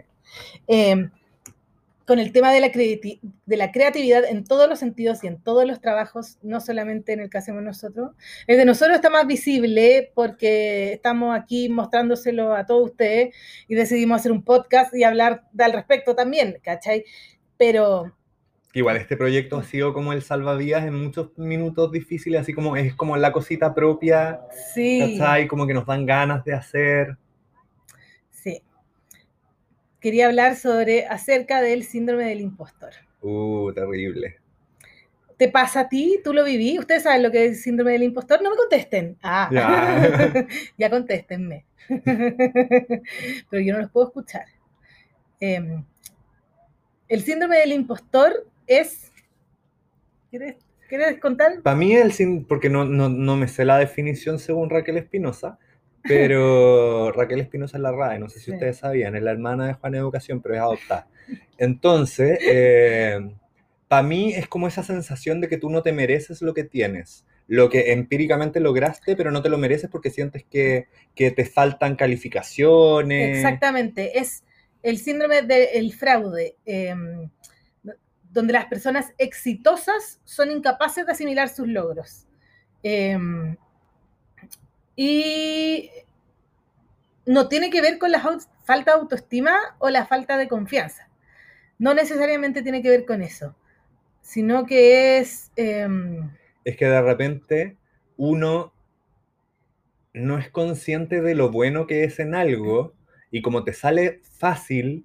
[0.67, 1.09] Eh,
[2.07, 5.43] con el tema de la, creati- de la creatividad en todos los sentidos y en
[5.43, 8.13] todos los trabajos, no solamente en el que hacemos nosotros.
[8.47, 13.35] El de nosotros está más visible porque estamos aquí mostrándoselo a todos ustedes
[13.67, 17.05] y decidimos hacer un podcast y hablar al respecto también, ¿cachai?
[17.57, 18.15] Pero
[18.73, 22.95] Igual este proyecto ha sido como el salvavidas en muchos minutos difíciles, así como es
[22.95, 24.41] como la cosita propia,
[24.75, 25.49] sí, ¿cachai?
[25.49, 27.17] Como que nos dan ganas de hacer.
[30.07, 32.91] Quería hablar sobre acerca del síndrome del impostor.
[33.23, 34.37] Uh, terrible.
[35.37, 36.21] ¿Te pasa a ti?
[36.23, 36.79] ¿Tú lo viví?
[36.79, 38.41] ¿Ustedes saben lo que es el síndrome del impostor?
[38.41, 39.19] No me contesten.
[39.21, 40.47] Ah, Ya.
[40.79, 41.65] ya contéstenme.
[43.51, 44.45] Pero yo no los puedo escuchar.
[45.41, 45.83] Em,
[47.09, 49.11] el síndrome del impostor es...
[50.31, 50.55] ¿Quieres,
[50.89, 51.63] quieres contar?
[51.63, 52.13] Para mí el
[52.49, 55.59] porque no, no, no me sé la definición según Raquel Espinosa,
[56.07, 58.53] pero Raquel Espinosa es la RAE, no sé si Sí.
[58.53, 61.09] ustedes sabían, es la hermana de Juan Educación, pero es adoptada.
[61.59, 62.39] Entonces,
[63.89, 67.25] para mí es como esa sensación de que tú no te mereces lo que tienes,
[67.49, 71.95] lo que empíricamente lograste, pero no te lo mereces porque sientes que, que te faltan
[71.97, 73.37] calificaciones.
[73.37, 74.43] Exactamente, es
[74.83, 77.29] el síndrome del fraude, em,
[78.31, 82.27] donde las personas exitosas son incapaces de asimilar sus logros.
[82.83, 83.57] Em,
[84.97, 85.91] y
[87.27, 88.23] no tiene que ver con la
[88.65, 91.09] falta de autoestima o la falta de confianza.
[91.79, 93.55] No necesariamente tiene que ver con eso,
[94.23, 95.53] sino que es...
[95.57, 96.31] em,
[96.65, 97.77] es que de repente
[98.17, 98.73] uno
[100.15, 102.95] no es consciente de lo bueno que es en algo
[103.31, 105.05] y como te sale fácil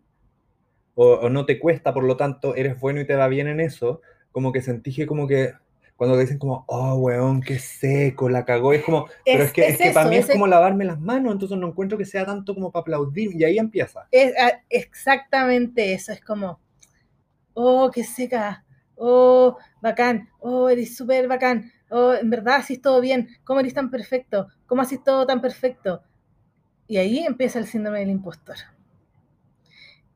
[0.96, 3.60] o, o no te cuesta, por lo tanto eres bueno y te va bien en
[3.60, 4.02] eso,
[4.32, 5.54] como que sentís que como que
[6.02, 9.68] cuando dicen como, oh, weón, qué seco, la cagó, es como, pero Es- es que,
[9.68, 12.26] es es que para mí es como lavarme las manos, entonces no encuentro que sea
[12.26, 14.07] tanto como para aplaudir y ahí empieza.
[14.10, 16.60] Es ah, exactamente eso, es como,
[17.53, 18.65] oh, qué seca,
[18.95, 23.91] oh, bacán, oh, eres súper bacán, oh, en verdad haces todo bien, ¿cómo eres tan
[23.91, 24.48] perfecto?
[24.65, 26.02] ¿Cómo haces todo tan perfecto?
[26.88, 28.56] Y ahí empieza el síndrome del impostor.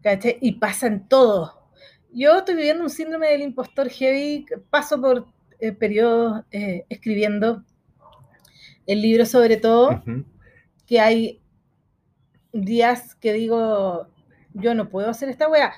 [0.01, 0.39] ¿Cachai?
[0.41, 1.69] Y pasa en todo.
[2.11, 7.63] Yo estoy viviendo un síndrome del impostor heavy, paso por eh, periodos eh, escribiendo
[8.85, 10.03] el libro sobre todo
[10.85, 11.41] que hay
[12.53, 14.07] días que digo,
[14.53, 15.73] yo no puedo hacer esta wea.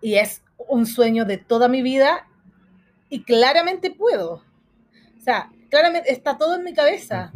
[0.00, 2.26] Y es un sueño de toda mi vida
[3.08, 4.42] y claramente puedo.
[5.18, 7.32] O sea, claramente está todo en mi cabeza.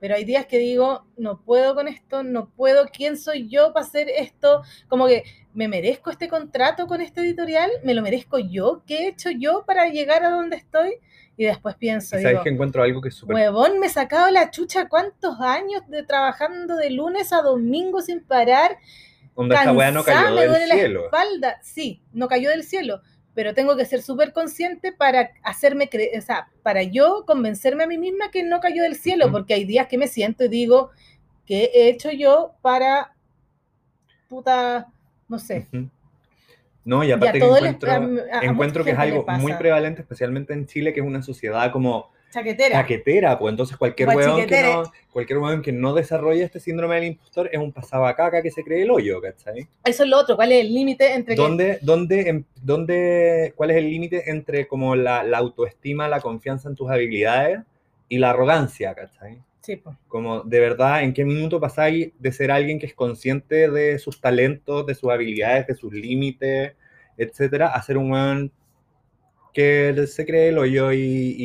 [0.00, 3.84] Pero hay días que digo, no puedo con esto, no puedo, ¿quién soy yo para
[3.84, 4.62] hacer esto?
[4.88, 7.70] Como que, ¿me merezco este contrato con este editorial?
[7.82, 8.82] ¿Me lo merezco yo?
[8.86, 10.98] ¿Qué he hecho yo para llegar a donde estoy?
[11.36, 13.90] Y después pienso, Y sabes digo, que encuentro algo que es súper Huevón, me he
[13.90, 18.76] sacado la chucha cuántos años de trabajando de lunes a domingo sin parar.
[19.34, 21.04] onda esta weá no cayó me del duele la cielo.
[21.04, 21.60] espalda.
[21.62, 23.02] Sí, no cayó del cielo,
[23.38, 27.86] pero tengo que ser súper consciente para hacerme creer, o sea, para yo convencerme a
[27.86, 30.90] mí misma que no cayó del cielo, porque hay días que me siento y digo,
[31.46, 33.14] ¿qué he hecho yo para
[34.26, 34.88] puta,
[35.28, 35.68] no sé?
[36.84, 40.00] No, y aparte que les- encuentro, a- a mucha encuentro que es algo muy prevalente,
[40.02, 42.80] especialmente en Chile, que es una sociedad como Chaquetera.
[42.82, 44.72] chaquetera, pues entonces cualquier weón, que Guachiquetere.
[44.74, 44.82] no,
[45.12, 48.82] cualquier weón que no desarrolle este síndrome del impostor es un pasabacaca que se cree
[48.82, 49.66] el hoyo, ¿cachai?
[49.84, 53.70] Eso es lo otro, ¿cuál es el límite entre que- ¿Dónde, dónde, em- dónde, ¿Cuál
[53.70, 57.60] es el límite entre como la, la autoestima, la confianza en tus habilidades
[58.08, 59.38] y la arrogancia, ¿cachai?
[59.62, 59.96] Sí, po.
[60.06, 64.20] Como de verdad, ¿en qué minuto pasáis de ser alguien que es consciente de sus
[64.20, 66.72] talentos, de sus habilidades, de sus límites,
[67.16, 68.52] etcétera, a ser un weón
[69.52, 71.36] que se cree el hoyo y, y-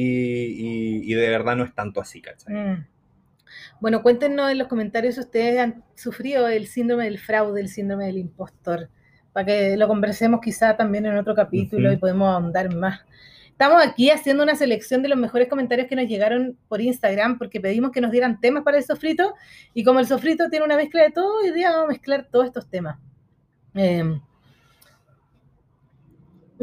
[0.58, 2.54] y- y de verdad no es tanto así, ¿cachai?
[2.54, 2.88] Mm.
[3.80, 8.06] Bueno, cuéntenos en los comentarios si ustedes han sufrido el síndrome del fraude, el síndrome
[8.06, 8.90] del impostor,
[9.34, 13.02] para que lo conversemos quizá también en otro capítulo y podemos ahondar más.
[13.50, 17.60] Estamos aquí haciendo una selección de los mejores comentarios que nos llegaron por Instagram porque
[17.62, 19.36] pedimos que nos dieran temas para el sofrito
[19.74, 22.46] y como el sofrito tiene una mezcla de todo, hoy día vamos a mezclar todos
[22.48, 22.98] estos temas.
[23.76, 24.20] Eh,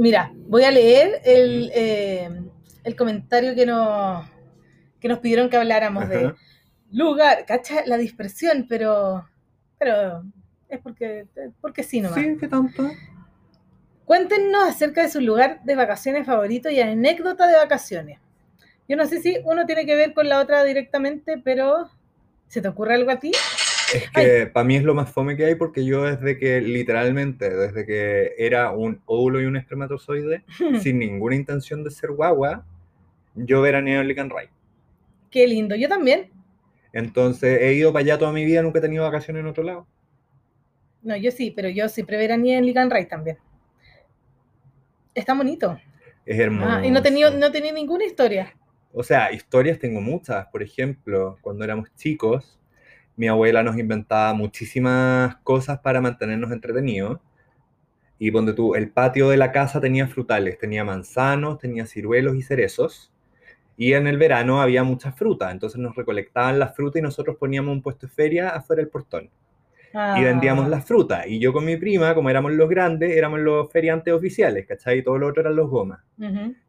[0.01, 2.29] mira, voy a leer el, eh,
[2.85, 4.27] el comentario que nos,
[4.99, 6.35] que nos pidieron que habláramos de
[6.91, 9.29] lugar, cacha la dispersión, pero,
[9.79, 10.25] pero
[10.69, 11.27] es porque,
[11.61, 12.19] porque sí nomás.
[12.19, 12.91] Sí, ¿qué tanto?
[14.05, 18.19] Cuéntenos acerca de su lugar de vacaciones favorito y anécdota de vacaciones.
[18.89, 21.89] Yo no sé si uno tiene que ver con la otra directamente, pero
[22.49, 23.31] ¿se te ocurre algo a ti?
[23.95, 27.51] Es que para mí es lo más fome que hay porque yo desde que, literalmente,
[27.51, 30.45] desde que era un óvulo y un espermatozoide,
[30.81, 32.65] sin ninguna intención de ser guagua,
[33.35, 34.49] yo veraneo en Licanray.
[35.31, 35.75] Qué lindo.
[35.77, 36.31] Yo también.
[36.93, 39.87] Entonces he ido para allá toda mi vida, nunca he tenido vacaciones en otro lado.
[41.03, 43.39] No, yo sí, pero yo siempre veraneé en Ligan Ray también.
[45.15, 45.79] Está bonito.
[46.27, 46.71] Es hermoso.
[46.71, 48.55] Ah, y no tenía, no tenía ninguna historia.
[48.93, 50.47] O sea, historias tengo muchas.
[50.49, 52.60] Por ejemplo, cuando éramos chicos,
[53.21, 57.21] mi abuela nos inventaba muchísimas cosas para mantenernos entretenidos.
[58.19, 62.41] Y donde tú, el patio de la casa tenía frutales, tenía manzanos, tenía ciruelos y
[62.41, 63.13] cerezos.
[63.77, 67.73] Y en el verano había mucha fruta, entonces nos recolectaban la fruta y nosotros poníamos
[67.75, 69.29] un puesto de feria afuera del portón.
[70.17, 71.27] Y vendíamos Ah, las frutas.
[71.27, 75.01] Y yo con mi prima, como éramos los grandes, éramos los feriantes oficiales, ¿cachai?
[75.01, 76.01] Y todo lo otro eran los gomas.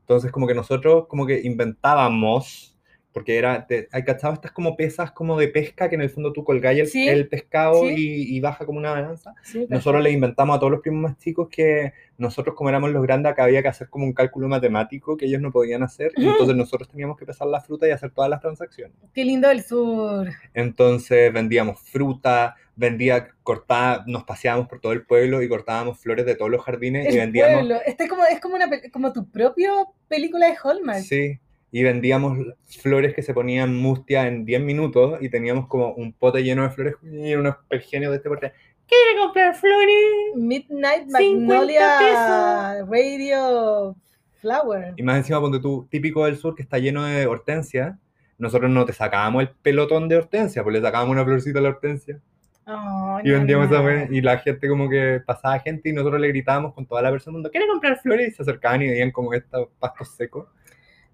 [0.02, 2.71] Entonces, como que nosotros como que inventábamos,
[3.14, 6.32] porque era, te- hay cachado estas como pesas como de pesca que en el fondo
[6.34, 7.94] tú colgáis el, Sí, el pescado sí.
[7.98, 9.34] y, y baja como una balanza.
[9.44, 13.02] Sí, Nosotros le inventamos a todos los primos más chicos que nosotros como éramos los
[13.02, 16.28] grandes acá había que hacer como un cálculo matemático que ellos no podían hacer, y
[16.28, 18.96] entonces nosotros teníamos que pesar la fruta y hacer todas las transacciones.
[19.14, 20.30] Qué lindo el sur.
[20.54, 26.36] Entonces vendíamos fruta, vendía, cortaba, nos paseábamos por todo el pueblo y cortábamos flores de
[26.36, 27.54] todos los jardines y El vendíamos...
[27.56, 27.80] pueblo.
[27.86, 31.00] Este es como, es como, una, como tu propio película de Hallmark.
[31.02, 31.40] Sí,
[31.72, 32.38] y vendíamos
[32.82, 36.70] flores que se ponían mustia en 10 minutos y teníamos como un pote lleno de
[36.70, 38.54] flores y unos pergenios de este porte.
[38.88, 40.36] ¿Quiere comprar flores?
[40.36, 43.96] Midnight 50 Magnolia Radio
[44.42, 44.94] Flower.
[44.98, 47.98] Y más encima, ponte tú, típico del sur que está lleno de hortensia,
[48.38, 51.70] nosotros no te sacábamos el pelotón de hortensia, pues le sacábamos una florcita a la
[51.70, 52.20] hortensia
[53.24, 53.88] y vendíamos esa mamá.
[53.88, 57.12] wea, y la gente como que pasaba gente y nosotros le gritábamos con toda la
[57.12, 58.30] persona del mundo, ¿quiere comprar flores?
[58.30, 60.48] Y se acercaban y veían como estos pastos secos.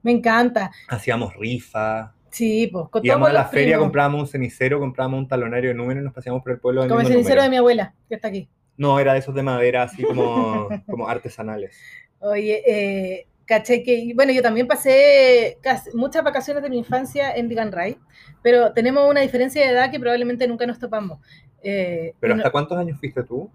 [0.04, 0.72] Me encanta.
[0.88, 2.90] Hacíamos rifas, Sí, pues.
[2.90, 3.86] Con íbamos a la feria, primos.
[3.86, 7.00] comprábamos un cenicero, comprábamos un talonario de números y nos paseábamos por el pueblo Como
[7.02, 8.48] el cenicero de mi abuela, que está aquí.
[8.76, 11.80] No, era de esos de madera, así como, como artesanales.
[12.20, 17.48] Oye, eh, caché que, bueno, yo también pasé casi- muchas vacaciones de mi infancia en
[17.48, 17.98] Diganray,
[18.44, 21.20] pero tenemos una diferencia de edad que probablemente nunca nos topamos.
[21.64, 23.50] Eh, ¿Pero no, hasta cuántos años fuiste tú?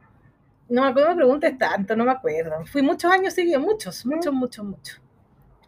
[0.69, 2.65] no me acuerdo, me preguntes tanto, no me acuerdo.
[2.67, 5.01] Fui muchos años seguidos, muchos, muchos, muchos, muchos.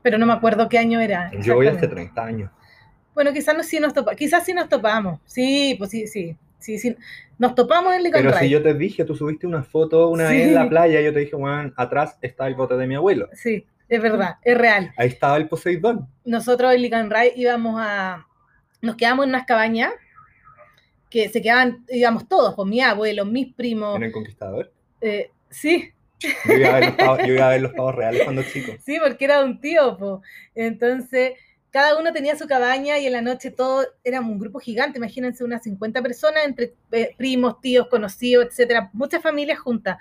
[0.05, 1.31] Pero no me acuerdo qué año era.
[1.41, 2.13] Yo voy hace exactamente.
[2.13, 2.51] 30 años.
[3.15, 5.19] Bueno, quizás no, sí nos topamos, quizás sí nos topamos.
[5.25, 6.95] Sí, pues sí, sí, sí, sí.
[7.39, 8.45] Nos topamos en Pero Diganray.
[8.45, 11.21] si yo te dije, tú subiste una foto una vez en la playa, yo te
[11.21, 13.31] dije, bueno, atrás está el bote de mi abuelo.
[13.33, 14.93] Sí, es verdad, es real.
[14.99, 16.07] Ahí estaba el Poseidón.
[16.27, 18.27] nosotros en Licanray íbamos a,
[18.83, 19.91] nos quedamos en unas cabañas
[21.09, 24.71] que se quedaban, íbamos todos, con mi abuelo, mis primos, En el Conquistador.
[25.01, 25.94] eh, sí,
[26.45, 28.73] Yo iba, a ver los pavos, yo iba a ver los pavos reales cuando chico.
[28.85, 30.23] sí, porque era un tío, po.
[30.55, 31.33] entonces
[31.75, 35.43] cada uno tenía su cabaña y en la noche todo, éramos un grupo gigante, imagínense
[35.43, 39.99] unas 50 personas, entre eh, primos, tíos, conocidos, etcétera, muchas familias juntas.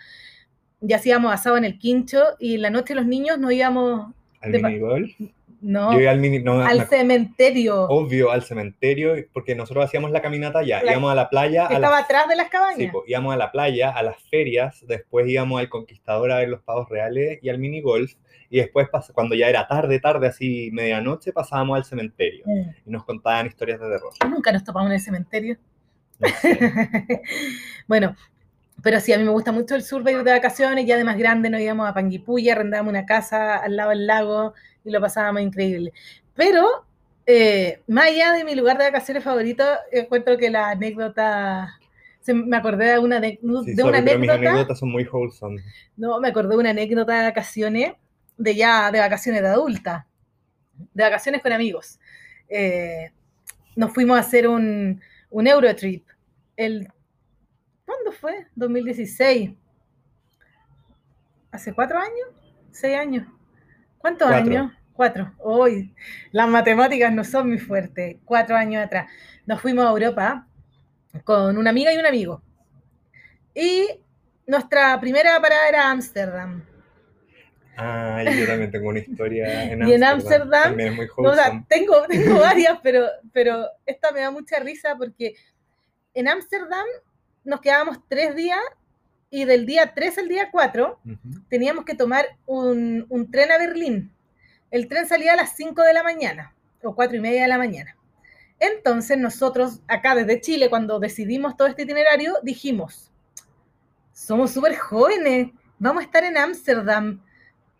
[0.79, 4.51] Y hacíamos asado en el quincho y en la noche los niños nos íbamos, Al
[4.51, 5.15] De minigol.
[5.63, 10.11] No, Yo iba al mini, no, al me- cementerio, obvio, al cementerio, porque nosotros hacíamos
[10.11, 10.83] la caminata allá.
[10.83, 12.91] La- íbamos a la playa, a estaba atrás de las Sí, cabañas.
[12.91, 16.61] pues, íbamos a la playa, a las ferias, después íbamos al Conquistador a ver los
[16.61, 18.13] pavos reales y al mini golf,
[18.49, 22.69] y después, cuando ya era tarde, tarde, así medianoche, pasábamos al cementerio Mm.
[22.85, 24.11] y nos contaban historias de terror.
[24.29, 25.57] Nunca nos topamos en el cementerio.
[26.19, 26.59] No sé.
[27.87, 28.15] bueno,
[28.81, 31.03] pero sí, a mí me gusta mucho el sur de ir de vacaciones, ya de
[31.03, 34.53] más grande nos íbamos a Panguipulli, arrendábamos una casa al lado del lago
[34.83, 35.93] y lo pasábamos increíble.
[36.35, 36.85] Pero,
[37.25, 41.79] eh, más allá de mi lugar de vacaciones favorito, encuentro que la anécdota,
[42.21, 43.39] se- me acordé de una, Sí,
[43.75, 45.61] de sorry, una pero mis anécdota, anécdotas son muy wholesome.
[45.97, 47.93] no, me acordé de una anécdota de vacaciones,
[48.37, 50.07] de ya de vacaciones de adulta,
[50.93, 51.99] de vacaciones con amigos.
[52.49, 53.11] Eh,
[53.75, 56.07] nos fuimos a hacer un, un Eurotrip.
[56.57, 56.87] El,
[57.85, 58.47] ¿Cuándo fue?
[58.55, 59.51] 2016.
[61.51, 62.27] ¿Hace cuatro años?
[62.71, 63.27] ¿Seis años?
[64.03, 64.51] ¿Cuántos Cuatro.
[64.51, 64.71] años?
[64.91, 65.31] Cuatro.
[65.37, 65.95] Hoy,
[66.33, 68.17] las matemáticas no son muy fuertes.
[68.25, 69.09] Cuatro años atrás.
[69.45, 70.45] Nos fuimos a Europa
[71.23, 72.41] con una amiga y un amigo.
[73.55, 73.87] Y
[74.45, 76.65] nuestra primera parada era Ámsterdam.
[77.77, 80.51] Ay, yo también tengo una historia en Y en Ámsterdam.
[80.51, 84.31] Ámsterdam, También es muy No, o sea, tengo, tengo varias, pero, pero esta me da
[84.31, 85.33] mucha risa porque
[86.13, 86.85] en Ámsterdam
[87.45, 88.59] nos quedábamos tres días
[89.33, 91.17] y del día 3 al día 4 Ujú.
[91.49, 94.13] teníamos que tomar un, un tren a Berlín.
[94.69, 96.53] El tren salía a las 5 de la mañana
[96.83, 97.97] o 4 y media de la mañana.
[98.59, 103.11] Entonces nosotros acá desde Chile, cuando decidimos todo este itinerario, dijimos,
[104.13, 105.49] somos súper jóvenes,
[105.79, 107.19] vamos a estar en Ámsterdam.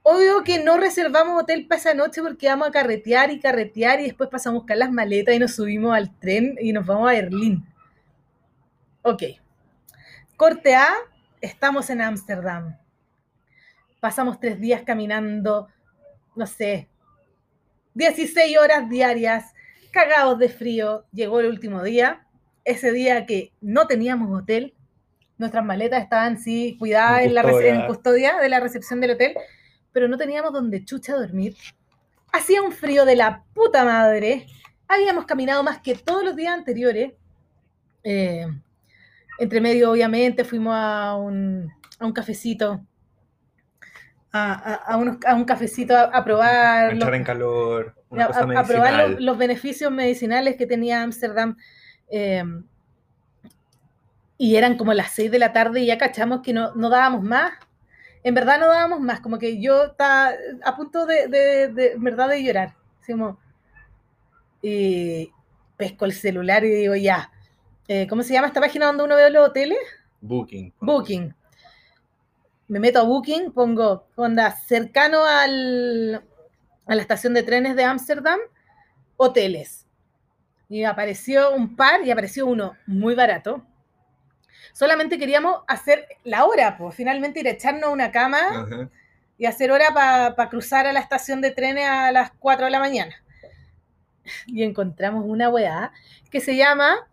[0.01, 4.05] Obvio que no reservamos hotel para esa noche porque vamos a carretear y carretear y
[4.05, 7.13] después pasamos a buscar las maletas y nos subimos al tren y nos vamos a
[7.13, 7.63] Berlín.
[9.03, 9.21] Ok.
[10.35, 10.89] Corte A,
[11.43, 12.77] estamos en Ámsterdam.
[13.99, 15.67] Pasamos tres días caminando,
[16.35, 16.87] no sé,
[17.95, 19.53] 16 horas diarias,
[19.91, 21.05] cagados de frío.
[21.11, 22.25] Llegó el último día,
[22.63, 24.73] ese día que no teníamos hotel,
[25.37, 27.75] nuestras maletas estaban sí cuidadas En la custodia.
[27.75, 29.35] en custodia de la recepción del hotel,
[29.91, 31.55] pero no teníamos donde chucha dormir.
[32.31, 34.47] Hacía un frío de la puta madre.
[34.87, 37.13] Habíamos caminado más que todos los días anteriores.
[38.03, 38.47] Eh,
[39.39, 42.81] entre medio, obviamente, fuimos a un, a un cafecito.
[44.31, 46.85] A, a- unos- a un cafecito a, probar.
[46.85, 50.65] los- Entrar en calor, una a, cosa a- a probar los, los beneficios medicinales que
[50.65, 51.55] tenía Ámsterdam.
[52.09, 52.43] eh,
[54.37, 57.21] y eran como las 6 de la tarde y ya cachamos que no, no dábamos
[57.23, 57.53] más.
[58.23, 60.31] En verdad no dábamos más, como que yo estaba
[60.65, 62.73] a punto de, de, de- verdad, de llorar.
[63.01, 63.37] Así como,
[64.61, 65.31] y
[65.77, 67.31] pesco el celular y digo, ya,
[67.87, 69.79] eh, ¿cómo se llama esta página donde uno ve los hoteles?
[70.21, 70.73] Booking.
[70.79, 71.33] Booking.
[72.67, 76.23] Me meto a Booking, pongo onda cercano al,
[76.85, 78.39] a la estación de trenes de Ámsterdam,
[79.17, 79.85] hoteles.
[80.69, 83.65] Y apareció un par y apareció uno muy barato.
[84.71, 88.89] Solamente queríamos hacer la hora, pues finalmente ir a echarnos una cama
[89.37, 92.79] y hacer hora para cruzar a la estación de trenes a las 4 de la
[92.79, 93.13] mañana.
[94.47, 95.91] Y encontramos una weá
[96.31, 97.07] que se llama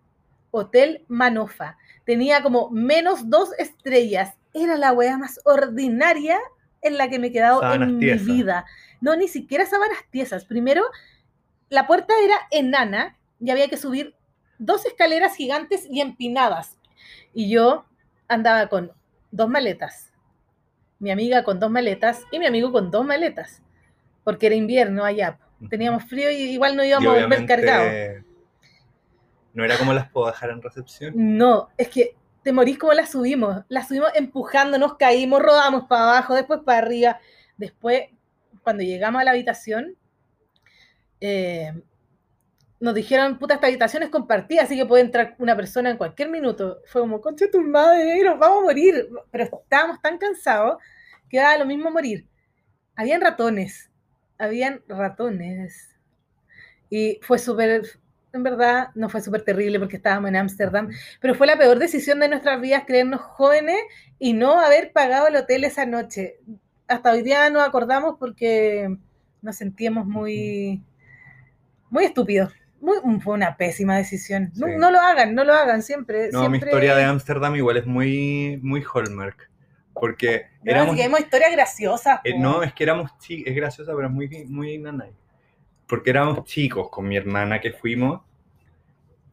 [0.51, 1.77] Hotel Manofa.
[2.05, 4.35] Tenía como menos dos estrellas.
[4.53, 6.39] Era la weá más ordinaria
[6.83, 8.27] en la que me he quedado en tiesas.
[8.27, 8.65] mi vida.
[9.01, 10.45] No, ni siquiera sábanas tiesas.
[10.45, 10.85] Primero,
[11.69, 14.15] la puerta era enana y había que subir
[14.59, 16.77] dos escaleras gigantes y empinadas.
[17.33, 17.85] Y yo
[18.29, 18.93] andaba con
[19.31, 20.13] dos maletas.
[20.99, 23.63] Mi amiga con dos maletas y mi amigo con dos maletas.
[24.25, 25.39] Porque era invierno allá.
[25.69, 28.25] Teníamos frío y igual no íbamos a volver cargados.
[29.53, 31.13] No era como las puedo dejar en recepción.
[31.17, 33.65] No, es que te morís como las subimos.
[33.69, 37.21] Las subimos empujándonos, caímos, rodamos para abajo, después para arriba.
[37.57, 38.05] Después,
[38.63, 39.97] cuando llegamos a la habitación,
[41.21, 41.73] eh,
[42.81, 46.31] nos dijeron, puta, esta habitación es compartida, así que puede entrar una persona en cualquier
[46.31, 46.81] minuto.
[46.87, 49.09] Fue como, concha tu madre, nos vamos a morir.
[49.31, 50.83] Pero estábamos tan cansados
[51.29, 52.27] que daba lo mismo morir.
[52.97, 53.91] Habían ratones,
[54.39, 55.97] habían ratones.
[56.89, 57.83] Y fue súper,
[58.32, 60.89] en verdad, no fue súper terrible porque estábamos en Ámsterdam,
[61.20, 63.81] pero fue la peor decisión de nuestras vidas creernos jóvenes
[64.19, 66.39] y no haber pagado el hotel esa noche.
[66.89, 68.97] Hasta hoy día nos acordamos porque
[69.43, 70.82] nos sentíamos muy,
[71.90, 72.52] muy estúpidos.
[72.81, 74.51] Muy- fue una pésima decisión.
[74.57, 74.73] No, Sí.
[74.78, 76.31] no lo hagan, no lo hagan siempre.
[76.32, 79.51] No, mi historia de Ámsterdam igual es muy, muy Hallmark.
[79.93, 80.97] Porque No, éramos.
[80.97, 82.20] si que historias graciosas.
[82.24, 83.51] eh, no, es que éramos chicos.
[83.51, 85.12] Es graciosa, pero es muy, muy nanay.
[85.91, 88.23] Porque éramos chicos con mi hermana que fuimos.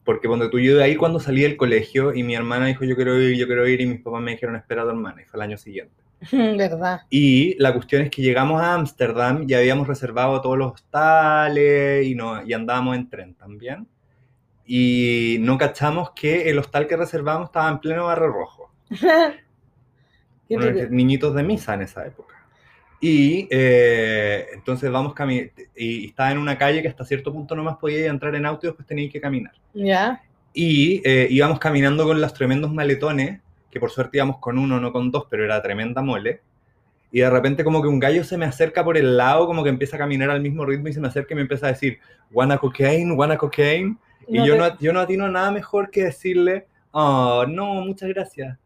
[0.04, 2.96] Porque cuando tú yo de ahí cuando salí del colegio y mi hermana dijo yo
[2.96, 5.24] quiero ir, yo quiero ir y mis papás me dijeron espera a tu hermana y
[5.26, 5.94] fue el año siguiente.
[6.32, 7.02] Verdad.
[7.10, 12.14] Y la cuestión es que llegamos a Ámsterdam y habíamos reservado todos los hostales y,
[12.14, 13.86] no, y andábamos en tren también.
[14.66, 18.72] Y no cachamos que el hostal que reservamos estaba en pleno barrio rojo.
[20.50, 22.37] Unos niñitos de misa en esa época.
[23.00, 27.76] Y eh, entonces vamos caminando, y estaba en una calle que hasta cierto punto nomás
[27.76, 29.52] podía entrar en auto y después tenía que caminar.
[29.72, 30.20] Ya.
[30.52, 34.92] Y eh, íbamos caminando con los tremendos maletones, que por suerte íbamos con uno, no
[34.92, 36.40] con dos, pero era tremenda mole.
[37.12, 39.70] Y de repente como que un gallo se me acerca por el lado, como que
[39.70, 41.98] empieza a caminar al mismo ritmo y se me acerca y me empieza a decir,
[42.32, 43.96] wanna cocaine, wanna cocaine.
[44.26, 48.08] Y No yo, te- no, yo no atino nada mejor que decirle, oh, no, muchas
[48.10, 48.58] gracias.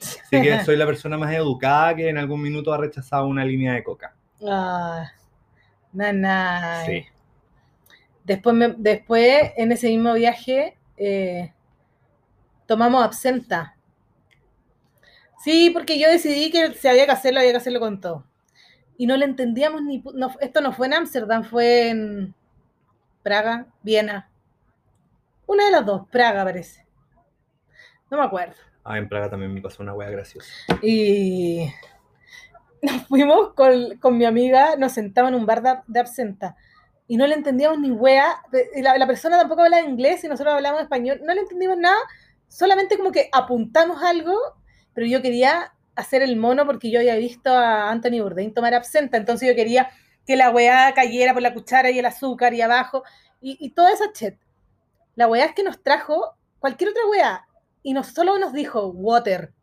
[0.00, 3.74] Así que soy la persona más educada que en algún minuto ha rechazado una línea
[3.74, 4.14] de coca.
[4.42, 5.12] Ah,
[5.94, 6.86] nanay.
[6.86, 7.06] Sí.
[8.24, 11.52] Después, me- después, en ese mismo viaje, eh,
[12.66, 13.74] tomamos absenta.
[15.38, 18.24] Sí, porque yo decidí que si había que hacerlo, había que hacerlo con todo.
[18.98, 20.02] Y no le entendíamos ni...
[20.14, 22.34] no, esto no fue en Ámsterdam, fue en
[23.22, 24.30] Praga, Viena.
[25.48, 26.86] Una de las dos, Praga parece.
[28.10, 28.56] No me acuerdo.
[28.90, 30.50] Ah, en Praga también me pasó una wea graciosa.
[30.80, 31.70] Y
[32.80, 36.56] nos fuimos con, con mi amiga, nos sentamos en un bar de, de absenta
[37.06, 38.40] y no le entendíamos ni wea.
[38.76, 41.20] La, la persona tampoco hablaba inglés y nosotros hablamos español.
[41.22, 41.98] No le entendimos nada,
[42.48, 44.34] solamente como que apuntamos algo,
[44.94, 49.18] pero yo quería hacer el mono porque yo había visto a Anthony Bourdain tomar absenta,
[49.18, 49.90] entonces yo quería
[50.26, 53.04] que la weá cayera por la cuchara y el azúcar y abajo
[53.42, 54.38] y, y toda esa chet.
[55.14, 57.47] La weá es que nos trajo cualquier otra weá
[57.88, 59.54] y no solo nos dijo water,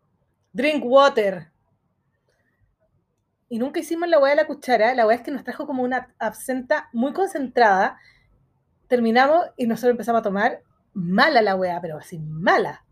[0.52, 1.52] drink water.
[3.50, 5.84] Y nunca hicimos la weá de la cuchara, la weá es que nos trajo como
[5.84, 8.00] una absenta muy concentrada.
[8.88, 12.84] Terminamos y nosotros empezamos a tomar mala la weá, pero así mala.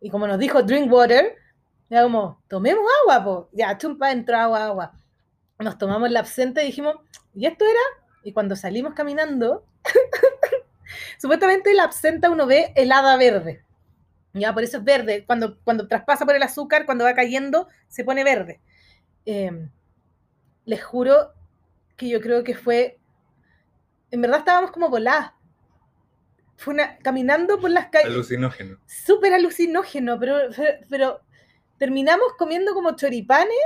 [0.00, 1.36] Y como nos dijo drink water,
[1.88, 3.48] ya como, tomemos agua, po.
[3.52, 5.00] Ya, chumpa, entró agua, agua.
[5.60, 6.96] Nos tomamos la absenta y dijimos,
[7.32, 8.08] ¿y esto era?
[8.24, 9.64] Y cuando salimos caminando,
[11.20, 13.65] supuestamente la absenta uno ve helada verde.
[14.36, 15.24] Ya, por eso es verde.
[15.26, 18.60] Cuando, cuando traspasa por el azúcar, cuando va cayendo, se pone verde.
[19.24, 19.68] Eh,
[20.64, 21.32] les juro
[21.96, 22.98] que yo creo que fue,
[24.10, 25.32] en verdad estábamos como voladas.
[26.56, 28.78] Fue una, caminando por las calles, Alucinógeno.
[28.86, 31.20] súper alucinógeno, pero, pero, pero
[31.78, 33.56] terminamos comiendo como choripanes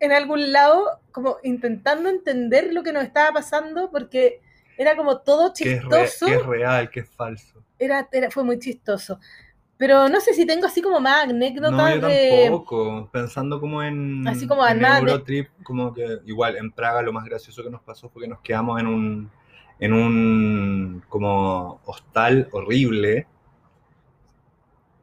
[0.00, 4.40] en algún lado, como intentando entender lo que nos estaba pasando, porque
[4.78, 6.26] era como todo Que es, re- chistoso.
[6.26, 7.64] que es real, que es falso.
[7.78, 9.18] Era, era- fue muy chistoso.
[9.76, 12.42] Pero no sé si tengo así como más anécdotas No, yo de.
[12.44, 13.08] tampoco.
[13.10, 17.62] Pensando como en, Así como en Eurotrip, como que igual en Praga lo más gracioso
[17.64, 19.30] que nos pasó fue que nos quedamos en un
[19.80, 23.26] en un como hostal horrible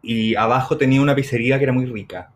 [0.02, 2.32] y abajo tenía una pizzería que era muy rica.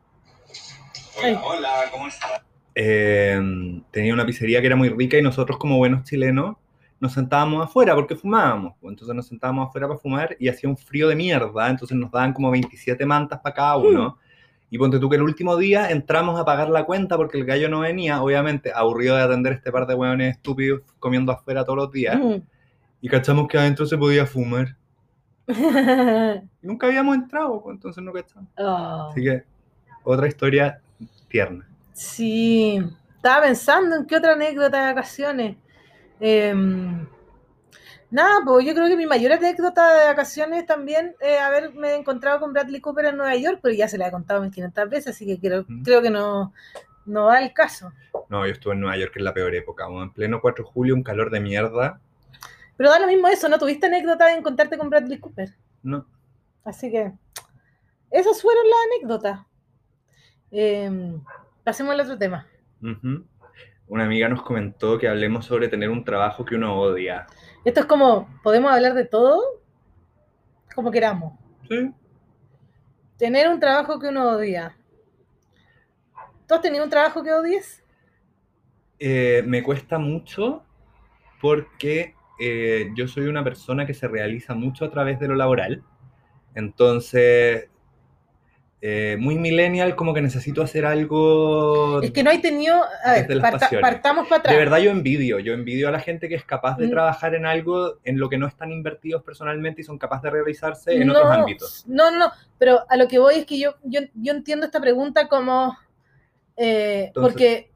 [1.23, 1.39] Ay.
[1.41, 2.41] hola, ¿cómo estás?
[2.75, 6.57] tenía una pizzería que era muy rica y nosotros como buenos chilenos
[7.03, 8.75] nos sentábamos afuera porque fumábamos.
[8.79, 11.69] pues, Entonces nos sentábamos afuera para fumar y hacía un frío de mierda.
[11.69, 14.17] Entonces nos daban como 27 mantas para cada uno.
[14.69, 17.67] Y ponte tú que el último día entramos a pagar la cuenta porque el gallo
[17.67, 21.91] no venía, obviamente, aburrido de atender este par de hueones estúpidos comiendo afuera todos los
[21.91, 22.17] días.
[22.17, 22.35] Mm.
[23.01, 24.77] Y cachamos que adentro se podía fumar.
[26.61, 28.47] Nunca habíamos entrado, pues, entonces no cachamos.
[28.57, 29.43] Oh, Así que,
[30.05, 30.79] otra historia
[31.27, 31.67] tierna.
[31.91, 32.81] sí,
[33.17, 35.57] estaba pensando en qué otra anécdota de vacaciones.
[36.25, 37.05] Em,
[38.09, 42.53] nada, pues yo creo que mi mayor anécdota de vacaciones también es haberme encontrado con
[42.53, 45.37] Bradley Cooper en Nueva York, pero ya se la he contado 1500 veces, así que
[45.39, 45.83] creo, Mm.
[45.83, 46.53] creo que no,
[47.05, 47.91] no va al caso.
[48.29, 50.95] No, yo estuve en Nueva York en la peor época, en pleno 4 de julio,
[50.95, 51.99] un calor de mierda.
[52.77, 53.59] Pero da lo mismo eso, ¿no?
[53.59, 55.53] ¿Tuviste anécdota de encontrarte con Bradley Cooper?
[55.83, 56.05] No,
[56.63, 57.11] Así que
[58.09, 59.39] esas fueron las anécdotas.
[60.51, 61.21] Em,
[61.65, 62.47] pasemos al otro tema.
[62.81, 63.25] Ujú.
[63.87, 67.27] Una amiga nos comentó que hablemos sobre tener un trabajo que uno odia.
[67.65, 69.41] Esto es como, ¿podemos hablar de todo?
[70.73, 71.33] Como queramos.
[71.69, 71.91] Sí.
[73.17, 74.75] Tener un trabajo que uno odia.
[76.47, 77.83] ¿Tú has tenido un trabajo que odies?
[78.99, 80.63] Eh, me cuesta mucho
[81.41, 85.83] porque eh, yo soy una persona que se realiza mucho a través de lo laboral.
[86.55, 87.69] Entonces,
[88.85, 92.01] eh, muy millennial, como que necesito hacer algo...
[92.01, 92.81] Es que no hay tenido.
[93.05, 94.53] A ver, parta- partamos para atrás.
[94.53, 96.89] De verdad yo envidio, yo envidio a la gente que es capaz de Mm.
[96.89, 100.93] trabajar en algo en lo que no están invertidos personalmente y son capaces de realizarse
[100.95, 101.83] en no, otros ámbitos.
[101.87, 104.81] No, no, no, pero a lo que voy es que yo, yo, yo entiendo esta
[104.81, 105.77] pregunta como.
[106.57, 107.71] eh, Entonces- porque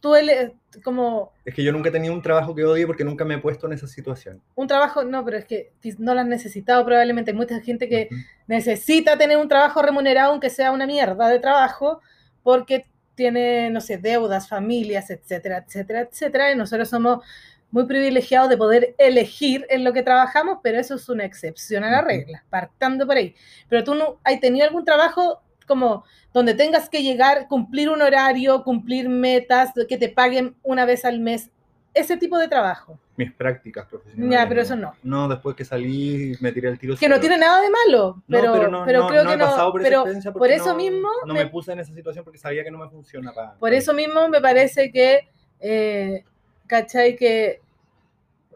[0.00, 0.54] tú, ele-
[0.84, 3.38] como Es que yo nunca he tenido un trabajo que odie porque nunca me he
[3.38, 4.40] puesto en esa situación.
[4.54, 7.30] un trabajo, no, pero es que no lo has necesitado probablemente.
[7.32, 8.08] Hay mucha gente que
[8.46, 12.00] necesita tener un trabajo remunerado, aunque sea una mierda de trabajo,
[12.42, 16.52] porque tiene, no sé, deudas, familias, etcétera, etcétera, etcétera.
[16.52, 17.24] Y nosotros somos
[17.70, 21.90] muy privilegiados de poder elegir en lo que trabajamos, pero eso es una excepción a
[21.90, 23.34] la regla, partando por ahí.
[23.68, 28.64] Pero tú no has tenido algún trabajo como donde tengas que llegar, cumplir un horario,
[28.64, 31.50] cumplir metas, que te paguen una vez al mes,
[31.94, 32.98] ese tipo de trabajo.
[33.16, 34.32] Mis prácticas profesionales.
[34.32, 34.92] Ya, pero eso no.
[35.04, 36.96] No, después que salí me tiré el tiro.
[36.96, 37.20] Que no solo.
[37.20, 39.72] tiene nada de malo, No, pero, no, pero no- creo no que no.
[39.72, 42.64] por pero por eso no- mismo No me- me puse en esa situación porque sabía
[42.64, 43.54] que no me funciona para...
[43.54, 45.28] Por eso mismo me parece que,
[45.60, 46.24] eh,
[46.66, 47.14] ¿cachai?
[47.16, 47.60] Que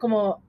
[0.00, 0.42] como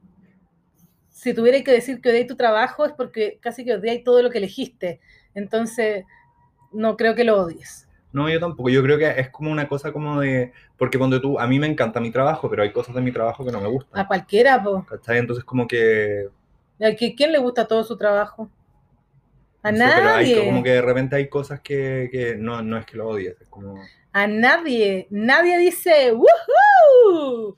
[1.10, 4.30] si tuvierais que decir que odiáis tu trabajo es porque casi que odiáis todo lo
[4.30, 5.00] que elegiste.
[5.34, 6.06] Entonces,
[6.76, 7.88] no creo que lo odies.
[8.12, 8.70] No, yo tampoco.
[8.70, 10.54] Yo creo que es como una cosa como de...
[10.78, 11.38] Porque cuando tú...
[11.40, 13.68] A mí me encanta mi trabajo, pero hay cosas de mi trabajo que no me
[13.68, 14.00] gustan.
[14.00, 14.86] A cualquiera, po.
[14.86, 15.18] ¿Cachai?
[15.18, 16.30] Entonces como que...
[16.80, 18.50] ¿A qui- quién le gusta todo su trabajo?
[19.64, 20.46] A no sé, pero hay nadie.
[20.46, 23.48] como que de repente hay cosas que, que no, no es que lo odies, es
[23.50, 23.82] como...
[24.14, 25.08] A nadie.
[25.10, 27.58] Nadie dice, ¡Woohoo!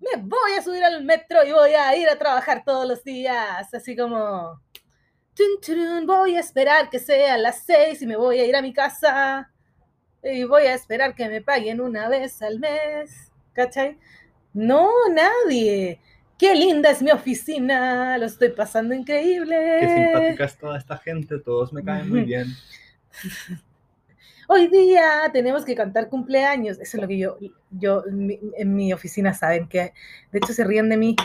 [0.00, 3.72] Me voy a subir al metro y voy a ir a trabajar todos los días.
[3.72, 4.60] Así como,
[5.34, 8.62] "Tun, turun, voy a esperar que sea las seis y me voy a ir a
[8.62, 9.50] mi casa.
[10.22, 13.32] Y voy a esperar que me paguen una vez al mes.
[13.52, 13.98] ¿Cachai?
[14.52, 16.00] No, nadie.
[16.38, 18.18] Qué linda es mi oficina.
[18.18, 19.56] Lo estoy pasando increíble.
[19.80, 22.46] Qué simpática es toda esta gente, todos me caen muy bien.
[24.48, 26.78] Hoy día tenemos que cantar cumpleaños.
[26.78, 27.38] Eso es lo que yo,
[27.70, 29.92] yo en mi, en mi oficina saben que,
[30.30, 31.16] de hecho, se ríen de mí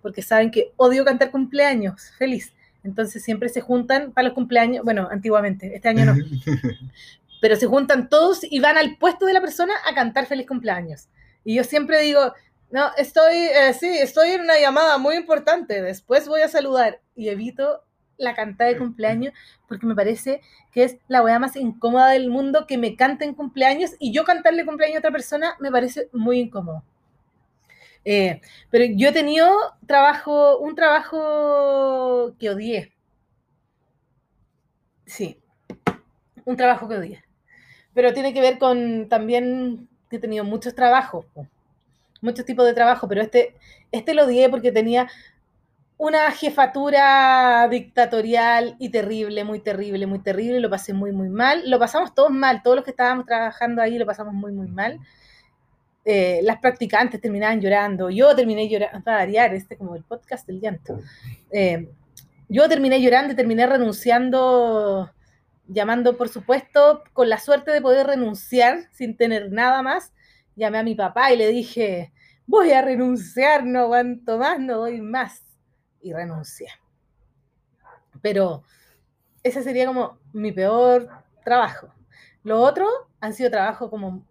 [0.00, 2.10] porque saben que odio cantar cumpleaños.
[2.18, 2.52] Feliz.
[2.84, 4.84] Entonces siempre se juntan para los cumpleaños.
[4.84, 6.14] Bueno, antiguamente, este año no.
[7.40, 11.08] Pero se juntan todos y van al puesto de la persona a cantar feliz cumpleaños.
[11.44, 12.32] Y yo siempre digo,
[12.70, 15.82] no, estoy, eh, sí, estoy en una llamada muy importante.
[15.82, 17.82] Después voy a saludar y evito
[18.16, 19.34] la cantada de cumpleaños
[19.68, 20.40] porque me parece
[20.70, 24.64] que es la weá más incómoda del mundo que me canten cumpleaños y yo cantarle
[24.64, 26.84] cumpleaños a otra persona me parece muy incómodo.
[28.04, 29.48] Eh, pero yo he tenido
[29.86, 32.92] trabajo, un trabajo que odié.
[35.06, 35.38] Sí,
[36.44, 37.24] un trabajo que odié.
[37.94, 41.26] Pero tiene que ver con también he tenido muchos trabajos,
[42.20, 43.54] muchos tipos de trabajo, pero este,
[43.92, 45.08] este lo odié porque tenía
[46.02, 51.62] una jefatura dictatorial y terrible, muy terrible, muy terrible, lo pasé muy, muy mal.
[51.70, 54.98] Lo pasamos todos mal, todos los que estábamos trabajando ahí lo pasamos muy, muy mal.
[56.04, 60.60] Eh, las practicantes terminaban llorando, yo terminé llorando, para variar, este como el podcast del
[60.60, 60.98] llanto.
[61.50, 61.88] Eh,
[62.48, 65.10] yo terminé llorando y terminé renunciando,
[65.68, 70.12] llamando, por supuesto, con la suerte de poder renunciar sin tener nada más.
[70.56, 72.12] Llamé a mi papá y le dije,
[72.46, 75.42] voy a renunciar, no aguanto más, no doy más.
[76.02, 76.68] Y renuncié.
[78.20, 78.64] Pero
[79.42, 81.08] ese sería como mi peor
[81.44, 81.88] trabajo.
[82.42, 82.88] Lo otro
[83.20, 84.26] han sido trabajos como,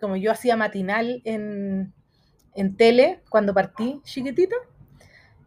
[0.00, 1.92] como yo hacía matinal en,
[2.54, 4.56] en tele cuando partí chiquitita.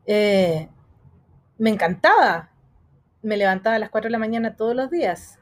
[0.05, 0.69] Eh,
[1.57, 2.51] me encantaba.
[3.21, 5.39] Me levantaba a las 4 de la mañana todos los días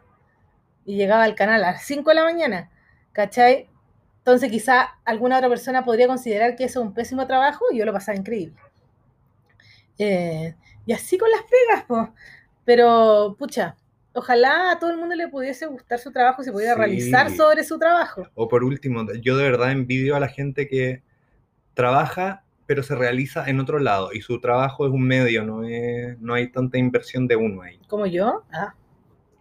[0.85, 2.71] y llegaba al canal a las 5 de la mañana,
[3.11, 3.69] ¿cachai?
[4.19, 7.85] Entonces quizá alguna otra persona podría considerar que eso es un pésimo trabajo y yo
[7.85, 8.55] lo pasaba increíble.
[9.99, 10.55] Eh,
[10.85, 12.09] y así con las pegas, pues.
[12.65, 13.75] Pero, pucha,
[14.17, 16.79] ojalá a todo el mundo le pudiese gustar su trabajo, se pudiera Sí.
[16.79, 18.27] realizar sobre su trabajo.
[18.35, 21.03] O por último, yo de verdad envidio a la gente que
[21.73, 26.19] trabaja pero se realiza en otro lado y su trabajo es un medio, no, es,
[26.19, 27.79] no hay tanta inversión de uno ahí.
[27.87, 28.43] Como yo.
[28.51, 28.73] Ah,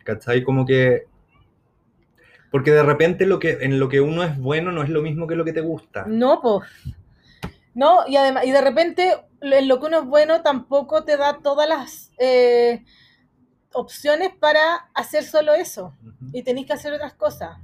[0.04, 0.44] ¿Cachai?
[0.44, 1.06] Como que...
[2.52, 5.26] Porque de repente lo que, en lo que uno es bueno no es lo mismo
[5.26, 6.04] que lo que te gusta.
[6.06, 6.68] no, pues.
[7.74, 11.40] No, y además, y de repente en lo que uno es bueno tampoco te da
[11.42, 12.84] todas las eh,
[13.76, 15.94] opciones para hacer solo eso.
[16.32, 17.58] Y tenéis que hacer otras cosas.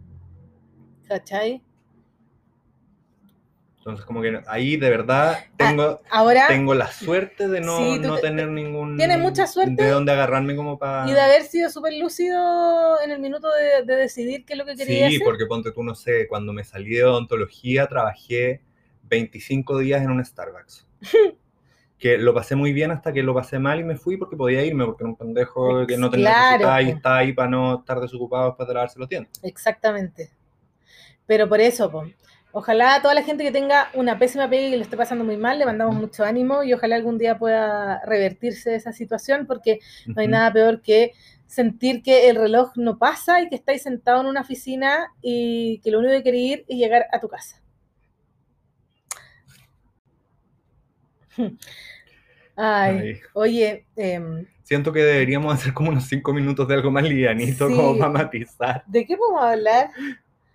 [1.09, 1.63] ¿Cachai?
[3.79, 7.99] Entonces como que ahí de verdad tengo, Ahora, tengo la suerte de no, Ah, Sí,
[7.99, 8.97] no te- tener ningún...
[8.97, 11.11] tienes mucha suerte De dónde agarrarme como para...
[11.11, 14.65] y de haber sido súper lúcido en el minuto de, de decidir qué es lo
[14.65, 15.25] que quería Sí, hacer.
[15.25, 18.63] porque ponte tú, no sé, cuando me salí de odontología trabajé
[19.03, 20.87] 25 días en un Starbucks.
[22.03, 24.65] que lo pasé muy bien hasta que lo pasé mal y me fui porque podía
[24.65, 27.79] irme, porque era un pendejo que no tenía Claro, necesitaba y estaba ahí para no
[27.79, 29.41] estar desocupado después de lavarse los dientes.
[29.45, 30.31] Exactamente.
[31.27, 32.03] Pero por eso, po,
[32.51, 35.25] ojalá a toda la gente que tenga una pésima pega y que lo esté pasando
[35.25, 39.79] muy mal, le mandamos mucho ánimo y ojalá algún día pueda revertirse esa situación porque
[40.07, 41.13] no hay nada peor que
[41.47, 45.93] sentir que el reloj no pasa y que estáis sentado en una oficina y que
[45.93, 47.62] lo único que queréis ir es llegar a tu casa.
[52.57, 53.21] Ay, Ay.
[53.33, 57.75] oye, em, Siento que deberíamos hacer como unos 5 minutos de algo más livianito, Sí.
[57.75, 59.91] como para matizar, ¿de qué podemos hablar?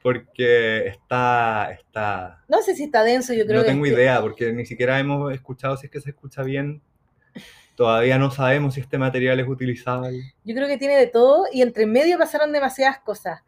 [0.03, 4.53] porque está, está, No sé si está denso, yo creo no que tengo idea, porque
[4.53, 6.81] ni siquiera hemos escuchado si es que se escucha bien.
[7.75, 10.33] Todavía no sabemos si este material es utilizable.
[10.45, 13.41] Yo creo que tiene de todo y entre medio pasaron demasiadas cosas.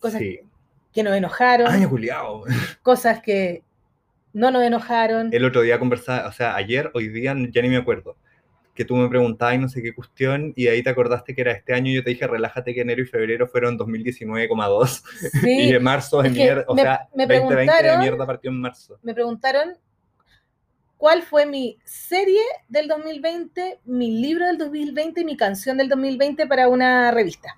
[0.00, 0.40] Cosas Sí.
[0.92, 1.88] que nos enojaron, Año
[2.82, 3.62] cosas que
[4.32, 5.32] no nos enojaron.
[5.32, 8.16] El otro día conversaba, o sea, ayer, hoy día, ya ni me acuerdo,
[8.74, 11.52] que tú me preguntabas y no sé qué cuestión, y ahí te acordaste que era
[11.52, 15.02] este año, y yo te dije, relájate que enero y febrero fueron 2019,2,
[15.34, 18.50] y Sí, de marzo de que mierda, o me- sea, me 2020 de mierda partió
[18.50, 18.98] en marzo.
[19.02, 19.76] me preguntaron
[20.96, 26.46] cuál fue mi serie del 2020, mi libro del 2020 y mi canción del 2020
[26.46, 27.56] para una revista.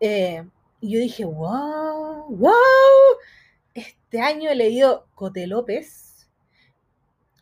[0.00, 0.44] Eh,
[0.80, 2.52] y yo dije, wow, wow,
[4.12, 6.28] este año he leído Cote López,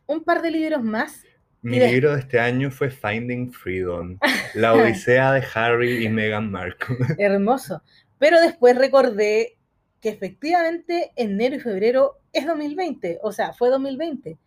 [0.06, 1.24] un par de libros más
[1.62, 4.16] Mi de- libro de este año fue Finding Freedom,
[4.54, 6.96] la odisea de Harry y Meghan Markle.
[7.18, 7.82] Hermoso.
[8.20, 9.56] Pero después recordé
[10.00, 14.38] que efectivamente enero y febrero es 2020, o sea, fue 2020.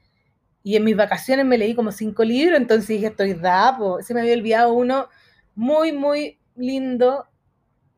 [0.63, 4.01] Y en mis vacaciones me leí como cinco libros, entonces dije, estoy da, po.
[4.01, 5.09] se me había olvidado uno
[5.55, 7.27] muy, muy lindo.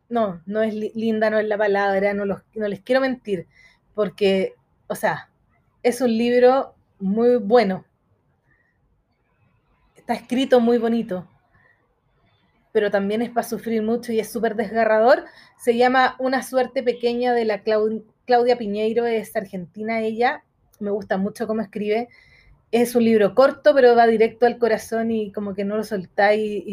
[0.10, 3.48] No, no es li- linda, no es la palabra, no, los- no les quiero mentir,
[3.96, 4.56] porque,
[4.88, 5.30] o sea,
[5.84, 7.86] es un libro muy bueno.
[9.96, 11.28] Está escrito muy bonito
[12.72, 15.24] pero también es para sufrir mucho y es súper desgarrador.
[15.58, 20.44] Se llama Una suerte pequeña de la Clau- Claudia Piñeiro, es argentina ella,
[20.80, 22.10] me gusta mucho cómo escribe.
[22.72, 26.64] Es un libro corto, pero va directo al corazón y como que no lo soltáis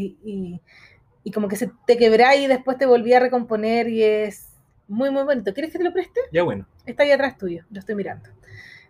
[1.25, 4.52] y como que se te quebráis y después te volví a recomponer y es
[4.89, 5.53] muy, muy bonito.
[5.55, 6.21] ¿Quieres que te lo preste?
[6.33, 8.29] Ya bueno, Está ahí atrás tuyo, lo estoy mirando.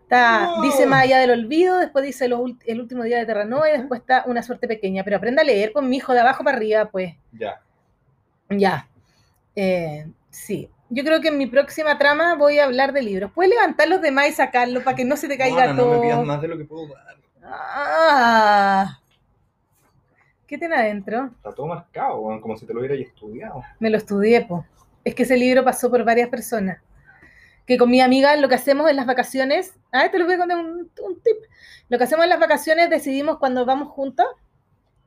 [0.02, 0.62] Está, No.
[0.62, 4.00] Dice Más allá del olvido, después dice los El último día de Terranova y después
[4.00, 5.04] está Una suerte pequeña.
[5.04, 7.14] Pero aprenda a leer con mi hijo de abajo para arriba, pues.
[7.32, 7.60] ya.
[8.50, 8.88] Ya.
[9.56, 10.68] Eh, sí.
[10.90, 13.32] Yo creo que en mi próxima trama voy a hablar de libros.
[13.34, 15.94] Puedes levantar los demás y sacarlo para que no se te caiga Mona, no todo.
[16.00, 17.16] me pidas más de lo que puedo dar.
[17.44, 18.98] Ah.
[20.46, 21.30] ¿Qué tiene adentro?
[21.36, 23.62] Está todo marcado, como si te lo hubierais estudiado.
[23.80, 24.66] Me lo estudié, po.
[25.04, 26.78] Es que ese libro pasó por varias personas.
[27.66, 30.38] que con mi amiga lo que hacemos en las vacaciones, ah, te lo voy a
[30.38, 31.36] contar un, un tip.
[31.88, 34.26] Lo que hacemos en las vacaciones decidimos cuando vamos juntas,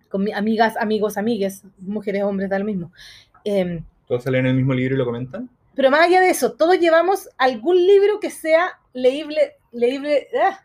[0.09, 2.91] con mi- amigas, amigos, amigues, mujeres, hombres, da lo mismo.
[3.43, 5.49] Em, ¿Todos salen en el mismo libro y lo comentan?
[5.75, 10.63] pero más allá de eso, todos llevamos algún libro que sea leíble, leíble, ah,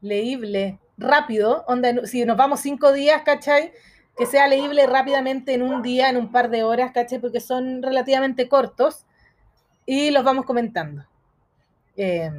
[0.00, 3.72] leíble rápido, onda, si nos vamos cinco días, ¿cachai?
[4.20, 7.18] Que sea leíble rápidamente en un día, en un par de horas, ¿cachai?
[7.20, 9.06] Porque son relativamente cortos
[9.86, 11.06] y los vamos comentando.
[11.96, 12.30] Eh,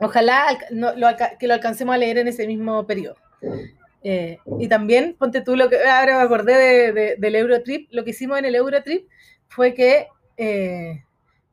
[0.00, 1.08] ojalá no- lo
[1.38, 3.16] que lo alcancemos a leer en ese mismo periodo.
[4.02, 8.02] Eh, y también, ponte tú lo que ahora me acordé de- de- del Eurotrip, lo
[8.02, 9.06] que hicimos en el Eurotrip
[9.48, 10.08] fue que
[10.38, 11.04] eh,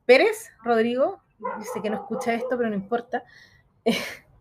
[0.05, 1.21] Pérez, Rodrigo,
[1.59, 3.23] dice que no escucha esto, pero no importa.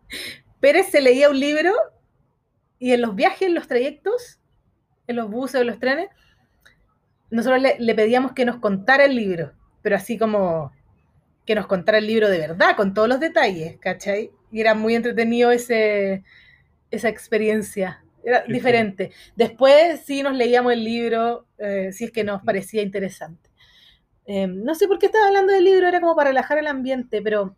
[0.61, 1.73] Pérez se leía un libro
[2.79, 4.37] y en los viajes, en los trayectos,
[5.11, 6.09] en los buses o los trenes,
[7.29, 10.71] nosotros le, le pedíamos que nos contara el libro, pero así como
[11.45, 14.31] que nos contara el libro de verdad, con todos los detalles, ¿cachai?
[14.51, 16.23] Y era muy entretenido ese,
[16.91, 18.03] esa experiencia.
[18.23, 19.11] Era diferente.
[19.35, 23.49] Después sí nos leíamos el libro, eh, si es que nos parecía interesante.
[24.27, 27.21] Eh, no sé por qué estaba hablando del libro, era como para relajar el ambiente,
[27.21, 27.55] pero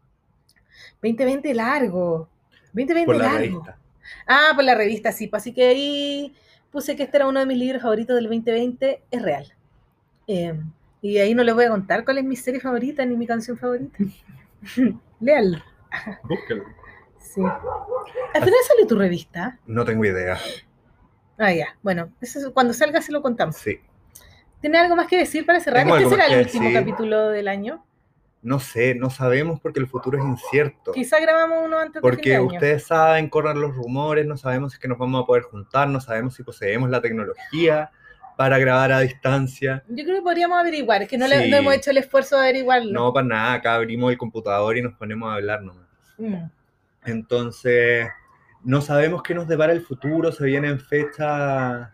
[1.02, 2.30] 2020 largo.
[2.74, 3.40] 2020 Por la largo.
[3.40, 3.78] revista.
[4.26, 5.28] Ah, por la revista, sí.
[5.28, 6.34] pues, así que ahí
[6.74, 9.04] puse que este era uno de mis libros favoritos del 2020.
[9.10, 9.54] Es real.
[10.28, 10.60] Eh,
[11.02, 13.58] y ahí no les voy a contar cuál es mi serie favorita ni mi canción
[13.58, 13.98] favorita.
[15.22, 15.60] Léalo.
[16.24, 16.64] Búscalo.
[17.20, 17.42] Sí.
[17.42, 19.60] Al final sale tu revista.
[19.66, 20.38] No tengo idea.
[21.38, 21.76] Ah, ya.
[21.82, 23.56] Bueno, eso es- cuando salga se lo contamos.
[23.58, 23.80] Sí.
[24.62, 25.84] ¿Tiene algo más que decir para cerrar?
[25.84, 26.80] Tengo ¿Este será el último decir.
[26.80, 27.84] capítulo del año?
[28.44, 30.92] No sé, no sabemos porque el futuro es incierto.
[30.92, 34.72] Quizá grabamos uno antes de fin de Porque ustedes saben, corren los rumores, no sabemos
[34.74, 37.90] si es que nos vamos a poder juntar, no sabemos si poseemos la tecnología
[38.36, 39.84] para grabar a distancia.
[39.88, 41.04] Yo creo que podríamos averiguar.
[41.04, 42.92] Es que no, le- no hemos hecho el esfuerzo de averiguarlo.
[42.92, 45.88] No, para nada, acá abrimos el computador y nos ponemos a hablar nomás.
[46.18, 46.44] Mm.
[47.06, 48.08] Entonces,
[48.64, 51.90] no sabemos qué nos depara el futuro, se vienen fechas...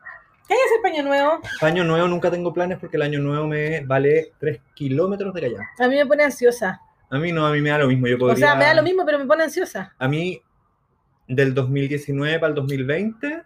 [0.50, 1.40] ¿Qué que hacer paño nuevo?
[1.62, 5.64] Año nuevo nunca tengo planes porque el año nuevo me vale 3 kilómetros de Callan.
[5.78, 6.82] A mí me pone ansiosa.
[7.12, 8.08] A mí no, a mí me da lo mismo.
[8.08, 8.34] Yo podría...
[8.34, 9.94] O sea, me da lo mismo, pero me pone ansiosa.
[10.00, 10.42] A mí,
[11.28, 13.44] del 2019 para el 2020,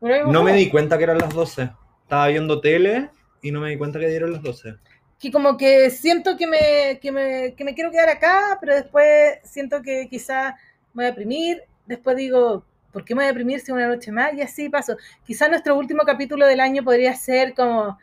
[0.00, 1.68] Pero a mí no me di cuenta que eran las 12.
[2.04, 3.10] Estaba viendo tele
[3.42, 4.76] y no me di cuenta que dieron las 12.
[5.18, 9.40] Que como que siento que me, que, me, que me quiero quedar acá, pero después
[9.42, 10.54] siento que quizá
[10.92, 11.62] me voy a deprimir.
[11.86, 12.64] Después digo,
[12.94, 14.32] ¿por qué me voy a deprimir si una noche más?
[14.34, 14.96] Y así paso.
[15.26, 17.98] Quizá nuestro último capítulo del año podría ser como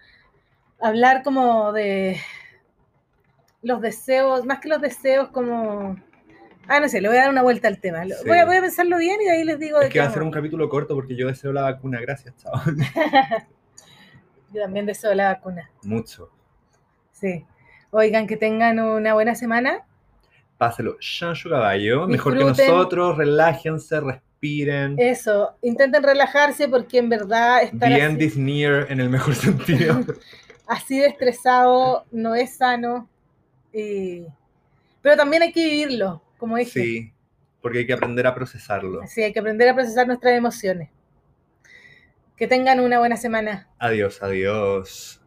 [0.82, 2.20] hablar como de
[3.62, 5.96] los deseos, más que los deseos, como...
[6.68, 8.04] Ah, no sé, le voy a dar una vuelta al tema.
[8.04, 8.12] Sí.
[8.28, 10.06] Voy, a, voy a pensarlo bien y de ahí les digo de Es que va
[10.06, 12.00] a ser un capítulo corto porque yo deseo la vacuna.
[12.02, 12.54] Gracias, chao.
[14.54, 15.72] Yo también deseo la vacuna.
[15.84, 16.30] Mucho.
[17.14, 17.46] Sí.
[17.92, 19.86] Oigan, que tengan una buena semana.
[20.58, 22.06] Páselo, Chancho Caballo.
[22.06, 24.02] Mejor que nosotros, relájense,
[24.42, 24.96] respiren.
[25.00, 30.00] Eso, intenten relajarse porque en verdad estar Bien así, Disneyer en el mejor sentido.
[30.68, 33.08] así de estresado no es sano.
[33.74, 34.26] y-
[35.02, 36.72] Pero también hay que vivirlo, como dije.
[36.82, 37.14] sí,
[37.62, 39.02] porque hay que aprender a procesarlo.
[39.08, 40.90] Sí, hay que aprender a procesar nuestras emociones.
[42.36, 43.68] Que tengan una buena semana.
[43.78, 45.20] Adiós, adiós.